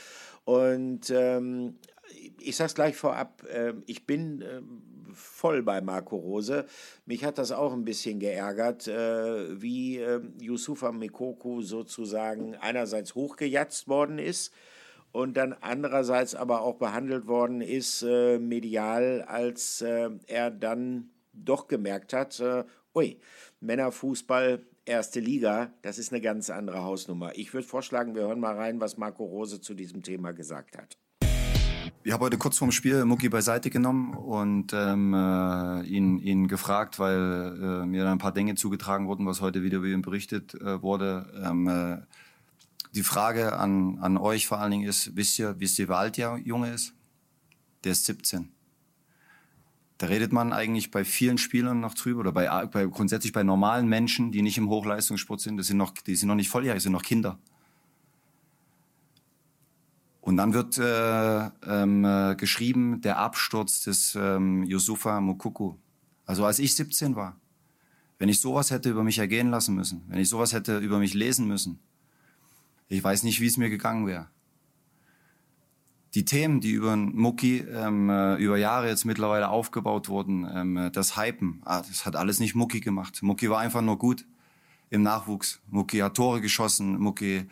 Und 0.46 1.10
ähm, 1.10 1.76
ich 2.40 2.56
sage 2.56 2.68
es 2.68 2.76
gleich 2.76 2.96
vorab, 2.96 3.44
äh, 3.50 3.74
ich 3.86 4.06
bin 4.06 4.42
äh, 4.42 4.62
voll 5.14 5.64
bei 5.64 5.82
Marco 5.82 6.16
Rose. 6.16 6.66
Mich 7.06 7.24
hat 7.24 7.38
das 7.38 7.52
auch 7.52 7.74
ein 7.74 7.86
bisschen 7.86 8.20
geärgert, 8.20 8.88
äh, 8.88 9.62
wie 9.62 9.98
äh, 9.98 10.22
Yusufa 10.40 10.92
Mekoku 10.92 11.62
sozusagen 11.62 12.56
einerseits 12.56 13.16
hochgejatzt 13.16 13.88
worden 13.88 14.20
ist 14.20 14.54
und 15.12 15.36
dann 15.36 15.54
andererseits 15.54 16.36
aber 16.36 16.62
auch 16.62 16.76
behandelt 16.76 17.28
worden 17.28 17.62
ist 17.62 18.04
äh, 18.04 18.40
medial, 18.40 19.24
als 19.24 19.82
äh, 19.82 20.10
er 20.28 20.52
dann 20.52 21.10
doch 21.34 21.68
gemerkt 21.68 22.12
hat, 22.12 22.44
ui, 22.94 23.22
Männerfußball, 23.62 24.66
erste 24.86 25.20
Liga, 25.22 25.74
das 25.82 25.98
ist 25.98 26.12
eine 26.12 26.22
ganz 26.22 26.50
andere 26.50 26.84
Hausnummer. 26.84 27.32
Ich 27.36 27.54
würde 27.54 27.68
vorschlagen, 27.68 28.16
wir 28.16 28.24
hören 28.24 28.40
mal 28.40 28.56
rein, 28.56 28.82
was 28.82 28.98
Marco 28.98 29.24
Rose 29.24 29.62
zu 29.62 29.74
diesem 29.74 30.04
Thema 30.04 30.34
gesagt 30.34 30.78
hat. 30.78 30.98
Ich 32.04 32.12
habe 32.12 32.26
heute 32.26 32.40
kurz 32.40 32.58
vorm 32.58 32.72
Spiel 32.72 33.06
Mucki 33.06 33.30
beiseite 33.30 33.70
genommen 33.70 34.16
und 34.16 34.74
ähm, 34.74 35.14
äh, 35.14 35.84
ihn, 35.84 36.18
ihn 36.18 36.48
gefragt, 36.48 36.98
weil 36.98 37.84
äh, 37.84 37.86
mir 37.86 38.04
da 38.06 38.12
ein 38.12 38.18
paar 38.18 38.32
Dinge 38.32 38.56
zugetragen 38.56 39.08
wurden, 39.08 39.28
was 39.28 39.40
heute 39.40 39.62
wieder 39.62 39.78
über 39.78 39.86
ihn 39.86 40.02
berichtet 40.02 40.56
äh, 40.56 40.82
wurde. 40.82 41.32
Ähm, 41.46 41.68
äh, 41.68 41.98
die 42.96 43.04
Frage 43.04 43.56
an, 43.56 44.00
an 44.00 44.18
euch 44.18 44.48
vor 44.48 44.58
allen 44.58 44.72
Dingen 44.72 44.90
ist, 44.90 45.16
wisst 45.16 45.38
ihr, 45.38 45.60
wisst 45.60 45.78
ihr, 45.78 45.90
wie 45.90 45.94
alt 45.94 46.18
der 46.18 46.38
Junge 46.44 46.74
ist? 46.74 46.96
Der 47.84 47.92
ist 47.92 48.06
17. 48.06 48.52
Da 50.00 50.08
redet 50.08 50.34
man 50.34 50.54
eigentlich 50.54 50.90
bei 50.90 51.06
vielen 51.06 51.38
Spielern 51.38 51.82
noch 51.82 51.94
drüber 51.94 52.22
oder 52.22 52.32
bei, 52.32 52.66
bei 52.66 52.86
grundsätzlich 52.88 53.32
bei 53.32 53.44
normalen 53.44 53.88
Menschen, 53.88 54.32
die 54.32 54.42
nicht 54.42 54.58
im 54.58 54.70
Hochleistungssport 54.70 55.40
sind, 55.40 55.58
das 55.58 55.68
sind 55.68 55.78
noch, 55.78 55.92
die 55.92 56.16
sind 56.16 56.30
noch 56.30 56.36
nicht 56.36 56.50
volljährig, 56.50 56.82
sind 56.82 56.94
noch 56.94 57.04
Kinder. 57.04 57.38
Und 60.22 60.38
dann 60.38 60.54
wird 60.54 60.78
äh, 60.78 61.50
ähm, 61.68 62.06
äh, 62.06 62.36
geschrieben, 62.36 63.02
der 63.02 63.18
Absturz 63.18 63.84
des 63.84 64.16
ähm, 64.16 64.64
Yusufa 64.64 65.20
Mukuku. 65.20 65.76
Also 66.26 66.46
als 66.46 66.60
ich 66.60 66.76
17 66.76 67.16
war, 67.16 67.38
wenn 68.20 68.30
ich 68.30 68.40
sowas 68.40 68.70
hätte 68.70 68.92
über 68.92 69.04
mich 69.04 69.18
ergehen 69.18 69.50
lassen 69.50 69.74
müssen, 69.74 70.04
wenn 70.08 70.20
ich 70.20 70.30
sowas 70.30 70.54
hätte 70.54 70.78
über 70.78 71.00
mich 71.00 71.16
lesen 71.16 71.48
müssen, 71.48 71.80
ich 72.88 73.04
weiß 73.04 73.24
nicht, 73.24 73.42
wie 73.42 73.48
es 73.48 73.58
mir 73.58 73.70
gegangen 73.70 74.06
wäre. 74.06 74.28
Die 76.14 76.26
Themen, 76.26 76.60
die 76.60 76.72
über 76.72 76.96
Mucki 76.96 77.60
ähm, 77.60 78.10
äh, 78.10 78.36
über 78.36 78.58
Jahre 78.58 78.90
jetzt 78.90 79.06
mittlerweile 79.06 79.50
aufgebaut 79.50 80.08
wurden, 80.08 80.46
ähm, 80.54 80.90
das 80.94 81.18
Hypen, 81.18 81.62
ah, 81.66 81.82
das 81.82 82.06
hat 82.06 82.16
alles 82.16 82.40
nicht 82.40 82.54
Mucki 82.54 82.82
gemacht. 82.82 83.24
Mucki 83.24 83.50
war 83.50 83.60
einfach 83.60 83.82
nur 83.82 83.98
gut 83.98 84.26
im 84.90 85.02
Nachwuchs. 85.02 85.62
Mucki 85.70 86.00
hat 86.00 86.16
Tore 86.16 86.42
geschossen, 86.42 87.00
Mucki 87.00 87.48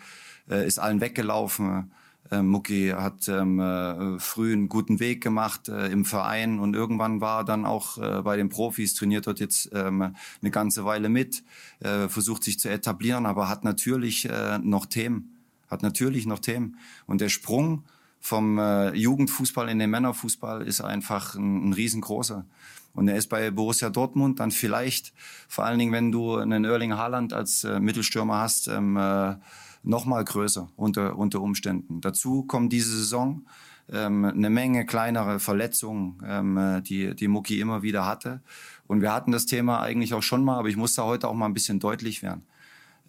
äh, 0.50 0.68
ist 0.68 0.78
allen 0.78 1.02
weggelaufen. 1.02 1.92
Äh, 2.32 2.42
Mucki 2.42 2.90
hat 2.90 3.28
ähm, 3.28 3.60
äh, 3.60 4.20
früh 4.20 4.54
einen 4.54 4.70
guten 4.70 5.00
Weg 5.00 5.22
gemacht 5.22 5.68
äh, 5.68 5.88
im 5.88 6.06
Verein 6.06 6.60
und 6.60 6.76
irgendwann 6.76 7.22
war 7.22 7.42
er 7.42 7.44
dann 7.44 7.66
auch 7.66 7.98
äh, 7.98 8.22
bei 8.22 8.38
den 8.38 8.50
Profis, 8.50 8.94
trainiert 8.94 9.26
dort 9.28 9.40
jetzt 9.40 9.72
ähm, 9.74 10.14
eine 10.42 10.52
ganze 10.52 10.86
Weile 10.86 11.10
mit, 11.10 11.44
äh, 11.80 12.08
versucht 12.08 12.44
sich 12.44 12.60
zu 12.60 12.70
etablieren, 12.70 13.26
aber 13.26 13.50
hat 13.50 13.64
natürlich 13.64 14.30
äh, 14.30 14.60
noch 14.60 14.86
Themen, 14.86 15.38
hat 15.70 15.82
natürlich 15.82 16.26
noch 16.26 16.40
Themen. 16.40 16.78
Und 17.08 17.22
der 17.22 17.30
Sprung 17.30 17.84
vom 18.20 18.60
äh, 18.60 18.94
Jugendfußball 18.94 19.70
in 19.70 19.80
den 19.80 19.90
Männerfußball 19.90 20.62
ist 20.68 20.82
einfach 20.82 21.36
ein, 21.36 21.70
ein 21.70 21.74
riesengroßer. 21.74 22.46
Und 22.94 23.08
er 23.08 23.16
ist 23.16 23.28
bei 23.28 23.50
Borussia 23.52 23.90
Dortmund 23.90 24.40
dann 24.40 24.52
vielleicht, 24.52 25.14
vor 25.48 25.64
allen 25.64 25.80
Dingen, 25.80 25.94
wenn 25.94 26.12
du 26.12 26.36
einen 26.36 26.66
Erling 26.66 26.94
Haaland 26.94 27.34
als 27.34 27.64
äh, 27.64 27.80
Mittelstürmer 27.80 28.40
hast, 28.40 28.68
ähm, 28.68 28.98
äh, 28.98 29.36
noch 29.84 30.06
mal 30.06 30.24
größer 30.24 30.70
unter, 30.76 31.18
unter 31.18 31.42
Umständen. 31.42 32.02
Dazu 32.02 32.44
kommt 32.44 32.74
diese 32.74 32.96
Saison 32.98 33.46
ähm, 33.92 34.26
eine 34.26 34.50
Menge 34.50 34.86
kleinere 34.86 35.40
Verletzungen, 35.40 36.22
ähm, 36.26 36.84
die, 36.84 37.16
die 37.16 37.28
Mucki 37.28 37.60
immer 37.60 37.82
wieder 37.82 38.06
hatte. 38.06 38.42
Und 38.88 39.02
wir 39.02 39.14
hatten 39.14 39.32
das 39.32 39.46
Thema 39.46 39.82
eigentlich 39.82 40.14
auch 40.14 40.24
schon 40.24 40.44
mal, 40.44 40.58
aber 40.58 40.70
ich 40.70 40.78
muss 40.78 40.96
da 40.96 41.04
heute 41.04 41.28
auch 41.28 41.34
mal 41.34 41.46
ein 41.46 41.54
bisschen 41.54 41.80
deutlich 41.80 42.22
werden. 42.22 42.44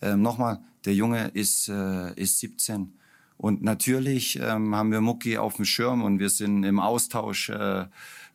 Ähm, 0.02 0.22
Nochmal, 0.22 0.60
der 0.84 0.94
Junge 0.94 1.28
ist, 1.28 1.68
äh, 1.68 2.14
ist 2.14 2.38
17. 2.38 2.92
Und 3.36 3.62
natürlich 3.62 4.38
ähm, 4.38 4.74
haben 4.74 4.92
wir 4.92 5.00
Mucki 5.00 5.38
auf 5.38 5.56
dem 5.56 5.64
Schirm 5.64 6.02
und 6.02 6.18
wir 6.18 6.28
sind 6.28 6.62
im 6.64 6.78
Austausch. 6.78 7.48
Äh, 7.48 7.86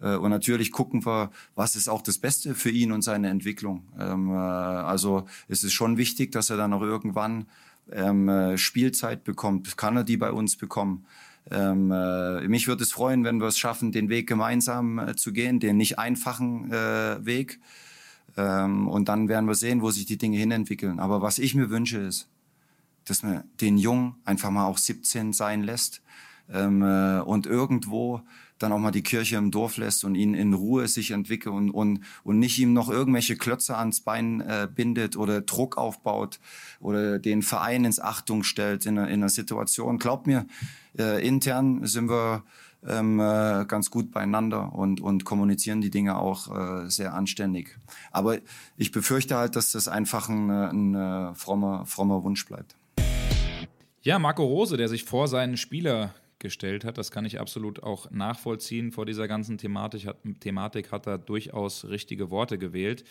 äh, 0.01 0.15
und 0.15 0.31
natürlich 0.31 0.71
gucken 0.71 1.05
wir, 1.05 1.31
was 1.53 1.75
ist 1.75 1.87
auch 1.87 2.01
das 2.01 2.17
Beste 2.17 2.55
für 2.55 2.71
ihn 2.71 2.91
und 2.91 3.03
seine 3.03 3.29
Entwicklung. 3.29 3.83
Ähm, 3.99 4.31
äh, 4.31 4.33
also 4.33 5.25
es 5.47 5.63
ist 5.63 5.73
schon 5.73 5.97
wichtig, 5.97 6.31
dass 6.31 6.49
er 6.49 6.57
dann 6.57 6.73
auch 6.73 6.81
irgendwann 6.81 7.45
ähm, 7.91 8.29
äh, 8.29 8.57
Spielzeit 8.57 9.23
bekommt, 9.23 9.77
kann 9.77 9.97
er 9.97 10.03
die 10.03 10.17
bei 10.17 10.31
uns 10.31 10.57
bekommen. 10.57 11.05
Ähm, 11.51 11.91
äh, 11.91 12.47
mich 12.47 12.67
würde 12.67 12.83
es 12.83 12.91
freuen, 12.91 13.23
wenn 13.23 13.39
wir 13.39 13.47
es 13.47 13.57
schaffen, 13.57 13.91
den 13.91 14.09
Weg 14.09 14.27
gemeinsam 14.27 14.97
äh, 14.99 15.15
zu 15.15 15.31
gehen, 15.31 15.59
den 15.59 15.77
nicht 15.77 15.99
einfachen 15.99 16.71
äh, 16.71 17.23
Weg. 17.23 17.59
Ähm, 18.37 18.87
und 18.87 19.07
dann 19.09 19.29
werden 19.29 19.47
wir 19.47 19.55
sehen, 19.55 19.81
wo 19.81 19.91
sich 19.91 20.05
die 20.05 20.17
Dinge 20.17 20.37
hinentwickeln. 20.37 20.99
Aber 20.99 21.21
was 21.21 21.37
ich 21.37 21.53
mir 21.53 21.69
wünsche, 21.69 21.99
ist, 21.99 22.27
dass 23.05 23.21
man 23.21 23.43
den 23.61 23.77
Jungen 23.77 24.15
einfach 24.25 24.49
mal 24.49 24.65
auch 24.65 24.79
17 24.79 25.33
sein 25.33 25.61
lässt 25.63 26.01
ähm, 26.51 26.81
äh, 26.81 27.19
und 27.19 27.45
irgendwo 27.45 28.21
dann 28.59 28.71
auch 28.71 28.79
mal 28.79 28.91
die 28.91 29.03
Kirche 29.03 29.35
im 29.37 29.51
Dorf 29.51 29.77
lässt 29.77 30.03
und 30.03 30.15
ihn 30.15 30.33
in 30.33 30.53
Ruhe 30.53 30.87
sich 30.87 31.11
entwickelt 31.11 31.53
und, 31.53 31.71
und, 31.71 31.99
und 32.23 32.39
nicht 32.39 32.57
ihm 32.59 32.73
noch 32.73 32.89
irgendwelche 32.89 33.35
Klötze 33.35 33.77
ans 33.77 34.01
Bein 34.01 34.41
äh, 34.41 34.67
bindet 34.73 35.17
oder 35.17 35.41
Druck 35.41 35.77
aufbaut 35.77 36.39
oder 36.79 37.19
den 37.19 37.41
Verein 37.41 37.85
ins 37.85 37.99
Achtung 37.99 38.43
stellt 38.43 38.85
in, 38.85 38.97
in 38.97 39.03
einer 39.03 39.29
Situation. 39.29 39.97
Glaubt 39.97 40.27
mir, 40.27 40.45
äh, 40.97 41.25
intern 41.25 41.85
sind 41.85 42.09
wir 42.09 42.43
ähm, 42.87 43.19
äh, 43.19 43.65
ganz 43.67 43.89
gut 43.89 44.11
beieinander 44.11 44.73
und, 44.73 45.01
und 45.01 45.25
kommunizieren 45.25 45.81
die 45.81 45.89
Dinge 45.89 46.17
auch 46.17 46.55
äh, 46.55 46.89
sehr 46.89 47.13
anständig. 47.13 47.77
Aber 48.11 48.37
ich 48.77 48.91
befürchte 48.91 49.35
halt, 49.35 49.55
dass 49.55 49.71
das 49.71 49.87
einfach 49.87 50.29
ein, 50.29 50.49
ein, 50.49 50.95
ein 50.95 51.31
äh, 51.31 51.35
frommer, 51.35 51.85
frommer 51.85 52.23
Wunsch 52.23 52.45
bleibt. 52.45 52.75
Ja, 54.01 54.19
Marco 54.19 54.43
Rose, 54.43 54.77
der 54.77 54.87
sich 54.87 55.03
vor 55.03 55.27
seinen 55.27 55.57
Spieler 55.57 56.13
gestellt 56.45 56.85
hat. 56.85 56.99
Das 56.99 57.09
kann 57.09 57.25
ich 57.25 57.39
absolut 57.39 57.81
auch 57.81 58.11
nachvollziehen. 58.11 58.91
Vor 58.91 59.07
dieser 59.07 59.27
ganzen 59.27 59.57
Thematik 59.57 60.05
hat, 60.05 60.17
Thematik 60.39 60.91
hat 60.91 61.07
er 61.07 61.17
durchaus 61.17 61.85
richtige 61.85 62.29
Worte 62.29 62.59
gewählt. 62.59 63.03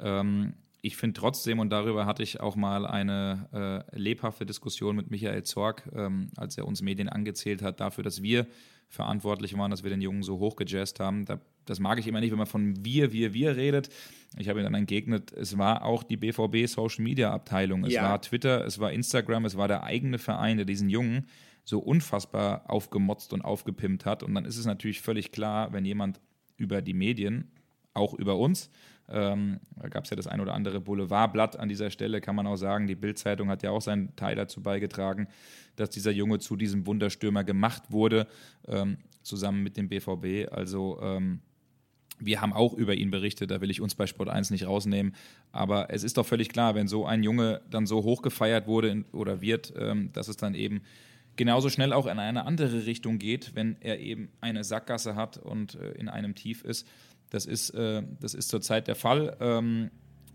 Ähm, 0.00 0.54
ich 0.82 0.96
finde 0.96 1.20
trotzdem, 1.20 1.60
und 1.60 1.70
darüber 1.70 2.04
hatte 2.04 2.24
ich 2.24 2.40
auch 2.40 2.56
mal 2.56 2.84
eine 2.84 3.86
äh, 3.92 3.96
lebhafte 3.96 4.44
Diskussion 4.44 4.96
mit 4.96 5.08
Michael 5.10 5.44
Zorg, 5.44 5.88
ähm, 5.94 6.30
als 6.36 6.58
er 6.58 6.66
uns 6.66 6.82
Medien 6.82 7.08
angezählt 7.08 7.62
hat, 7.62 7.78
dafür, 7.78 8.02
dass 8.02 8.22
wir 8.22 8.46
verantwortlich 8.88 9.56
waren, 9.56 9.70
dass 9.70 9.84
wir 9.84 9.90
den 9.90 10.00
Jungen 10.00 10.24
so 10.24 10.40
hochgejazzt 10.40 10.98
haben. 10.98 11.26
Da, 11.26 11.38
das 11.64 11.78
mag 11.78 12.00
ich 12.00 12.08
immer 12.08 12.20
nicht, 12.20 12.32
wenn 12.32 12.38
man 12.38 12.48
von 12.48 12.84
wir, 12.84 13.12
wir, 13.12 13.32
wir 13.34 13.56
redet. 13.56 13.88
Ich 14.36 14.48
habe 14.48 14.58
ihn 14.58 14.64
dann 14.64 14.74
entgegnet, 14.74 15.32
es 15.32 15.56
war 15.56 15.84
auch 15.84 16.02
die 16.02 16.16
BVB 16.16 16.66
Social 16.66 17.04
Media 17.04 17.30
Abteilung, 17.30 17.84
es 17.84 17.92
ja. 17.92 18.02
war 18.02 18.20
Twitter, 18.20 18.64
es 18.64 18.80
war 18.80 18.90
Instagram, 18.90 19.44
es 19.44 19.56
war 19.56 19.68
der 19.68 19.84
eigene 19.84 20.18
Verein, 20.18 20.56
der 20.56 20.66
diesen 20.66 20.88
Jungen 20.88 21.28
so 21.70 21.78
unfassbar 21.78 22.68
aufgemotzt 22.68 23.32
und 23.32 23.42
aufgepimpt 23.42 24.04
hat. 24.04 24.22
Und 24.22 24.34
dann 24.34 24.44
ist 24.44 24.58
es 24.58 24.66
natürlich 24.66 25.00
völlig 25.00 25.32
klar, 25.32 25.72
wenn 25.72 25.84
jemand 25.84 26.20
über 26.56 26.82
die 26.82 26.94
Medien, 26.94 27.50
auch 27.94 28.14
über 28.14 28.36
uns, 28.36 28.70
ähm, 29.08 29.58
da 29.76 29.88
gab 29.88 30.04
es 30.04 30.10
ja 30.10 30.16
das 30.16 30.28
ein 30.28 30.40
oder 30.40 30.54
andere 30.54 30.80
Boulevardblatt 30.80 31.58
an 31.58 31.68
dieser 31.68 31.90
Stelle, 31.90 32.20
kann 32.20 32.36
man 32.36 32.46
auch 32.46 32.56
sagen. 32.56 32.86
Die 32.86 32.94
Bildzeitung 32.94 33.48
hat 33.48 33.62
ja 33.62 33.70
auch 33.70 33.82
seinen 33.82 34.14
Teil 34.14 34.36
dazu 34.36 34.62
beigetragen, 34.62 35.26
dass 35.76 35.90
dieser 35.90 36.12
Junge 36.12 36.38
zu 36.38 36.56
diesem 36.56 36.86
Wunderstürmer 36.86 37.42
gemacht 37.42 37.84
wurde, 37.90 38.26
ähm, 38.68 38.98
zusammen 39.22 39.62
mit 39.62 39.76
dem 39.76 39.88
BVB. 39.88 40.52
Also 40.52 41.00
ähm, 41.02 41.40
wir 42.20 42.40
haben 42.40 42.52
auch 42.52 42.74
über 42.74 42.94
ihn 42.94 43.10
berichtet, 43.10 43.50
da 43.50 43.60
will 43.60 43.70
ich 43.70 43.80
uns 43.80 43.94
bei 43.94 44.06
Sport 44.06 44.28
1 44.28 44.50
nicht 44.50 44.66
rausnehmen. 44.66 45.14
Aber 45.50 45.90
es 45.90 46.04
ist 46.04 46.16
doch 46.16 46.26
völlig 46.26 46.50
klar, 46.50 46.74
wenn 46.74 46.86
so 46.86 47.06
ein 47.06 47.22
Junge 47.22 47.62
dann 47.70 47.86
so 47.86 48.04
hoch 48.04 48.22
gefeiert 48.22 48.66
wurde 48.68 49.04
oder 49.12 49.40
wird, 49.40 49.72
ähm, 49.76 50.12
dass 50.12 50.28
es 50.28 50.36
dann 50.36 50.54
eben 50.54 50.82
genauso 51.40 51.70
schnell 51.70 51.94
auch 51.94 52.04
in 52.04 52.18
eine 52.18 52.44
andere 52.44 52.84
Richtung 52.84 53.18
geht, 53.18 53.54
wenn 53.54 53.80
er 53.80 53.98
eben 53.98 54.28
eine 54.42 54.62
Sackgasse 54.62 55.14
hat 55.14 55.38
und 55.38 55.74
äh, 55.74 55.92
in 55.92 56.10
einem 56.10 56.34
Tief 56.34 56.62
ist. 56.62 56.86
Das 57.30 57.46
ist, 57.46 57.70
äh, 57.70 58.02
das 58.20 58.34
ist 58.34 58.50
zurzeit 58.50 58.88
der 58.88 58.94
Fall. 58.94 59.38
Ähm, 59.40 59.90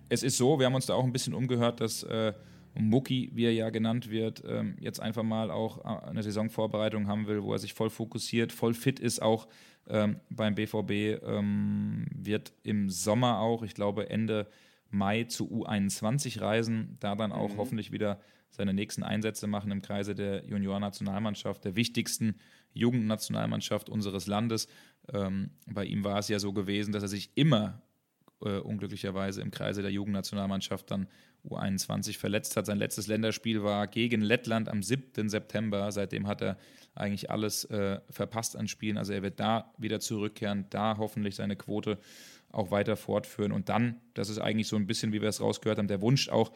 es 0.09 0.23
ist 0.23 0.35
so, 0.35 0.57
wir 0.57 0.65
haben 0.65 0.73
uns 0.73 0.87
da 0.87 0.95
auch 0.95 1.03
ein 1.03 1.13
bisschen 1.13 1.35
umgehört, 1.35 1.79
dass 1.79 2.01
äh, 2.01 2.33
Mucki, 2.73 3.29
wie 3.35 3.45
er 3.45 3.53
ja 3.53 3.69
genannt 3.69 4.09
wird, 4.09 4.41
ähm, 4.47 4.77
jetzt 4.79 4.99
einfach 4.99 5.21
mal 5.21 5.51
auch 5.51 5.85
äh, 5.85 6.09
eine 6.09 6.23
Saisonvorbereitung 6.23 7.07
haben 7.07 7.27
will, 7.27 7.43
wo 7.43 7.53
er 7.53 7.59
sich 7.59 7.75
voll 7.75 7.91
fokussiert, 7.91 8.51
voll 8.51 8.73
fit 8.73 8.99
ist 8.99 9.21
auch 9.21 9.47
ähm, 9.87 10.19
beim 10.31 10.55
BVB, 10.55 11.21
ähm, 11.23 12.07
wird 12.15 12.51
im 12.63 12.89
Sommer 12.89 13.41
auch, 13.41 13.61
ich 13.61 13.75
glaube 13.75 14.09
Ende 14.09 14.47
Mai 14.89 15.25
zu 15.25 15.51
U21 15.51 16.41
reisen, 16.41 16.97
da 16.99 17.13
dann 17.13 17.31
auch 17.31 17.53
mhm. 17.53 17.57
hoffentlich 17.57 17.91
wieder 17.91 18.19
seine 18.49 18.73
nächsten 18.73 19.03
Einsätze 19.03 19.47
machen 19.47 19.71
im 19.71 19.81
Kreise 19.81 20.15
der 20.15 20.45
Junior-Nationalmannschaft, 20.45 21.65
der 21.65 21.75
wichtigsten 21.75 22.35
Jugendnationalmannschaft 22.73 23.89
unseres 23.89 24.27
Landes. 24.27 24.67
Ähm, 25.11 25.51
bei 25.67 25.85
ihm 25.85 26.03
war 26.03 26.19
es 26.19 26.27
ja 26.27 26.39
so 26.39 26.53
gewesen, 26.53 26.91
dass 26.91 27.03
er 27.03 27.09
sich 27.09 27.31
immer 27.35 27.81
äh, 28.41 28.57
unglücklicherweise 28.57 29.41
im 29.41 29.51
Kreise 29.51 29.81
der 29.81 29.91
Jugendnationalmannschaft 29.91 30.91
dann 30.91 31.07
U21 31.49 32.17
verletzt 32.17 32.57
hat. 32.57 32.65
Sein 32.65 32.77
letztes 32.77 33.07
Länderspiel 33.07 33.63
war 33.63 33.87
gegen 33.87 34.21
Lettland 34.21 34.67
am 34.67 34.81
7. 34.81 35.29
September. 35.29 35.91
Seitdem 35.91 36.27
hat 36.27 36.41
er 36.41 36.57
eigentlich 36.95 37.29
alles 37.29 37.65
äh, 37.65 37.99
verpasst 38.09 38.55
an 38.55 38.67
Spielen. 38.67 38.97
Also 38.97 39.13
er 39.13 39.21
wird 39.21 39.39
da 39.39 39.73
wieder 39.77 39.99
zurückkehren, 39.99 40.65
da 40.69 40.97
hoffentlich 40.97 41.35
seine 41.35 41.55
Quote 41.55 41.99
auch 42.51 42.71
weiter 42.71 42.95
fortführen. 42.95 43.51
Und 43.51 43.69
dann, 43.69 44.01
das 44.13 44.29
ist 44.29 44.39
eigentlich 44.39 44.67
so 44.67 44.75
ein 44.75 44.87
bisschen, 44.87 45.13
wie 45.13 45.21
wir 45.21 45.29
es 45.29 45.41
rausgehört 45.41 45.77
haben, 45.77 45.87
der 45.87 46.01
Wunsch 46.01 46.29
auch, 46.29 46.51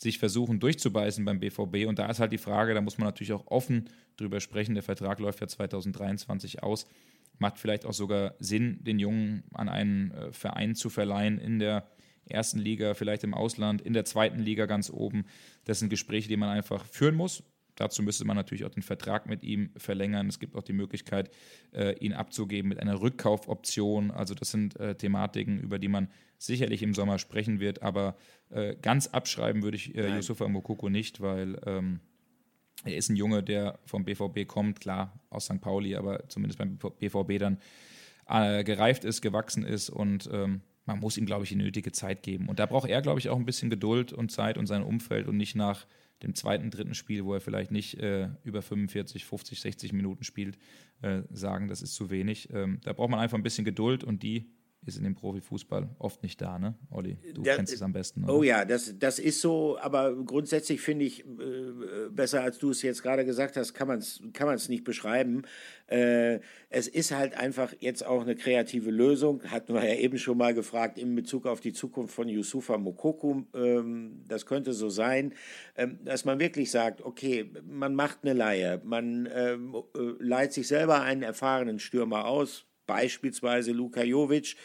sich 0.00 0.18
versuchen 0.18 0.60
durchzubeißen 0.60 1.24
beim 1.26 1.40
BVB. 1.40 1.86
Und 1.86 1.98
da 1.98 2.08
ist 2.08 2.20
halt 2.20 2.32
die 2.32 2.38
Frage, 2.38 2.72
da 2.72 2.80
muss 2.80 2.96
man 2.96 3.06
natürlich 3.06 3.34
auch 3.34 3.46
offen 3.48 3.90
drüber 4.16 4.40
sprechen. 4.40 4.74
Der 4.74 4.82
Vertrag 4.82 5.18
läuft 5.18 5.40
ja 5.40 5.46
2023 5.46 6.62
aus. 6.62 6.86
Macht 7.38 7.58
vielleicht 7.58 7.84
auch 7.84 7.92
sogar 7.92 8.34
Sinn, 8.38 8.82
den 8.82 8.98
Jungen 8.98 9.44
an 9.52 9.68
einen 9.68 10.10
äh, 10.12 10.32
Verein 10.32 10.74
zu 10.74 10.88
verleihen 10.88 11.38
in 11.38 11.58
der 11.58 11.86
ersten 12.24 12.58
Liga, 12.58 12.94
vielleicht 12.94 13.24
im 13.24 13.34
Ausland, 13.34 13.82
in 13.82 13.92
der 13.92 14.06
zweiten 14.06 14.40
Liga 14.40 14.64
ganz 14.64 14.88
oben. 14.88 15.26
Das 15.64 15.80
sind 15.80 15.90
Gespräche, 15.90 16.28
die 16.28 16.36
man 16.36 16.48
einfach 16.48 16.86
führen 16.86 17.14
muss. 17.14 17.42
Dazu 17.76 18.02
müsste 18.02 18.24
man 18.24 18.36
natürlich 18.36 18.64
auch 18.64 18.70
den 18.70 18.82
Vertrag 18.82 19.26
mit 19.26 19.42
ihm 19.42 19.70
verlängern. 19.76 20.28
Es 20.28 20.38
gibt 20.38 20.56
auch 20.56 20.62
die 20.62 20.72
Möglichkeit, 20.72 21.30
äh, 21.72 21.96
ihn 21.98 22.12
abzugeben 22.12 22.68
mit 22.68 22.80
einer 22.80 23.00
Rückkaufoption. 23.00 24.10
Also 24.10 24.34
das 24.34 24.50
sind 24.50 24.78
äh, 24.78 24.94
Thematiken, 24.94 25.60
über 25.60 25.78
die 25.78 25.88
man 25.88 26.08
sicherlich 26.38 26.82
im 26.82 26.94
Sommer 26.94 27.18
sprechen 27.18 27.60
wird. 27.60 27.82
Aber 27.82 28.16
äh, 28.50 28.76
ganz 28.80 29.08
abschreiben 29.08 29.62
würde 29.62 29.76
ich 29.76 29.94
äh, 29.94 30.16
Yusufa 30.16 30.48
Mokoko 30.48 30.88
nicht, 30.88 31.20
weil 31.20 31.60
ähm, 31.66 32.00
er 32.84 32.96
ist 32.96 33.10
ein 33.10 33.16
Junge, 33.16 33.42
der 33.42 33.78
vom 33.84 34.04
BVB 34.04 34.46
kommt, 34.46 34.80
klar 34.80 35.20
aus 35.28 35.44
St. 35.44 35.60
Pauli, 35.60 35.96
aber 35.96 36.28
zumindest 36.28 36.58
beim 36.58 36.78
BVB 36.78 37.38
dann 37.38 37.58
gereift 38.64 39.02
ist, 39.04 39.22
gewachsen 39.22 39.64
ist 39.64 39.90
und 39.90 40.30
ähm, 40.32 40.60
man 40.90 40.98
muss 40.98 41.16
ihm, 41.16 41.26
glaube 41.26 41.44
ich, 41.44 41.50
die 41.50 41.56
nötige 41.56 41.92
Zeit 41.92 42.22
geben. 42.22 42.48
Und 42.48 42.58
da 42.58 42.66
braucht 42.66 42.88
er, 42.88 43.00
glaube 43.00 43.20
ich, 43.20 43.28
auch 43.28 43.36
ein 43.36 43.44
bisschen 43.44 43.70
Geduld 43.70 44.12
und 44.12 44.32
Zeit 44.32 44.58
und 44.58 44.66
sein 44.66 44.82
Umfeld 44.82 45.28
und 45.28 45.36
nicht 45.36 45.54
nach 45.54 45.86
dem 46.22 46.34
zweiten, 46.34 46.70
dritten 46.70 46.94
Spiel, 46.94 47.24
wo 47.24 47.34
er 47.34 47.40
vielleicht 47.40 47.70
nicht 47.70 47.98
äh, 47.98 48.28
über 48.44 48.62
45, 48.62 49.24
50, 49.24 49.60
60 49.60 49.92
Minuten 49.92 50.24
spielt, 50.24 50.58
äh, 51.02 51.22
sagen, 51.30 51.68
das 51.68 51.82
ist 51.82 51.94
zu 51.94 52.10
wenig. 52.10 52.50
Ähm, 52.52 52.80
da 52.84 52.92
braucht 52.92 53.10
man 53.10 53.20
einfach 53.20 53.38
ein 53.38 53.42
bisschen 53.42 53.64
Geduld 53.64 54.04
und 54.04 54.22
die 54.22 54.50
ist 54.86 54.96
in 54.96 55.04
dem 55.04 55.14
Profifußball 55.14 55.88
oft 55.98 56.22
nicht 56.22 56.40
da, 56.40 56.58
ne? 56.58 56.74
Olli, 56.90 57.18
du 57.34 57.42
das, 57.42 57.56
kennst 57.56 57.74
es 57.74 57.82
am 57.82 57.92
besten. 57.92 58.24
Oder? 58.24 58.34
Oh 58.34 58.42
ja, 58.42 58.64
das, 58.64 58.94
das 58.98 59.18
ist 59.18 59.40
so, 59.40 59.78
aber 59.78 60.16
grundsätzlich 60.24 60.80
finde 60.80 61.04
ich, 61.04 61.20
äh, 61.20 62.08
besser 62.10 62.42
als 62.42 62.58
du 62.58 62.70
es 62.70 62.80
jetzt 62.80 63.02
gerade 63.02 63.24
gesagt 63.26 63.56
hast, 63.56 63.74
kann 63.74 63.88
man 63.88 63.98
es 63.98 64.22
kann 64.32 64.46
man's 64.46 64.68
nicht 64.70 64.84
beschreiben. 64.84 65.42
Äh, 65.86 66.40
es 66.70 66.88
ist 66.88 67.12
halt 67.14 67.34
einfach 67.34 67.74
jetzt 67.80 68.06
auch 68.06 68.22
eine 68.22 68.36
kreative 68.36 68.90
Lösung, 68.90 69.42
hatten 69.44 69.74
wir 69.74 69.86
ja 69.86 69.96
eben 69.96 70.18
schon 70.18 70.38
mal 70.38 70.54
gefragt, 70.54 70.98
in 70.98 71.14
Bezug 71.14 71.46
auf 71.46 71.60
die 71.60 71.72
Zukunft 71.72 72.14
von 72.14 72.28
Yusufa 72.28 72.78
Mokoku. 72.78 73.42
Ähm, 73.54 74.24
das 74.28 74.46
könnte 74.46 74.72
so 74.72 74.88
sein, 74.88 75.34
ähm, 75.76 75.98
dass 76.04 76.24
man 76.24 76.40
wirklich 76.40 76.70
sagt, 76.70 77.02
okay, 77.02 77.50
man 77.68 77.94
macht 77.94 78.20
eine 78.22 78.32
Leihe, 78.32 78.80
man 78.84 79.28
ähm, 79.32 79.74
äh, 79.94 80.00
leiht 80.18 80.54
sich 80.54 80.68
selber 80.68 81.02
einen 81.02 81.22
erfahrenen 81.22 81.78
Stürmer 81.78 82.24
aus, 82.26 82.66
beispielsweise 82.90 83.70
Luka 83.70 84.02
Jovic, 84.02 84.56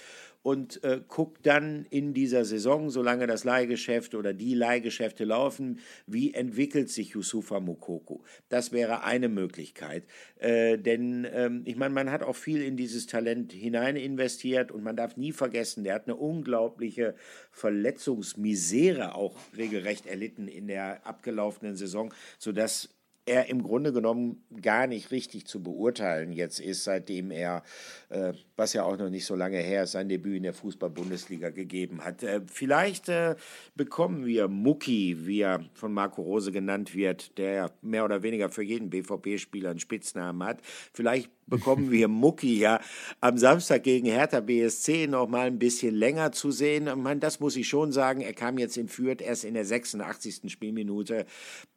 und 0.45 0.83
äh, 0.83 1.01
guckt 1.07 1.47
dann 1.47 1.87
in 1.89 2.13
dieser 2.13 2.45
Saison, 2.45 2.91
solange 2.91 3.25
das 3.25 3.45
Leihgeschäft 3.45 4.13
oder 4.13 4.31
die 4.31 4.53
Leihgeschäfte 4.53 5.23
laufen, 5.23 5.79
wie 6.05 6.35
entwickelt 6.35 6.91
sich 6.91 7.15
Yusufa 7.15 7.59
Mukoko. 7.59 8.23
Das 8.47 8.71
wäre 8.71 9.03
eine 9.03 9.27
Möglichkeit. 9.27 10.03
Äh, 10.37 10.77
denn 10.77 11.27
ähm, 11.33 11.63
ich 11.65 11.77
meine, 11.77 11.95
man 11.95 12.11
hat 12.11 12.21
auch 12.21 12.35
viel 12.35 12.61
in 12.61 12.77
dieses 12.77 13.07
Talent 13.07 13.53
hinein 13.53 13.95
investiert 13.95 14.71
und 14.71 14.83
man 14.83 14.95
darf 14.95 15.17
nie 15.17 15.31
vergessen, 15.31 15.83
der 15.83 15.95
hat 15.95 16.05
eine 16.05 16.15
unglaubliche 16.15 17.15
Verletzungsmisere 17.49 19.15
auch 19.15 19.35
regelrecht 19.57 20.05
erlitten 20.05 20.47
in 20.47 20.67
der 20.67 21.07
abgelaufenen 21.07 21.75
Saison, 21.75 22.13
sodass 22.37 22.94
er 23.25 23.49
im 23.49 23.63
Grunde 23.63 23.91
genommen 23.91 24.43
gar 24.61 24.87
nicht 24.87 25.11
richtig 25.11 25.47
zu 25.47 25.63
beurteilen 25.63 26.31
jetzt 26.31 26.59
ist, 26.59 26.83
seitdem 26.83 27.31
er, 27.31 27.63
äh, 28.09 28.33
was 28.55 28.73
ja 28.73 28.83
auch 28.83 28.97
noch 28.97 29.09
nicht 29.09 29.25
so 29.25 29.35
lange 29.35 29.57
her 29.57 29.83
ist, 29.83 29.93
sein 29.93 30.09
Debüt 30.09 30.37
in 30.37 30.43
der 30.43 30.53
Fußball-Bundesliga 30.53 31.49
gegeben 31.49 32.03
hat. 32.03 32.23
Äh, 32.23 32.41
vielleicht 32.45 33.09
äh, 33.09 33.35
bekommen 33.75 34.25
wir 34.25 34.47
Mucki, 34.47 35.25
wie 35.25 35.41
er 35.41 35.65
von 35.73 35.91
Marco 35.91 36.21
Rose 36.21 36.51
genannt 36.51 36.93
wird, 36.93 37.37
der 37.37 37.71
mehr 37.81 38.05
oder 38.05 38.21
weniger 38.21 38.49
für 38.49 38.63
jeden 38.63 38.89
BVB-Spieler 38.91 39.71
einen 39.71 39.79
Spitznamen 39.79 40.43
hat. 40.47 40.61
Vielleicht 40.93 41.31
bekommen 41.47 41.91
wir 41.91 42.07
Mucki 42.07 42.59
ja 42.59 42.79
am 43.21 43.37
Samstag 43.37 43.83
gegen 43.83 44.05
Hertha 44.07 44.39
BSC 44.39 45.07
noch 45.07 45.27
mal 45.27 45.47
ein 45.47 45.59
bisschen 45.59 45.95
länger 45.95 46.31
zu 46.31 46.51
sehen. 46.51 46.89
Meine, 47.01 47.19
das 47.19 47.39
muss 47.39 47.55
ich 47.55 47.67
schon 47.67 47.91
sagen. 47.91 48.21
Er 48.21 48.33
kam 48.33 48.59
jetzt 48.59 48.77
in 48.77 48.87
Fürth 48.87 49.21
erst 49.21 49.45
in 49.45 49.55
der 49.55 49.65
86. 49.65 50.51
Spielminute. 50.51 51.25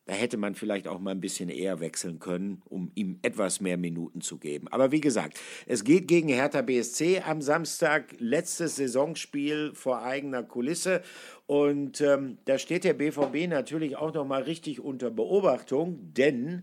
Da 0.09 0.15
hätte 0.15 0.39
man 0.39 0.55
vielleicht 0.55 0.89
auch 0.89 1.01
mal 1.01 1.11
ein 1.11 1.21
bisschen 1.21 1.51
eher 1.51 1.81
wechseln 1.81 2.19
können, 2.19 2.63
um 2.65 2.91
ihm 2.95 3.19
etwas 3.21 3.61
mehr 3.61 3.77
Minuten 3.77 4.23
zu 4.23 4.39
geben. 4.39 4.67
Aber 4.69 4.91
wie 4.91 5.03
gesagt, 5.03 5.39
es 5.67 5.85
geht 5.85 6.09
gegen 6.09 6.31
Hertha 6.31 6.63
BSC 6.63 7.21
am 7.27 7.43
Samstag, 7.43 8.15
letztes 8.19 8.77
Saisonspiel 8.77 9.73
vor 9.75 10.01
eigener 10.03 10.43
Kulisse. 10.43 11.03
Und 11.47 12.01
ähm, 12.01 12.39
da 12.47 12.59
steht 12.59 12.85
der 12.85 12.95
BVB 12.95 13.49
natürlich 13.51 13.97
auch 13.97 14.15
noch 14.15 14.27
mal 14.27 14.41
richtig 14.41 14.81
unter 14.81 15.11
Beobachtung, 15.11 15.99
denn 16.15 16.63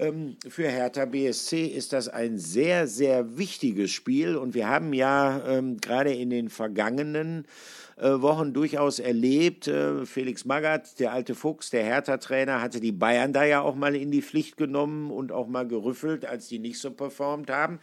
ähm, 0.00 0.36
für 0.48 0.68
Hertha 0.68 1.04
BSC 1.04 1.66
ist 1.66 1.92
das 1.92 2.08
ein 2.08 2.38
sehr, 2.38 2.88
sehr 2.88 3.38
wichtiges 3.38 3.92
Spiel 3.92 4.34
und 4.36 4.54
wir 4.54 4.68
haben 4.68 4.92
ja 4.92 5.46
ähm, 5.46 5.76
gerade 5.76 6.12
in 6.12 6.30
den 6.30 6.48
vergangenen 6.48 7.44
äh, 7.44 7.48
Wochen 7.96 8.52
durchaus 8.52 8.98
erlebt. 8.98 9.68
Äh, 9.68 10.04
Felix 10.06 10.44
Magath, 10.44 10.98
der 10.98 11.12
alte 11.12 11.34
Fuchs, 11.34 11.70
der 11.70 11.84
Hertha-Trainer, 11.84 12.60
hatte 12.60 12.80
die 12.80 12.92
Bayern 12.92 13.32
da 13.32 13.44
ja 13.44 13.60
auch 13.60 13.74
mal 13.74 13.94
in 13.94 14.10
die 14.10 14.22
Pflicht 14.22 14.56
genommen 14.56 15.10
und 15.10 15.32
auch 15.32 15.46
mal 15.46 15.66
gerüffelt, 15.66 16.26
als 16.26 16.48
die 16.48 16.58
nicht 16.58 16.78
so 16.78 16.90
performt 16.90 17.50
haben. 17.50 17.78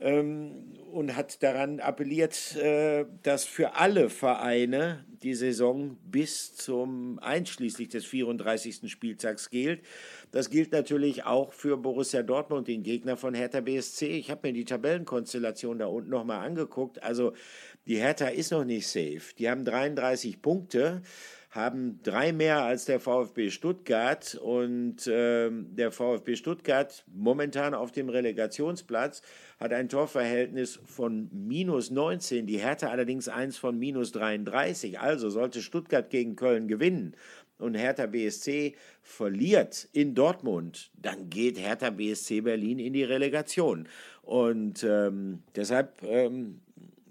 Ähm, 0.00 0.52
und 0.92 1.16
hat 1.16 1.42
daran 1.42 1.80
appelliert, 1.80 2.56
äh, 2.56 3.04
dass 3.24 3.44
für 3.44 3.74
alle 3.74 4.08
Vereine 4.10 5.04
die 5.22 5.34
Saison 5.34 5.96
bis 6.04 6.54
zum 6.54 7.18
einschließlich 7.18 7.88
des 7.88 8.04
34. 8.06 8.90
Spieltags 8.90 9.50
gilt. 9.50 9.80
Das 10.30 10.50
gilt 10.50 10.72
natürlich 10.72 11.24
auch 11.24 11.52
für 11.52 11.76
Borussia 11.76 12.22
Dortmund, 12.22 12.68
den 12.68 12.82
Gegner 12.84 13.16
von 13.16 13.34
Hertha 13.34 13.60
BSC. 13.60 14.06
Ich 14.06 14.30
habe 14.30 14.48
mir 14.48 14.52
die 14.52 14.64
Tabellenkonstellation 14.64 15.78
da 15.78 15.86
unten 15.86 16.10
nochmal 16.10 16.46
angeguckt. 16.46 17.02
Also 17.02 17.32
die 17.88 17.96
Hertha 17.96 18.28
ist 18.28 18.52
noch 18.52 18.64
nicht 18.64 18.86
safe. 18.86 19.34
Die 19.38 19.48
haben 19.48 19.64
33 19.64 20.40
Punkte 20.40 21.02
haben 21.50 22.00
drei 22.02 22.32
mehr 22.32 22.62
als 22.62 22.84
der 22.84 23.00
VfB 23.00 23.50
Stuttgart 23.50 24.34
und 24.34 25.06
äh, 25.06 25.50
der 25.50 25.90
VfB 25.90 26.36
Stuttgart 26.36 27.04
momentan 27.12 27.72
auf 27.72 27.90
dem 27.90 28.10
Relegationsplatz 28.10 29.22
hat 29.58 29.72
ein 29.72 29.88
Torverhältnis 29.88 30.78
von 30.84 31.30
minus 31.32 31.90
19, 31.90 32.46
die 32.46 32.58
Hertha 32.58 32.88
allerdings 32.88 33.28
eins 33.28 33.56
von 33.56 33.78
minus 33.78 34.12
33. 34.12 35.00
Also 35.00 35.30
sollte 35.30 35.62
Stuttgart 35.62 36.10
gegen 36.10 36.36
Köln 36.36 36.68
gewinnen 36.68 37.16
und 37.58 37.74
Hertha 37.74 38.06
BSC 38.06 38.74
verliert 39.02 39.88
in 39.92 40.14
Dortmund, 40.14 40.90
dann 40.94 41.30
geht 41.30 41.58
Hertha 41.58 41.90
BSC 41.90 42.42
Berlin 42.42 42.78
in 42.78 42.92
die 42.92 43.04
Relegation. 43.04 43.88
Und 44.22 44.84
ähm, 44.84 45.42
deshalb 45.56 46.02
ähm, 46.02 46.60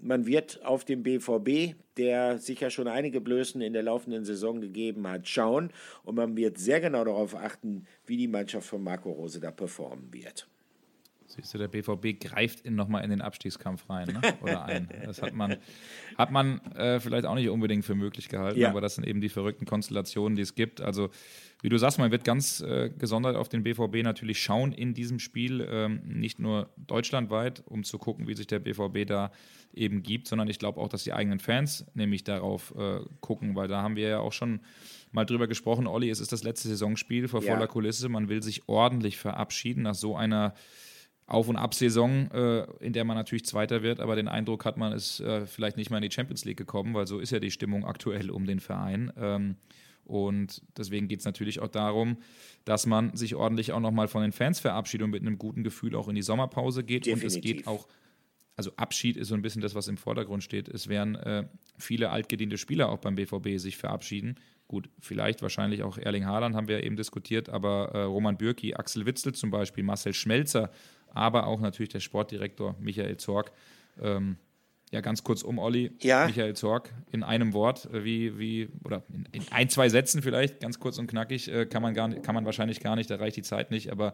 man 0.00 0.26
wird 0.26 0.64
auf 0.64 0.84
dem 0.84 1.02
BVB, 1.02 1.74
der 1.96 2.38
sicher 2.38 2.70
schon 2.70 2.88
einige 2.88 3.20
Blößen 3.20 3.60
in 3.60 3.72
der 3.72 3.82
laufenden 3.82 4.24
Saison 4.24 4.60
gegeben 4.60 5.06
hat, 5.08 5.28
schauen 5.28 5.70
und 6.04 6.14
man 6.14 6.36
wird 6.36 6.58
sehr 6.58 6.80
genau 6.80 7.04
darauf 7.04 7.34
achten, 7.34 7.86
wie 8.06 8.16
die 8.16 8.28
Mannschaft 8.28 8.68
von 8.68 8.82
Marco 8.82 9.10
Rose 9.10 9.40
da 9.40 9.50
performen 9.50 10.12
wird. 10.12 10.48
Siehst 11.40 11.54
du, 11.54 11.58
der 11.58 11.68
BVB 11.68 12.18
greift 12.18 12.62
in 12.62 12.74
nochmal 12.74 13.04
in 13.04 13.10
den 13.10 13.20
Abstiegskampf 13.20 13.88
rein, 13.88 14.08
ne? 14.08 14.20
oder 14.42 14.64
ein. 14.64 14.88
Das 15.04 15.22
hat 15.22 15.34
man, 15.34 15.56
hat 16.16 16.32
man 16.32 16.60
äh, 16.74 16.98
vielleicht 16.98 17.26
auch 17.26 17.36
nicht 17.36 17.48
unbedingt 17.48 17.84
für 17.84 17.94
möglich 17.94 18.28
gehalten, 18.28 18.58
ja. 18.58 18.70
aber 18.70 18.80
das 18.80 18.96
sind 18.96 19.06
eben 19.06 19.20
die 19.20 19.28
verrückten 19.28 19.64
Konstellationen, 19.64 20.34
die 20.34 20.42
es 20.42 20.56
gibt. 20.56 20.80
Also, 20.80 21.10
wie 21.62 21.68
du 21.68 21.78
sagst, 21.78 22.00
man 22.00 22.10
wird 22.10 22.24
ganz 22.24 22.60
äh, 22.60 22.90
gesondert 22.90 23.36
auf 23.36 23.48
den 23.48 23.62
BVB 23.62 24.02
natürlich 24.02 24.42
schauen 24.42 24.72
in 24.72 24.94
diesem 24.94 25.20
Spiel, 25.20 25.64
ähm, 25.70 26.00
nicht 26.04 26.40
nur 26.40 26.70
deutschlandweit, 26.76 27.62
um 27.66 27.84
zu 27.84 27.98
gucken, 27.98 28.26
wie 28.26 28.34
sich 28.34 28.48
der 28.48 28.58
BVB 28.58 29.06
da 29.06 29.30
eben 29.72 30.02
gibt, 30.02 30.26
sondern 30.26 30.48
ich 30.48 30.58
glaube 30.58 30.80
auch, 30.80 30.88
dass 30.88 31.04
die 31.04 31.12
eigenen 31.12 31.38
Fans 31.38 31.86
nämlich 31.94 32.24
darauf 32.24 32.74
äh, 32.76 33.00
gucken, 33.20 33.54
weil 33.54 33.68
da 33.68 33.82
haben 33.82 33.94
wir 33.94 34.08
ja 34.08 34.18
auch 34.18 34.32
schon 34.32 34.60
mal 35.12 35.24
drüber 35.24 35.46
gesprochen, 35.46 35.86
Olli, 35.86 36.10
es 36.10 36.20
ist 36.20 36.32
das 36.32 36.42
letzte 36.42 36.68
Saisonspiel 36.68 37.28
vor 37.28 37.42
ja. 37.42 37.54
voller 37.54 37.68
Kulisse, 37.68 38.08
man 38.08 38.28
will 38.28 38.42
sich 38.42 38.68
ordentlich 38.68 39.18
verabschieden 39.18 39.82
nach 39.82 39.94
so 39.94 40.16
einer 40.16 40.54
auf- 41.28 41.48
und 41.48 41.56
Ab-Saison, 41.56 42.30
äh, 42.32 42.64
in 42.80 42.94
der 42.94 43.04
man 43.04 43.16
natürlich 43.16 43.44
Zweiter 43.44 43.82
wird, 43.82 44.00
aber 44.00 44.16
den 44.16 44.28
Eindruck 44.28 44.64
hat 44.64 44.78
man, 44.78 44.92
ist 44.92 45.20
äh, 45.20 45.46
vielleicht 45.46 45.76
nicht 45.76 45.90
mal 45.90 45.98
in 45.98 46.08
die 46.08 46.14
Champions 46.14 46.44
League 46.46 46.56
gekommen, 46.56 46.94
weil 46.94 47.06
so 47.06 47.20
ist 47.20 47.30
ja 47.30 47.38
die 47.38 47.50
Stimmung 47.50 47.84
aktuell 47.84 48.30
um 48.30 48.46
den 48.46 48.60
Verein. 48.60 49.12
Ähm, 49.16 49.56
und 50.04 50.62
deswegen 50.78 51.06
geht 51.06 51.20
es 51.20 51.26
natürlich 51.26 51.60
auch 51.60 51.68
darum, 51.68 52.16
dass 52.64 52.86
man 52.86 53.14
sich 53.14 53.34
ordentlich 53.34 53.72
auch 53.72 53.80
nochmal 53.80 54.08
von 54.08 54.22
den 54.22 54.32
Fans 54.32 54.58
verabschiedet 54.58 55.04
und 55.04 55.10
mit 55.10 55.20
einem 55.20 55.36
guten 55.36 55.62
Gefühl 55.64 55.94
auch 55.96 56.08
in 56.08 56.14
die 56.14 56.22
Sommerpause 56.22 56.82
geht. 56.82 57.04
Definitiv. 57.04 57.22
Und 57.22 57.36
es 57.36 57.42
geht 57.42 57.66
auch, 57.66 57.86
also 58.56 58.72
Abschied 58.76 59.18
ist 59.18 59.28
so 59.28 59.34
ein 59.34 59.42
bisschen 59.42 59.60
das, 59.60 59.74
was 59.74 59.86
im 59.86 59.98
Vordergrund 59.98 60.42
steht. 60.42 60.66
Es 60.68 60.88
werden 60.88 61.14
äh, 61.14 61.46
viele 61.76 62.08
altgediente 62.08 62.56
Spieler 62.56 62.88
auch 62.88 62.98
beim 62.98 63.16
BVB 63.16 63.58
sich 63.58 63.76
verabschieden. 63.76 64.36
Gut, 64.68 64.90
vielleicht 65.00 65.40
wahrscheinlich 65.40 65.82
auch 65.82 65.96
Erling 65.96 66.26
Haaland 66.26 66.54
haben 66.54 66.68
wir 66.68 66.84
eben 66.84 66.94
diskutiert, 66.94 67.48
aber 67.48 67.90
äh, 67.94 68.02
Roman 68.02 68.36
Bürki, 68.36 68.74
Axel 68.74 69.06
Witzel 69.06 69.34
zum 69.34 69.50
Beispiel, 69.50 69.82
Marcel 69.82 70.12
Schmelzer, 70.12 70.70
aber 71.08 71.46
auch 71.46 71.60
natürlich 71.60 71.88
der 71.88 72.00
Sportdirektor 72.00 72.76
Michael 72.78 73.16
Zorg. 73.16 73.50
Ähm, 74.00 74.36
ja, 74.90 75.00
ganz 75.00 75.24
kurz 75.24 75.42
um 75.42 75.58
Olli. 75.58 75.92
Ja. 76.00 76.26
Michael 76.26 76.54
Zorg 76.54 76.92
in 77.12 77.22
einem 77.22 77.54
Wort, 77.54 77.86
äh, 77.92 78.04
wie, 78.04 78.38
wie, 78.38 78.68
oder 78.84 79.02
in, 79.08 79.26
in, 79.32 79.42
ein, 79.50 79.70
zwei 79.70 79.88
Sätzen 79.88 80.20
vielleicht, 80.20 80.60
ganz 80.60 80.78
kurz 80.78 80.98
und 80.98 81.06
knackig, 81.06 81.50
äh, 81.50 81.64
kann 81.64 81.80
man, 81.80 81.94
gar 81.94 82.10
kann 82.10 82.34
man 82.34 82.44
wahrscheinlich 82.44 82.80
gar 82.80 82.94
nicht, 82.94 83.10
da 83.10 83.16
reicht 83.16 83.36
die 83.36 83.42
Zeit 83.42 83.70
nicht, 83.70 83.90
aber 83.90 84.12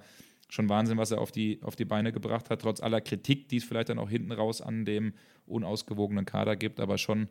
schon 0.49 0.69
Wahnsinn, 0.69 0.99
was 0.99 1.11
er 1.11 1.21
auf 1.21 1.33
die, 1.33 1.59
auf 1.63 1.75
die 1.75 1.85
Beine 1.85 2.13
gebracht 2.13 2.49
hat, 2.49 2.63
trotz 2.63 2.81
aller 2.81 3.01
Kritik, 3.01 3.49
die 3.49 3.57
es 3.57 3.65
vielleicht 3.65 3.89
dann 3.89 3.99
auch 3.99 4.09
hinten 4.09 4.31
raus 4.31 4.61
an 4.61 4.85
dem 4.85 5.15
unausgewogenen 5.47 6.27
Kader 6.27 6.55
gibt, 6.55 6.79
aber 6.79 6.97
schon 6.97 7.29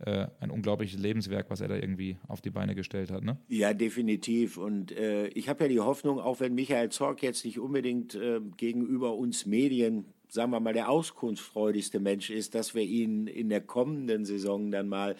äh, 0.00 0.26
ein 0.40 0.50
unglaubliches 0.50 1.00
Lebenswerk, 1.00 1.50
was 1.50 1.60
er 1.60 1.68
da 1.68 1.76
irgendwie 1.76 2.16
auf 2.28 2.40
die 2.40 2.50
Beine 2.50 2.74
gestellt 2.74 3.10
hat. 3.10 3.22
Ne? 3.22 3.38
Ja, 3.48 3.74
definitiv. 3.74 4.56
Und 4.56 4.92
äh, 4.92 5.28
ich 5.28 5.48
habe 5.48 5.64
ja 5.64 5.68
die 5.68 5.80
Hoffnung, 5.80 6.18
auch 6.18 6.40
wenn 6.40 6.54
Michael 6.54 6.90
Zorg 6.90 7.22
jetzt 7.22 7.44
nicht 7.44 7.58
unbedingt 7.58 8.14
äh, 8.14 8.40
gegenüber 8.56 9.14
uns 9.14 9.46
Medien 9.46 10.06
sagen 10.34 10.50
wir 10.50 10.58
mal, 10.58 10.72
der 10.72 10.90
auskunftsfreudigste 10.90 12.00
Mensch 12.00 12.28
ist, 12.28 12.56
dass 12.56 12.74
wir 12.74 12.82
ihn 12.82 13.28
in 13.28 13.48
der 13.48 13.60
kommenden 13.60 14.24
Saison 14.24 14.72
dann 14.72 14.88
mal 14.88 15.14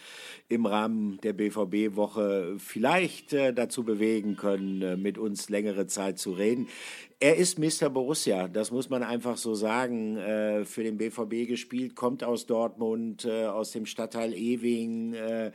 im 0.49 0.66
Rahmen 0.66 1.18
der 1.22 1.33
BVB-Woche 1.33 2.57
vielleicht 2.59 3.33
äh, 3.33 3.55
dazu 3.55 3.85
bewegen 3.85 4.35
können, 4.35 4.83
äh, 4.83 4.97
mit 4.97 5.16
uns 5.16 5.49
längere 5.49 5.87
Zeit 5.87 6.18
zu 6.18 6.33
reden. 6.33 6.66
Er 7.25 7.37
ist 7.37 7.59
Mr. 7.59 7.89
Borussia, 7.89 8.49
das 8.49 8.70
muss 8.70 8.91
man 8.91 9.03
einfach 9.03 9.39
so 9.39 9.55
sagen. 9.55 10.18
Äh, 10.18 10.66
für 10.66 10.83
den 10.83 10.99
BVB 10.99 11.49
gespielt, 11.49 11.97
kommt 11.97 12.22
aus 12.22 12.45
Dortmund, 12.45 13.25
äh, 13.25 13.47
aus 13.47 13.70
dem 13.70 13.87
Stadtteil 13.87 14.35
Ewing, 14.35 15.14
äh, 15.14 15.51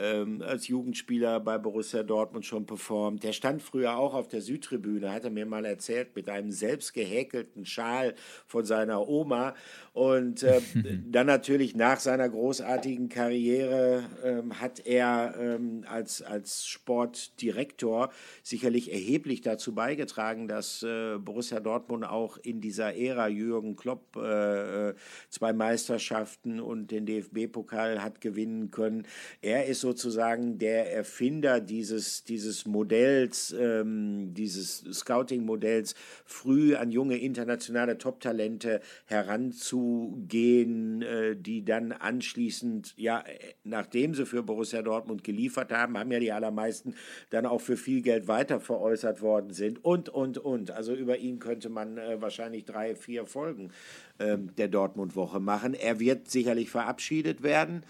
ähm, 0.00 0.42
als 0.42 0.68
Jugendspieler 0.68 1.40
bei 1.40 1.58
Borussia 1.58 2.02
Dortmund 2.02 2.46
schon 2.46 2.66
performt. 2.66 3.22
Der 3.22 3.32
stand 3.32 3.62
früher 3.62 3.96
auch 3.96 4.14
auf 4.14 4.28
der 4.28 4.40
Südtribüne, 4.40 5.12
hat 5.12 5.24
er 5.24 5.30
mir 5.30 5.46
mal 5.46 5.64
erzählt, 5.64 6.16
mit 6.16 6.28
einem 6.28 6.50
selbst 6.52 6.94
gehäkelten 6.94 7.66
Schal 7.66 8.14
von 8.46 8.64
seiner 8.64 9.08
Oma. 9.08 9.54
Und 9.92 10.42
äh, 10.42 10.60
dann 11.10 11.26
natürlich 11.26 11.74
nach 11.74 12.00
seiner 12.00 12.28
großartigen 12.28 13.08
Karriere 13.08 14.04
ähm, 14.24 14.60
hat 14.60 14.86
er 14.86 15.34
ähm, 15.38 15.84
als, 15.88 16.22
als 16.22 16.66
Sportdirektor 16.66 18.10
sicherlich 18.42 18.92
erheblich 18.92 19.40
dazu 19.40 19.74
beigetragen, 19.74 20.48
dass 20.48 20.82
äh, 20.82 21.18
Borussia 21.18 21.60
Dortmund 21.60 22.04
auch 22.04 22.38
in 22.38 22.60
dieser 22.60 22.96
Ära 22.96 23.28
Jürgen 23.28 23.76
Klopp 23.76 24.16
äh, 24.16 24.90
äh 24.90 24.94
zwei 25.28 25.52
Meisterschaften 25.52 26.60
und 26.60 26.90
den 26.90 27.06
DFB-Pokal 27.06 28.02
hat 28.02 28.20
gewinnen 28.20 28.70
können. 28.70 29.06
Er 29.42 29.66
ist 29.66 29.80
sozusagen 29.90 30.58
der 30.58 30.92
Erfinder 30.94 31.60
dieses, 31.60 32.22
dieses 32.22 32.64
Modells, 32.64 33.52
ähm, 33.58 34.32
dieses 34.34 34.84
Scouting-Modells, 34.92 35.96
früh 36.24 36.76
an 36.76 36.92
junge 36.92 37.16
internationale 37.16 37.98
Top-Talente 37.98 38.82
heranzugehen, 39.06 41.02
äh, 41.02 41.34
die 41.34 41.64
dann 41.64 41.90
anschließend, 41.90 42.94
ja, 42.96 43.24
nachdem 43.64 44.14
sie 44.14 44.26
für 44.26 44.44
Borussia 44.44 44.80
Dortmund 44.82 45.24
geliefert 45.24 45.72
haben, 45.72 45.98
haben 45.98 46.12
ja 46.12 46.20
die 46.20 46.30
allermeisten 46.30 46.94
dann 47.30 47.46
auch 47.46 47.60
für 47.60 47.76
viel 47.76 48.00
Geld 48.00 48.28
weiter 48.28 48.60
veräußert 48.60 49.22
worden 49.22 49.50
sind 49.52 49.84
und, 49.84 50.08
und, 50.08 50.38
und. 50.38 50.70
Also 50.70 50.94
über 50.94 51.18
ihn 51.18 51.40
könnte 51.40 51.68
man 51.68 51.98
äh, 51.98 52.22
wahrscheinlich 52.22 52.64
drei, 52.64 52.94
vier 52.94 53.26
Folgen 53.26 53.72
äh, 54.18 54.38
der 54.56 54.68
Dortmund-Woche 54.68 55.40
machen. 55.40 55.74
Er 55.74 55.98
wird 55.98 56.30
sicherlich 56.30 56.70
verabschiedet 56.70 57.42
werden. 57.42 57.82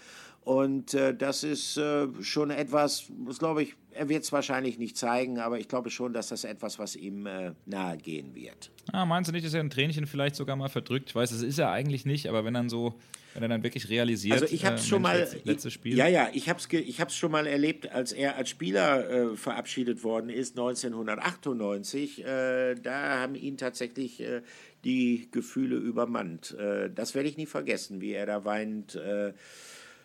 Und 0.43 0.95
äh, 0.95 1.15
das 1.15 1.43
ist 1.43 1.77
äh, 1.77 2.07
schon 2.21 2.49
etwas, 2.49 3.05
das 3.27 3.37
glaube 3.37 3.61
ich, 3.61 3.75
er 3.91 4.09
wird 4.09 4.23
es 4.23 4.31
wahrscheinlich 4.31 4.79
nicht 4.79 4.97
zeigen, 4.97 5.37
aber 5.37 5.59
ich 5.59 5.67
glaube 5.67 5.91
schon, 5.91 6.13
dass 6.13 6.29
das 6.29 6.45
etwas, 6.45 6.79
was 6.79 6.95
ihm 6.95 7.27
äh, 7.27 7.51
nahe 7.65 7.97
gehen 7.97 8.33
wird. 8.33 8.71
Ah, 8.91 9.05
meinst 9.05 9.29
du 9.29 9.33
nicht, 9.33 9.45
dass 9.45 9.53
er 9.53 9.59
ein 9.59 9.69
Tränchen 9.69 10.07
vielleicht 10.07 10.35
sogar 10.35 10.55
mal 10.55 10.69
verdrückt? 10.69 11.09
Ich 11.09 11.15
weiß, 11.15 11.29
das 11.29 11.43
ist 11.43 11.59
er 11.59 11.69
eigentlich 11.69 12.05
nicht, 12.05 12.27
aber 12.27 12.43
wenn 12.43 12.55
dann 12.55 12.69
so, 12.69 12.95
wenn 13.35 13.43
er 13.43 13.49
dann 13.49 13.61
wirklich 13.61 13.89
realisiert, 13.89 14.41
also 14.41 14.53
ich 14.53 14.65
habe 14.65 14.77
es 14.77 14.85
äh, 14.85 14.87
schon 14.87 15.03
mal, 15.03 15.27
letztes 15.43 15.73
Spiel. 15.73 15.95
Ja, 15.95 16.07
ja, 16.07 16.29
ich 16.33 16.49
habe 16.49 16.59
es 16.59 16.67
ich 16.71 16.99
hab's 16.99 17.15
schon 17.15 17.31
mal 17.31 17.45
erlebt, 17.45 17.91
als 17.91 18.11
er 18.11 18.35
als 18.37 18.49
Spieler 18.49 19.09
äh, 19.09 19.35
verabschiedet 19.35 20.03
worden 20.03 20.31
ist, 20.31 20.57
1998. 20.57 22.25
Äh, 22.25 22.75
da 22.81 23.19
haben 23.19 23.35
ihn 23.35 23.57
tatsächlich 23.57 24.21
äh, 24.21 24.41
die 24.83 25.27
Gefühle 25.29 25.75
übermannt. 25.75 26.55
Äh, 26.57 26.89
das 26.89 27.13
werde 27.13 27.29
ich 27.29 27.37
nie 27.37 27.45
vergessen, 27.45 28.01
wie 28.01 28.13
er 28.13 28.25
da 28.25 28.43
weint 28.43 28.99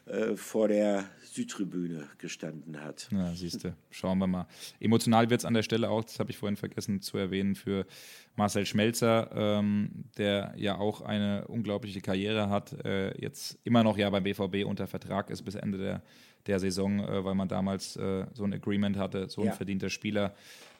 äh, 0.06 0.36
vor 0.36 0.68
der 0.68 1.04
Südtribüne 1.22 2.08
gestanden 2.18 2.80
hat. 2.80 3.08
Ja, 3.10 3.34
siehst 3.34 3.64
du, 3.64 3.76
schauen 3.90 4.18
wir 4.18 4.26
mal. 4.26 4.46
Emotional 4.80 5.28
wird 5.28 5.40
es 5.40 5.44
an 5.44 5.54
der 5.54 5.62
Stelle 5.62 5.90
auch, 5.90 6.04
das 6.04 6.18
habe 6.18 6.30
ich 6.30 6.38
vorhin 6.38 6.56
vergessen 6.56 7.02
zu 7.02 7.18
erwähnen, 7.18 7.54
für 7.54 7.86
Marcel 8.36 8.64
Schmelzer, 8.66 9.30
ähm, 9.34 10.04
der 10.16 10.54
ja 10.56 10.78
auch 10.78 11.02
eine 11.02 11.46
unglaubliche 11.48 12.00
Karriere 12.00 12.48
hat, 12.48 12.72
äh, 12.84 13.20
jetzt 13.20 13.58
immer 13.64 13.82
noch 13.82 13.98
ja 13.98 14.08
beim 14.08 14.22
BVB 14.22 14.64
unter 14.64 14.86
Vertrag 14.86 15.28
ist 15.28 15.42
bis 15.42 15.56
Ende 15.56 15.78
der, 15.78 16.02
der 16.46 16.60
Saison, 16.60 17.00
äh, 17.00 17.24
weil 17.24 17.34
man 17.34 17.48
damals 17.48 17.96
äh, 17.96 18.26
so 18.32 18.44
ein 18.44 18.54
Agreement 18.54 18.96
hatte, 18.96 19.28
so 19.28 19.42
ein 19.42 19.48
ja. 19.48 19.52
verdienter 19.52 19.90
Spieler 19.90 20.34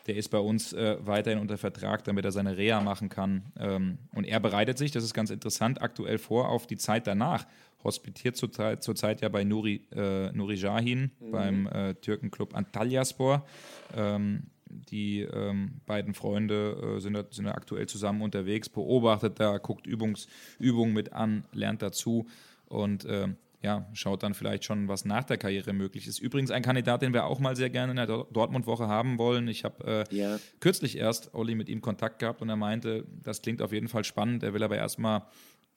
der 0.07 0.17
ist 0.17 0.29
bei 0.29 0.39
uns 0.39 0.73
äh, 0.73 0.97
weiterhin 1.01 1.41
unter 1.41 1.59
Vertrag, 1.59 2.05
damit 2.05 2.25
er 2.25 2.33
seine 2.33 2.57
Reha 2.57 2.81
machen 2.81 3.09
kann. 3.09 3.53
Ähm, 3.59 3.99
und 4.15 4.25
er 4.25 4.41
bereitet 4.41 4.79
sich, 4.79 4.93
das 4.93 5.05
ist 5.05 5.15
ganz 5.15 5.31
interessant, 5.31 5.83
aktuell 5.83 6.19
vor 6.19 6.49
auf 6.49 6.67
die 6.67 6.77
Zeit 6.77 7.07
danach 7.07 7.47
hospitiert 7.85 8.37
zurzeit, 8.37 8.83
zurzeit 8.83 9.21
ja 9.21 9.29
bei 9.29 9.45
Nuri, 9.45 9.87
äh, 9.95 10.31
Nuri 10.33 10.55
Jahin, 10.55 11.11
mhm. 11.21 11.31
beim 11.31 11.67
äh, 11.67 11.95
Türkenclub 11.95 12.55
Antalyaspor. 12.55 13.47
Ähm, 13.95 14.45
die 14.69 15.21
ähm, 15.21 15.81
beiden 15.87 16.15
Freunde 16.15 16.97
äh, 16.97 17.01
sind, 17.01 17.17
sind 17.33 17.47
aktuell 17.47 17.87
zusammen 17.87 18.23
unterwegs, 18.23 18.69
beobachtet 18.69 19.39
da, 19.39 19.59
guckt 19.59 19.87
Übungs, 19.87 20.27
Übungen 20.59 20.93
mit 20.93 21.13
an, 21.13 21.45
lernt 21.53 21.83
dazu 21.83 22.27
und 22.67 23.05
äh, 23.05 23.29
ja, 23.63 23.89
schaut 23.95 24.23
dann 24.23 24.35
vielleicht 24.35 24.65
schon, 24.65 24.89
was 24.89 25.05
nach 25.05 25.25
der 25.25 25.39
Karriere 25.39 25.73
möglich 25.73 26.07
ist. 26.07 26.19
Übrigens 26.19 26.51
ein 26.51 26.63
Kandidat, 26.63 27.03
den 27.03 27.13
wir 27.13 27.25
auch 27.25 27.39
mal 27.39 27.57
sehr 27.57 27.71
gerne 27.71 27.93
in 27.93 27.97
der 27.97 28.07
Dortmund-Woche 28.07 28.87
haben 28.87 29.19
wollen. 29.19 29.49
Ich 29.49 29.65
habe 29.65 30.07
äh, 30.11 30.17
ja. 30.17 30.39
kürzlich 30.61 30.99
erst 30.99 31.35
Olli 31.35 31.55
mit 31.55 31.69
ihm 31.69 31.81
Kontakt 31.81 32.19
gehabt 32.19 32.43
und 32.43 32.49
er 32.49 32.57
meinte, 32.57 33.07
das 33.23 33.43
klingt 33.43 33.63
auf 33.63 33.73
jeden 33.73 33.89
Fall 33.89 34.05
spannend. 34.05 34.43
Er 34.43 34.55
will 34.55 34.63
aber 34.63 34.77
erstmal 34.77 35.23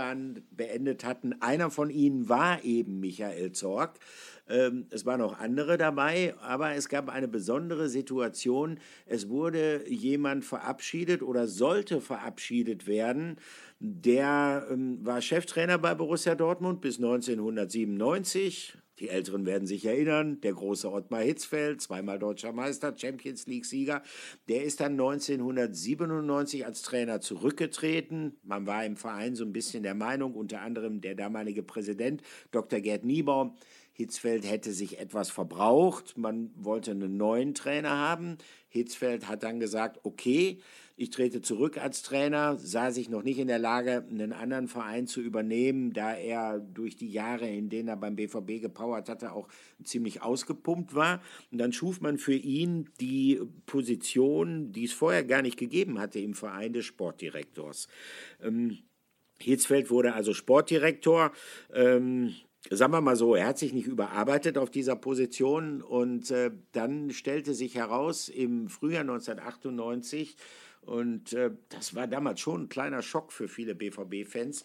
beendet 0.51 1.05
hatten. 1.05 1.41
Einer 1.41 1.71
von 1.71 1.89
ihnen 1.89 2.29
war 2.29 2.63
eben 2.65 3.01
Michael 3.01 3.53
Zorg. 3.53 3.99
Ähm, 4.49 4.87
es 4.91 5.05
waren 5.07 5.21
auch 5.21 5.39
andere 5.39 5.79
dabei, 5.79 6.35
aber 6.41 6.75
es 6.75 6.89
gab 6.89 7.09
eine 7.09 7.29
besondere 7.29 7.89
Situation. 7.89 8.79
Es 9.07 9.29
wurde 9.29 9.89
jemand 9.89 10.45
verabschiedet 10.45 11.23
oder 11.23 11.47
sollte 11.47 12.01
verabschiedet 12.01 12.87
werden. 12.87 13.37
Der 13.81 14.67
ähm, 14.71 15.05
war 15.05 15.21
Cheftrainer 15.21 15.79
bei 15.79 15.95
Borussia 15.95 16.35
Dortmund 16.35 16.81
bis 16.81 16.97
1997. 16.97 18.79
Die 18.99 19.09
Älteren 19.09 19.47
werden 19.47 19.67
sich 19.67 19.85
erinnern, 19.85 20.41
der 20.41 20.53
große 20.53 20.91
Ottmar 20.91 21.21
Hitzfeld, 21.21 21.81
zweimal 21.81 22.19
deutscher 22.19 22.53
Meister, 22.53 22.93
Champions 22.97 23.47
League-Sieger, 23.47 24.03
der 24.49 24.65
ist 24.65 24.81
dann 24.81 24.93
1997 24.93 26.67
als 26.67 26.83
Trainer 26.83 27.21
zurückgetreten. 27.21 28.37
Man 28.43 28.67
war 28.67 28.85
im 28.85 28.97
Verein 28.97 29.37
so 29.37 29.45
ein 29.45 29.53
bisschen 29.53 29.85
der 29.85 29.95
Meinung, 29.95 30.35
unter 30.35 30.63
anderem 30.63 31.01
der 31.01 31.15
damalige 31.15 31.63
Präsident 31.63 32.23
Dr. 32.51 32.81
Gerd 32.81 33.05
Niebaum, 33.05 33.57
Hitzfeld 33.99 34.49
hätte 34.49 34.73
sich 34.73 35.01
etwas 35.01 35.29
verbraucht, 35.29 36.17
man 36.17 36.53
wollte 36.55 36.93
einen 36.93 37.17
neuen 37.17 37.53
Trainer 37.53 37.91
haben. 37.91 38.39
Hitzfeld 38.69 39.27
hat 39.27 39.43
dann 39.43 39.59
gesagt, 39.59 39.99
okay, 40.05 40.61
ich 40.95 41.11
trete 41.11 41.41
zurück 41.41 41.79
als 41.79 42.03
Trainer, 42.03 42.57
sah 42.59 42.93
sich 42.93 43.09
noch 43.09 43.25
nicht 43.25 43.41
in 43.41 43.49
der 43.49 43.59
Lage, 43.59 44.07
einen 44.09 44.33
anderen 44.33 44.69
Verein 44.69 45.09
zu 45.09 45.21
übernehmen, 45.21 45.93
da 45.93 46.15
er 46.15 46.61
durch 46.61 46.95
die 46.95 47.11
Jahre, 47.11 47.49
in 47.49 47.71
denen 47.71 47.89
er 47.89 47.97
beim 47.97 48.15
BVB 48.15 48.61
gepowert 48.63 49.09
hatte, 49.09 49.33
auch 49.33 49.49
ziemlich 49.83 50.23
ausgepumpt 50.23 50.95
war. 50.95 51.21
Und 51.51 51.59
dann 51.59 51.73
schuf 51.73 52.01
man 52.01 52.19
für 52.19 52.37
ihn 52.37 52.91
die 53.01 53.41
Position, 53.67 54.71
die 54.71 54.85
es 54.85 54.93
vorher 54.93 55.25
gar 55.25 55.43
nicht 55.43 55.59
gegeben 55.59 55.99
hatte 55.99 56.21
im 56.21 56.35
Verein 56.35 56.73
des 56.73 56.85
Sportdirektors. 56.85 57.89
Ähm, 58.41 58.79
Hitzfeld 59.41 59.91
wurde 59.91 60.15
also 60.15 60.35
Sportdirektor. 60.35 61.33
Ähm, 61.73 62.35
sagen 62.71 62.93
wir 62.93 63.01
mal 63.01 63.17
so, 63.17 63.35
er 63.35 63.47
hat 63.47 63.59
sich 63.59 63.73
nicht 63.73 63.87
überarbeitet 63.87 64.59
auf 64.59 64.71
dieser 64.71 64.97
Position 64.97 65.83
und 65.83 66.31
äh, 66.31 66.51
dann 66.73 67.11
stellte 67.11 67.55
sich 67.55 67.75
heraus 67.75 68.29
im 68.29 68.69
Frühjahr 68.69 69.03
1998, 69.03 70.37
und 70.83 71.33
äh, 71.35 71.51
das 71.69 71.95
war 71.95 72.07
damals 72.07 72.41
schon 72.41 72.63
ein 72.63 72.69
kleiner 72.69 73.03
Schock 73.03 73.33
für 73.33 73.49
viele 73.49 73.75
BVB-Fans, 73.75 74.65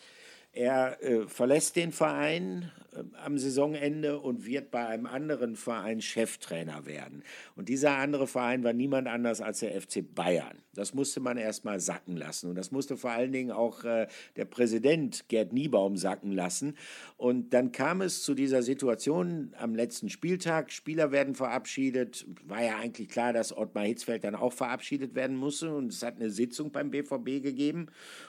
er 0.53 1.01
äh, 1.03 1.27
verlässt 1.27 1.75
den 1.75 1.91
Verein 1.91 2.71
äh, 2.93 3.03
am 3.25 3.37
Saisonende 3.37 4.19
und 4.19 4.45
wird 4.45 4.71
bei 4.71 4.85
einem 4.85 5.07
anderen 5.07 5.55
Verein 5.55 5.99
Cheftrainer 5.99 6.85
werden. 6.85 7.23
Und 7.55 7.69
dieser 7.69 7.97
andere 7.97 8.27
Verein 8.27 8.63
war 8.63 8.71
niemand 8.71 9.07
anders 9.07 9.41
als 9.41 9.59
der 9.59 9.79
FC 9.81 10.03
Bayern. 10.13 10.62
Das 10.75 10.93
musste 10.93 11.19
man 11.19 11.37
erstmal 11.37 11.79
sacken 11.79 12.17
lassen. 12.17 12.49
Und 12.49 12.55
das 12.55 12.71
musste 12.71 12.97
vor 12.97 13.11
allen 13.11 13.31
Dingen 13.31 13.51
auch 13.51 13.83
äh, 13.83 14.07
der 14.35 14.45
Präsident 14.45 15.25
Gerd 15.27 15.53
Niebaum 15.53 15.97
sacken 15.97 16.31
lassen. 16.31 16.75
Und 17.17 17.53
dann 17.53 17.71
kam 17.71 18.01
es 18.01 18.23
zu 18.23 18.33
dieser 18.33 18.63
Situation 18.63 19.53
am 19.59 19.75
letzten 19.75 20.09
Spieltag. 20.09 20.71
Spieler 20.71 21.11
werden 21.11 21.35
verabschiedet. 21.35 22.25
War 22.45 22.63
ja 22.63 22.77
eigentlich 22.77 23.09
klar, 23.09 23.33
dass 23.33 23.55
Ottmar 23.55 23.85
Hitzfeld 23.85 24.23
dann 24.23 24.35
auch 24.35 24.53
verabschiedet 24.53 25.13
werden 25.13 25.37
musste. 25.37 25.75
Und 25.75 25.93
es 25.93 26.01
hat 26.01 26.15
eine 26.15 26.31
Sitzung 26.31 26.71
beim 26.71 26.89
BVB 26.89 27.43
gegeben, 27.43 27.87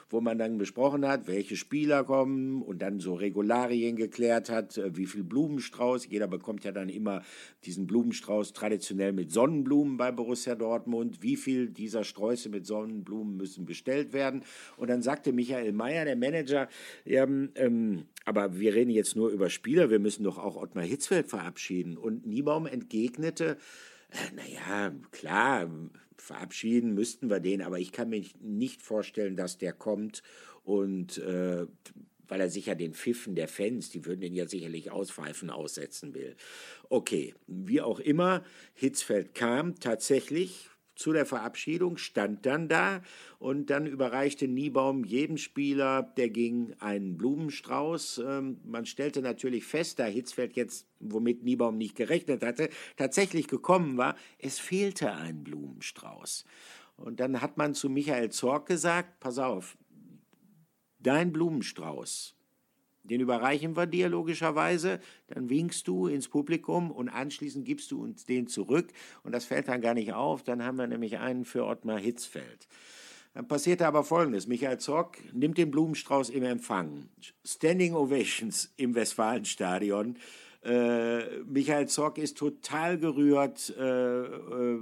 wo 0.09 0.21
man 0.21 0.37
dann 0.37 0.57
besprochen 0.57 1.07
hat, 1.07 1.27
welche 1.27 1.55
Spieler 1.55 2.03
kommen 2.03 2.61
und 2.61 2.81
dann 2.81 2.99
so 2.99 3.15
Regularien 3.15 3.95
geklärt 3.95 4.49
hat, 4.49 4.77
äh, 4.77 4.95
wie 4.95 5.07
viel 5.07 5.23
Blumenstrauß. 5.23 6.07
Jeder 6.07 6.27
bekommt 6.27 6.63
ja 6.63 6.71
dann 6.71 6.89
immer 6.89 7.23
diesen 7.65 7.87
Blumenstrauß 7.87 8.53
traditionell 8.53 9.13
mit 9.13 9.31
Sonnenblumen 9.31 9.97
bei 9.97 10.11
Borussia 10.11 10.55
Dortmund. 10.55 11.23
Wie 11.23 11.35
viel 11.35 11.69
dieser 11.69 12.03
Sträuße 12.35 12.49
mit 12.49 12.65
Sonnenblumen 12.65 13.37
müssen 13.37 13.65
bestellt 13.65 14.13
werden? 14.13 14.43
Und 14.77 14.89
dann 14.89 15.01
sagte 15.01 15.31
Michael 15.31 15.71
Mayer, 15.71 16.05
der 16.05 16.15
Manager, 16.15 16.67
ähm, 17.05 17.51
ähm, 17.55 18.05
aber 18.25 18.59
wir 18.59 18.73
reden 18.73 18.91
jetzt 18.91 19.15
nur 19.15 19.29
über 19.29 19.49
Spieler, 19.49 19.89
wir 19.89 19.99
müssen 19.99 20.23
doch 20.23 20.37
auch 20.37 20.55
Ottmar 20.55 20.83
Hitzfeld 20.83 21.27
verabschieden. 21.27 21.97
Und 21.97 22.25
Niebaum 22.25 22.65
entgegnete, 22.65 23.57
äh, 24.11 24.35
naja, 24.35 24.93
klar, 25.11 25.69
verabschieden 26.17 26.93
müssten 26.93 27.29
wir 27.29 27.39
den, 27.39 27.61
aber 27.61 27.79
ich 27.79 27.91
kann 27.91 28.09
mir 28.09 28.23
nicht 28.41 28.81
vorstellen, 28.81 29.35
dass 29.35 29.57
der 29.57 29.73
kommt 29.73 30.23
und 30.63 31.19
äh, 31.19 31.67
weil 32.27 32.41
er 32.41 32.49
sicher 32.49 32.73
den 32.73 32.95
Pfiffen 32.95 33.35
der 33.35 33.47
Fans, 33.47 33.91
die 33.91 34.03
würden 34.05 34.23
ihn 34.23 34.33
ja 34.33 34.47
sicherlich 34.47 34.89
auspfeifen, 34.89 35.51
aussetzen 35.51 36.15
will. 36.15 36.35
Okay, 36.89 37.35
wie 37.45 37.81
auch 37.81 37.99
immer, 37.99 38.43
Hitzfeld 38.73 39.35
kam 39.35 39.79
tatsächlich 39.79 40.69
zu 40.95 41.13
der 41.13 41.25
Verabschiedung, 41.25 41.97
stand 41.97 42.45
dann 42.45 42.67
da 42.67 43.01
und 43.39 43.69
dann 43.69 43.85
überreichte 43.85 44.47
Niebaum 44.47 45.03
jedem 45.03 45.37
Spieler, 45.37 46.03
der 46.03 46.29
ging, 46.29 46.73
einen 46.79 47.17
Blumenstrauß. 47.17 48.21
Ähm, 48.25 48.59
man 48.63 48.85
stellte 48.85 49.21
natürlich 49.21 49.65
fest, 49.65 49.99
da 49.99 50.05
Hitzfeld 50.05 50.55
jetzt, 50.55 50.87
womit 50.99 51.43
Niebaum 51.43 51.77
nicht 51.77 51.95
gerechnet 51.95 52.43
hatte, 52.43 52.69
tatsächlich 52.97 53.47
gekommen 53.47 53.97
war, 53.97 54.15
es 54.39 54.59
fehlte 54.59 55.11
ein 55.13 55.43
Blumenstrauß. 55.43 56.45
Und 56.97 57.19
dann 57.19 57.41
hat 57.41 57.57
man 57.57 57.73
zu 57.73 57.89
Michael 57.89 58.29
Zorg 58.31 58.67
gesagt, 58.67 59.19
pass 59.19 59.37
auf, 59.37 59.77
dein 60.99 61.31
Blumenstrauß, 61.31 62.34
den 63.09 63.21
überreichen 63.21 63.75
wir 63.75 63.85
dir 63.85 64.09
logischerweise, 64.09 64.99
dann 65.27 65.49
winkst 65.49 65.87
du 65.87 66.07
ins 66.07 66.27
Publikum 66.27 66.91
und 66.91 67.09
anschließend 67.09 67.65
gibst 67.65 67.91
du 67.91 68.01
uns 68.01 68.25
den 68.25 68.47
zurück 68.47 68.87
und 69.23 69.31
das 69.31 69.45
fällt 69.45 69.67
dann 69.67 69.81
gar 69.81 69.93
nicht 69.93 70.13
auf, 70.13 70.43
dann 70.43 70.63
haben 70.63 70.77
wir 70.77 70.87
nämlich 70.87 71.17
einen 71.19 71.45
für 71.45 71.65
Ottmar 71.65 71.99
Hitzfeld. 71.99 72.67
Dann 73.33 73.47
passierte 73.49 73.85
aber 73.85 74.05
Folgendes. 74.05 74.47
Michael 74.47 74.77
Zorc 74.77 75.17
nimmt 75.33 75.57
den 75.57 75.69
Blumenstrauß 75.69 76.29
im 76.29 76.43
Empfang. 76.43 77.09
Standing 77.43 77.93
Ovations 77.93 78.73
im 78.77 78.95
Westfalenstadion. 78.95 80.17
Äh, 80.63 81.43
Michael 81.43 81.87
Zorc 81.87 82.17
ist 82.17 82.37
total 82.37 82.97
gerührt, 82.97 83.75
äh, 83.77 84.23
äh, 84.23 84.79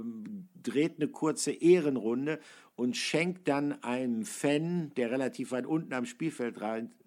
dreht 0.62 0.94
eine 0.96 1.08
kurze 1.08 1.50
Ehrenrunde 1.50 2.38
und 2.76 2.96
schenkt 2.96 3.46
dann 3.46 3.82
einem 3.84 4.24
Fan, 4.24 4.92
der 4.96 5.10
relativ 5.10 5.52
weit 5.52 5.66
unten 5.66 5.92
am 5.92 6.06
Spielfeld 6.06 6.56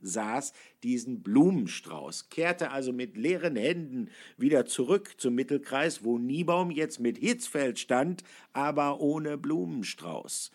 saß, 0.01 0.53
diesen 0.84 1.22
Blumenstrauß. 1.22 2.30
Kehrte 2.30 2.72
also 2.72 2.93
mit 2.93 3.18
leeren 3.18 3.55
Händen 3.55 4.09
wieder 4.38 4.65
zurück 4.65 5.15
zum 5.18 5.36
Mittelkreis, 5.36 6.03
wo 6.03 6.18
Niebaum 6.18 6.72
jetzt 6.72 6.99
mit 6.99 7.18
Hitzfeld 7.18 7.80
stand, 7.80 8.24
aber 8.53 9.01
ohne 9.01 9.38
Blumenstrauß. 9.38 10.51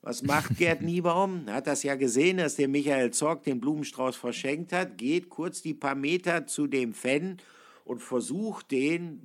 Was 0.00 0.22
macht 0.22 0.56
Gerd 0.58 0.82
Niebaum? 0.82 1.46
Hat 1.50 1.66
das 1.66 1.82
ja 1.82 1.94
gesehen, 1.94 2.38
dass 2.38 2.56
der 2.56 2.68
Michael 2.68 3.10
Zorg 3.10 3.42
den 3.42 3.60
Blumenstrauß 3.60 4.16
verschenkt 4.16 4.72
hat, 4.72 4.96
geht 4.96 5.28
kurz 5.28 5.60
die 5.60 5.74
paar 5.74 5.96
Meter 5.96 6.46
zu 6.46 6.66
dem 6.66 6.94
Fan 6.94 7.36
und 7.84 8.00
versucht 8.00 8.70
den 8.70 9.20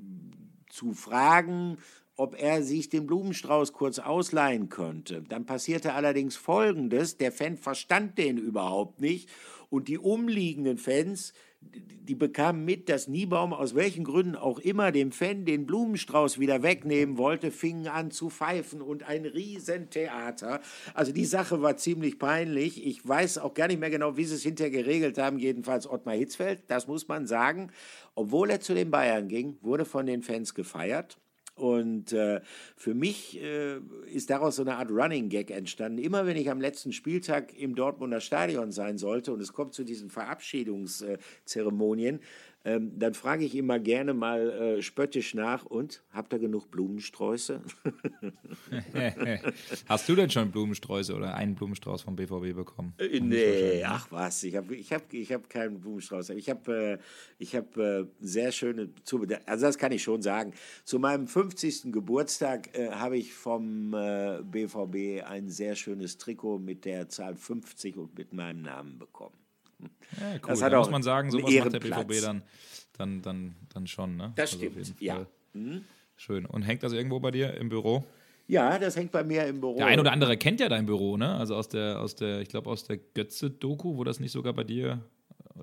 zu 0.69 0.93
fragen, 0.93 1.77
ob 2.15 2.39
er 2.39 2.63
sich 2.63 2.89
den 2.89 3.07
Blumenstrauß 3.07 3.73
kurz 3.73 3.99
ausleihen 3.99 4.69
könnte. 4.69 5.23
Dann 5.23 5.45
passierte 5.45 5.93
allerdings 5.93 6.35
Folgendes, 6.35 7.17
der 7.17 7.31
Fan 7.31 7.57
verstand 7.57 8.17
den 8.17 8.37
überhaupt 8.37 9.01
nicht 9.01 9.29
und 9.69 9.87
die 9.87 9.97
umliegenden 9.97 10.77
Fans 10.77 11.33
die 11.63 12.15
bekamen 12.15 12.65
mit, 12.65 12.89
dass 12.89 13.07
Niebaum 13.07 13.53
aus 13.53 13.75
welchen 13.75 14.03
Gründen 14.03 14.35
auch 14.35 14.59
immer 14.59 14.91
dem 14.91 15.11
Fan 15.11 15.45
den 15.45 15.67
Blumenstrauß 15.67 16.39
wieder 16.39 16.63
wegnehmen 16.63 17.17
wollte, 17.17 17.51
fingen 17.51 17.87
an 17.87 18.11
zu 18.11 18.29
pfeifen 18.29 18.81
und 18.81 19.03
ein 19.03 19.25
Riesentheater. 19.25 20.61
Also 20.93 21.11
die 21.11 21.25
Sache 21.25 21.61
war 21.61 21.77
ziemlich 21.77 22.17
peinlich. 22.17 22.85
Ich 22.85 23.07
weiß 23.07 23.37
auch 23.37 23.53
gar 23.53 23.67
nicht 23.67 23.79
mehr 23.79 23.91
genau, 23.91 24.17
wie 24.17 24.25
sie 24.25 24.35
es 24.35 24.43
hinterher 24.43 24.71
geregelt 24.71 25.19
haben. 25.19 25.37
Jedenfalls 25.37 25.87
Ottmar 25.87 26.15
Hitzfeld, 26.15 26.63
das 26.67 26.87
muss 26.87 27.07
man 27.07 27.27
sagen. 27.27 27.71
Obwohl 28.15 28.49
er 28.49 28.59
zu 28.59 28.73
den 28.73 28.89
Bayern 28.89 29.27
ging, 29.27 29.57
wurde 29.61 29.85
von 29.85 30.07
den 30.07 30.23
Fans 30.23 30.55
gefeiert. 30.55 31.19
Und 31.61 32.11
äh, 32.11 32.41
für 32.75 32.95
mich 32.95 33.39
äh, 33.39 33.77
ist 34.11 34.31
daraus 34.31 34.55
so 34.55 34.63
eine 34.63 34.77
Art 34.77 34.89
Running 34.89 35.29
Gag 35.29 35.51
entstanden. 35.51 35.99
Immer 35.99 36.25
wenn 36.25 36.35
ich 36.35 36.49
am 36.49 36.59
letzten 36.59 36.91
Spieltag 36.91 37.55
im 37.55 37.75
Dortmunder 37.75 38.19
Stadion 38.19 38.71
sein 38.71 38.97
sollte 38.97 39.31
und 39.31 39.39
es 39.41 39.53
kommt 39.53 39.75
zu 39.75 39.83
diesen 39.83 40.09
Verabschiedungszeremonien, 40.09 42.19
ähm, 42.63 42.91
dann 42.99 43.15
frage 43.15 43.43
ich 43.43 43.55
immer 43.55 43.79
gerne 43.79 44.13
mal 44.13 44.49
äh, 44.49 44.81
spöttisch 44.83 45.33
nach 45.33 45.65
und 45.65 46.03
habt 46.11 46.31
ihr 46.31 46.39
genug 46.39 46.69
Blumensträuße? 46.69 47.61
Hast 49.87 50.07
du 50.07 50.15
denn 50.15 50.29
schon 50.29 50.51
Blumensträuße 50.51 51.15
oder 51.15 51.33
einen 51.33 51.55
Blumenstrauß 51.55 52.03
vom 52.03 52.15
BVB 52.15 52.55
bekommen? 52.55 52.93
Äh, 52.99 53.19
nee, 53.19 53.83
ach 53.83 54.11
was, 54.11 54.43
ich 54.43 54.55
habe 54.55 54.75
ich 54.75 54.93
hab, 54.93 55.11
ich 55.11 55.31
hab 55.31 55.49
keinen 55.49 55.81
Blumenstrauß. 55.81 56.29
Ich 56.29 56.49
habe 56.51 56.99
äh, 57.39 57.45
hab, 57.45 57.75
äh, 57.77 58.05
sehr 58.19 58.51
schöne, 58.51 58.89
also 59.47 59.65
das 59.65 59.77
kann 59.79 59.91
ich 59.91 60.03
schon 60.03 60.21
sagen. 60.21 60.53
Zu 60.83 60.99
meinem 60.99 61.27
50. 61.27 61.91
Geburtstag 61.91 62.77
äh, 62.77 62.91
habe 62.91 63.17
ich 63.17 63.33
vom 63.33 63.93
äh, 63.95 64.41
BVB 64.43 65.23
ein 65.27 65.49
sehr 65.49 65.75
schönes 65.75 66.19
Trikot 66.19 66.59
mit 66.59 66.85
der 66.85 67.09
Zahl 67.09 67.35
50 67.35 67.97
und 67.97 68.15
mit 68.15 68.33
meinem 68.33 68.61
Namen 68.61 68.99
bekommen. 68.99 69.40
Ja, 70.19 70.33
cool. 70.33 70.39
Das 70.47 70.61
hat 70.61 70.73
da 70.73 70.77
auch 70.77 70.85
muss 70.85 70.91
man 70.91 71.03
sagen, 71.03 71.31
sowas 71.31 71.53
macht 71.53 71.73
der 71.73 71.79
BVB 71.79 72.21
dann, 72.21 72.43
dann, 72.97 73.21
dann, 73.21 73.55
dann 73.73 73.87
schon. 73.87 74.17
Ne? 74.17 74.33
Das 74.35 74.53
also 74.53 74.65
stimmt, 74.65 75.01
ja. 75.01 75.25
Mhm. 75.53 75.83
Schön. 76.17 76.45
Und 76.45 76.63
hängt 76.63 76.83
das 76.83 76.93
irgendwo 76.93 77.19
bei 77.19 77.31
dir 77.31 77.55
im 77.55 77.69
Büro? 77.69 78.03
Ja, 78.47 78.77
das 78.77 78.95
hängt 78.95 79.11
bei 79.11 79.23
mir 79.23 79.45
im 79.45 79.61
Büro. 79.61 79.77
Der 79.77 79.87
ein 79.87 79.99
oder 79.99 80.11
andere 80.11 80.37
kennt 80.37 80.59
ja 80.59 80.67
dein 80.67 80.85
Büro, 80.85 81.17
ne? 81.17 81.35
Also 81.35 81.55
aus 81.55 81.69
der, 81.69 81.99
aus 81.99 82.15
der, 82.15 82.41
ich 82.41 82.49
glaube 82.49 82.69
aus 82.69 82.83
der 82.83 82.97
Götze-Doku, 82.97 83.97
wo 83.97 84.03
das 84.03 84.19
nicht 84.19 84.31
sogar 84.31 84.53
bei 84.53 84.63
dir 84.63 84.99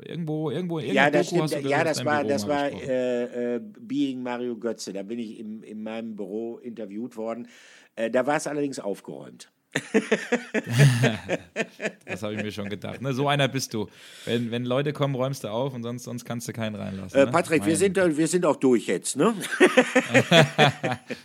irgendwo, 0.03 0.51
irgendwo, 0.51 0.79
ja, 0.81 1.11
das 1.11 1.31
Doku 1.31 1.47
stimmt. 1.47 1.66
ja, 1.66 1.85
das 1.85 2.05
war, 2.05 2.25
das 2.25 2.49
war 2.49 2.71
äh, 2.71 3.57
äh, 3.57 3.61
Being 3.61 4.23
Mario 4.23 4.57
Götze. 4.57 4.93
Da 4.93 5.03
bin 5.03 5.19
ich 5.19 5.39
im, 5.39 5.62
in 5.62 5.83
meinem 5.83 6.16
Büro 6.16 6.59
interviewt 6.59 7.16
worden. 7.16 7.49
Äh, 7.95 8.11
da 8.11 8.27
war 8.27 8.37
es 8.37 8.47
allerdings 8.47 8.79
aufgeräumt. 8.79 9.51
das 12.07 12.23
habe 12.23 12.35
ich 12.35 12.43
mir 12.43 12.53
schon 12.53 12.69
gedacht. 12.69 13.03
Ne? 13.03 13.12
So 13.12 13.29
einer 13.29 13.49
bist 13.49 13.75
du. 13.75 13.89
Wenn, 14.25 14.51
wenn 14.51 14.64
Leute 14.64 14.93
kommen, 14.93 15.14
räumst 15.14 15.45
du 15.45 15.49
auf 15.49 15.75
und 15.75 15.83
sonst, 15.83 16.05
sonst 16.05 16.25
kannst 16.25 16.49
du 16.49 16.53
keinen 16.53 16.75
reinlassen. 16.75 17.19
Äh, 17.19 17.27
ne? 17.27 17.31
Patrick, 17.31 17.66
wir 17.66 17.77
sind, 17.77 17.97
wir 17.97 18.29
sind 18.29 18.47
auch 18.47 18.57
durch 18.57 18.87
jetzt, 18.87 19.16
ne? 19.16 19.29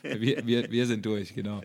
wir, 0.04 0.46
wir, 0.46 0.70
wir 0.70 0.86
sind 0.86 1.06
durch, 1.06 1.34
genau. 1.34 1.62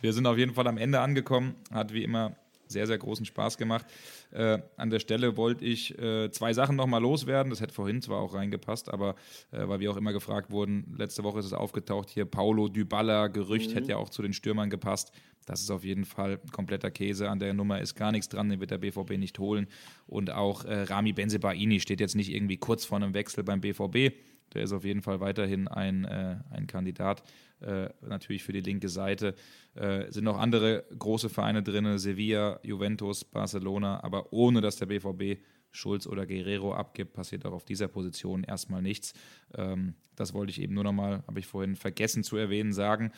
Wir 0.00 0.12
sind 0.12 0.26
auf 0.26 0.38
jeden 0.38 0.54
Fall 0.54 0.66
am 0.66 0.78
Ende 0.78 1.00
angekommen. 1.00 1.54
Hat 1.72 1.92
wie 1.92 2.04
immer 2.04 2.34
sehr, 2.66 2.86
sehr 2.86 2.98
großen 2.98 3.26
Spaß 3.26 3.58
gemacht. 3.58 3.86
Äh, 4.30 4.58
an 4.76 4.90
der 4.90 5.00
Stelle 5.00 5.36
wollte 5.36 5.64
ich 5.64 5.98
äh, 5.98 6.30
zwei 6.30 6.52
Sachen 6.52 6.76
nochmal 6.76 7.02
loswerden. 7.02 7.50
Das 7.50 7.60
hätte 7.60 7.74
vorhin 7.74 8.02
zwar 8.02 8.20
auch 8.20 8.34
reingepasst, 8.34 8.92
aber 8.92 9.14
äh, 9.50 9.68
weil 9.68 9.80
wir 9.80 9.90
auch 9.90 9.96
immer 9.96 10.12
gefragt 10.12 10.50
wurden, 10.50 10.94
letzte 10.98 11.24
Woche 11.24 11.38
ist 11.38 11.46
es 11.46 11.52
aufgetaucht 11.52 12.10
hier, 12.10 12.24
Paulo 12.24 12.68
Dybala, 12.68 13.28
Gerücht, 13.28 13.70
mhm. 13.70 13.74
hätte 13.74 13.90
ja 13.90 13.96
auch 13.96 14.10
zu 14.10 14.22
den 14.22 14.32
Stürmern 14.32 14.70
gepasst. 14.70 15.12
Das 15.46 15.60
ist 15.60 15.70
auf 15.70 15.84
jeden 15.84 16.04
Fall 16.04 16.38
kompletter 16.52 16.90
Käse. 16.90 17.28
An 17.28 17.38
der 17.38 17.52
Nummer 17.54 17.80
ist 17.80 17.94
gar 17.94 18.12
nichts 18.12 18.28
dran, 18.28 18.48
den 18.48 18.60
wird 18.60 18.70
der 18.70 18.78
BVB 18.78 19.18
nicht 19.18 19.38
holen. 19.38 19.66
Und 20.06 20.30
auch 20.30 20.64
äh, 20.64 20.82
Rami 20.84 21.12
Benzebaini 21.12 21.80
steht 21.80 22.00
jetzt 22.00 22.16
nicht 22.16 22.32
irgendwie 22.32 22.56
kurz 22.56 22.84
vor 22.84 22.96
einem 22.96 23.14
Wechsel 23.14 23.44
beim 23.44 23.60
BVB. 23.60 24.14
Der 24.54 24.62
ist 24.62 24.72
auf 24.72 24.84
jeden 24.84 25.02
Fall 25.02 25.20
weiterhin 25.20 25.68
ein, 25.68 26.04
äh, 26.04 26.36
ein 26.50 26.66
Kandidat, 26.66 27.22
äh, 27.60 27.88
natürlich 28.02 28.42
für 28.42 28.52
die 28.52 28.60
linke 28.60 28.88
Seite. 28.88 29.34
Äh, 29.74 30.10
sind 30.10 30.24
noch 30.24 30.38
andere 30.38 30.84
große 30.98 31.28
Vereine 31.28 31.62
drin, 31.62 31.98
Sevilla, 31.98 32.60
Juventus, 32.62 33.24
Barcelona, 33.24 34.02
aber 34.02 34.32
ohne 34.32 34.60
dass 34.60 34.76
der 34.76 34.86
BVB 34.86 35.40
Schulz 35.70 36.06
oder 36.06 36.26
Guerrero 36.26 36.72
abgibt, 36.74 37.14
passiert 37.14 37.44
auch 37.44 37.52
auf 37.52 37.64
dieser 37.64 37.88
Position 37.88 38.44
erstmal 38.44 38.80
nichts. 38.80 39.12
Ähm, 39.54 39.94
das 40.14 40.32
wollte 40.32 40.50
ich 40.50 40.60
eben 40.60 40.74
nur 40.74 40.84
nochmal, 40.84 41.24
habe 41.26 41.40
ich 41.40 41.46
vorhin 41.46 41.74
vergessen 41.74 42.22
zu 42.22 42.36
erwähnen, 42.36 42.72
sagen. 42.72 43.12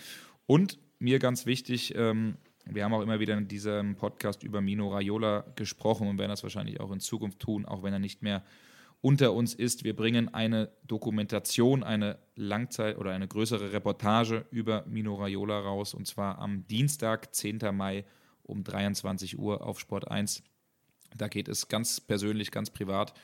Und 0.47 0.79
mir 0.99 1.19
ganz 1.19 1.45
wichtig, 1.45 1.95
ähm, 1.95 2.37
wir 2.65 2.85
haben 2.85 2.95
auch 2.95 3.03
immer 3.03 3.21
wieder 3.21 3.37
in 3.37 3.47
diesem 3.47 3.97
Podcast 3.97 4.43
über 4.43 4.61
Mino 4.61 4.89
Raiola 4.89 5.45
gesprochen 5.55 6.09
und 6.09 6.19
werden 6.19 6.31
das 6.31 6.43
wahrscheinlich 6.43 6.81
auch 6.81 6.91
in 6.91 7.01
Zukunft 7.01 7.41
tun, 7.41 7.67
auch 7.67 7.83
wenn 7.83 7.93
er 7.93 7.99
nicht 7.99 8.23
mehr 8.23 8.43
unter 9.07 9.35
uns 9.35 9.55
ist. 9.55 9.85
Wir 9.85 9.95
bringen 9.95 10.35
eine 10.35 10.69
Dokumentation, 10.83 11.85
eine 11.85 12.19
Langzeit- 12.35 12.99
oder 12.99 13.13
eine 13.13 13.29
größere 13.29 13.73
Reportage 13.73 14.47
über 14.51 14.85
Mino 14.89 15.15
Raiola 15.15 15.61
raus 15.61 15.95
und 15.95 16.09
zwar 16.09 16.41
am 16.41 16.67
Dienstag, 16.67 17.33
10. 17.33 17.61
Mai 17.73 18.05
um 18.43 18.65
23 18.65 19.39
Uhr 19.39 19.65
auf 19.65 19.79
Sport 19.79 20.11
1. 20.11 20.43
Da 21.17 21.29
geht 21.29 21.47
es 21.47 21.69
ganz 21.69 22.01
persönlich, 22.01 22.51
ganz 22.51 22.71
privat 22.71 23.15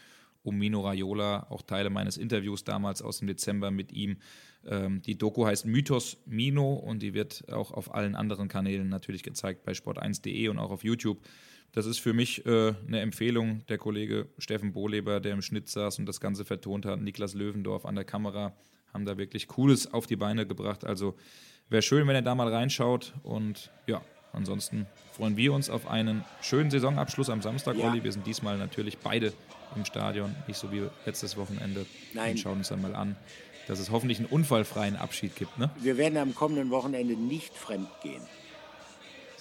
um 0.45 0.57
Mino 0.57 0.83
Raiola, 0.83 1.49
auch 1.51 1.63
Teile 1.63 1.91
meines 1.91 2.17
Interviews 2.17 2.63
damals 2.63 3.03
aus 3.03 3.19
dem 3.19 3.27
Dezember 3.27 3.73
mit 3.73 3.91
ihm. 3.91 4.19
Ähm, 4.65 5.03
die 5.03 5.19
Doku 5.19 5.47
heißt 5.47 5.67
Mythos 5.67 6.17
Mino 6.27 6.75
und 6.75 7.03
die 7.03 7.13
wird 7.13 7.53
auch 7.53 7.73
auf 7.73 7.93
allen 7.93 8.15
anderen 8.15 8.47
Kanälen 8.47 8.89
natürlich 8.89 9.25
gezeigt, 9.25 9.65
bei 9.65 9.73
sport1.de 9.73 10.47
und 10.47 10.61
auch 10.61 10.71
auf 10.71 10.85
YouTube. 10.85 11.19
Das 11.73 11.87
ist 11.87 11.99
für 11.99 12.13
mich 12.13 12.45
äh, 12.45 12.75
eine 12.87 13.01
Empfehlung. 13.01 13.65
Der 13.69 13.79
Kollege 13.79 14.29
Steffen 14.39 14.73
Bohleber, 14.73 15.21
der 15.21 15.33
im 15.33 15.43
Schnitt 15.43 15.69
saß 15.69 15.99
und 15.99 16.07
das 16.07 16.21
Ganze 16.21 16.45
vertont 16.45 16.85
hat, 16.85 17.01
Niklas 17.01 17.35
Löwendorf 17.35 17.87
an 17.87 17.95
der 17.95 18.05
Kamera, 18.05 18.55
haben 18.93 19.07
da 19.07 19.17
wirklich 19.17 19.49
Cooles 19.49 19.93
auf 19.93 20.07
die 20.07 20.17
Beine 20.17 20.47
gebracht. 20.47 20.85
Also 20.85 21.17
wäre 21.71 21.83
schön, 21.83 22.07
wenn 22.07 22.17
ihr 22.17 22.23
da 22.23 22.35
mal 22.35 22.53
reinschaut 22.53 23.15
und 23.23 23.71
ja, 23.87 24.03
Ansonsten 24.33 24.87
freuen 25.13 25.37
wir 25.37 25.53
uns 25.53 25.69
auf 25.69 25.87
einen 25.87 26.25
schönen 26.41 26.71
Saisonabschluss 26.71 27.29
am 27.29 27.43
Samstag, 27.43 27.77
ja. 27.77 27.91
Olli. 27.91 28.03
Wir 28.03 28.13
sind 28.13 28.27
diesmal 28.27 28.57
natürlich 28.57 28.99
beide 28.99 29.33
im 29.77 29.85
Stadion, 29.85 30.35
nicht 30.47 30.57
so 30.57 30.73
wie 30.73 30.89
letztes 31.05 31.37
Wochenende. 31.37 31.87
Nein. 32.15 32.33
Und 32.33 32.39
schauen 32.39 32.59
uns 32.59 32.69
dann 32.69 32.81
mal 32.81 32.95
an, 32.95 33.17
dass 33.69 33.79
es 33.79 33.91
hoffentlich 33.91 34.19
einen 34.19 34.29
unfallfreien 34.29 34.97
Abschied 34.97 35.37
gibt. 35.37 35.59
Ne? 35.59 35.71
Wir 35.81 35.99
werden 35.99 36.17
am 36.17 36.35
kommenden 36.35 36.71
Wochenende 36.71 37.15
nicht 37.15 37.55
fremd 37.55 37.89
gehen. 38.03 38.23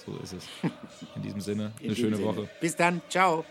So 0.04 0.16
ist 0.22 0.32
es. 0.32 0.44
In 1.16 1.22
diesem 1.22 1.40
Sinne, 1.40 1.72
In 1.80 1.86
eine 1.88 1.96
schöne 1.96 2.16
Sinne. 2.16 2.28
Woche. 2.28 2.48
Bis 2.60 2.74
dann, 2.76 3.00
ciao. 3.08 3.44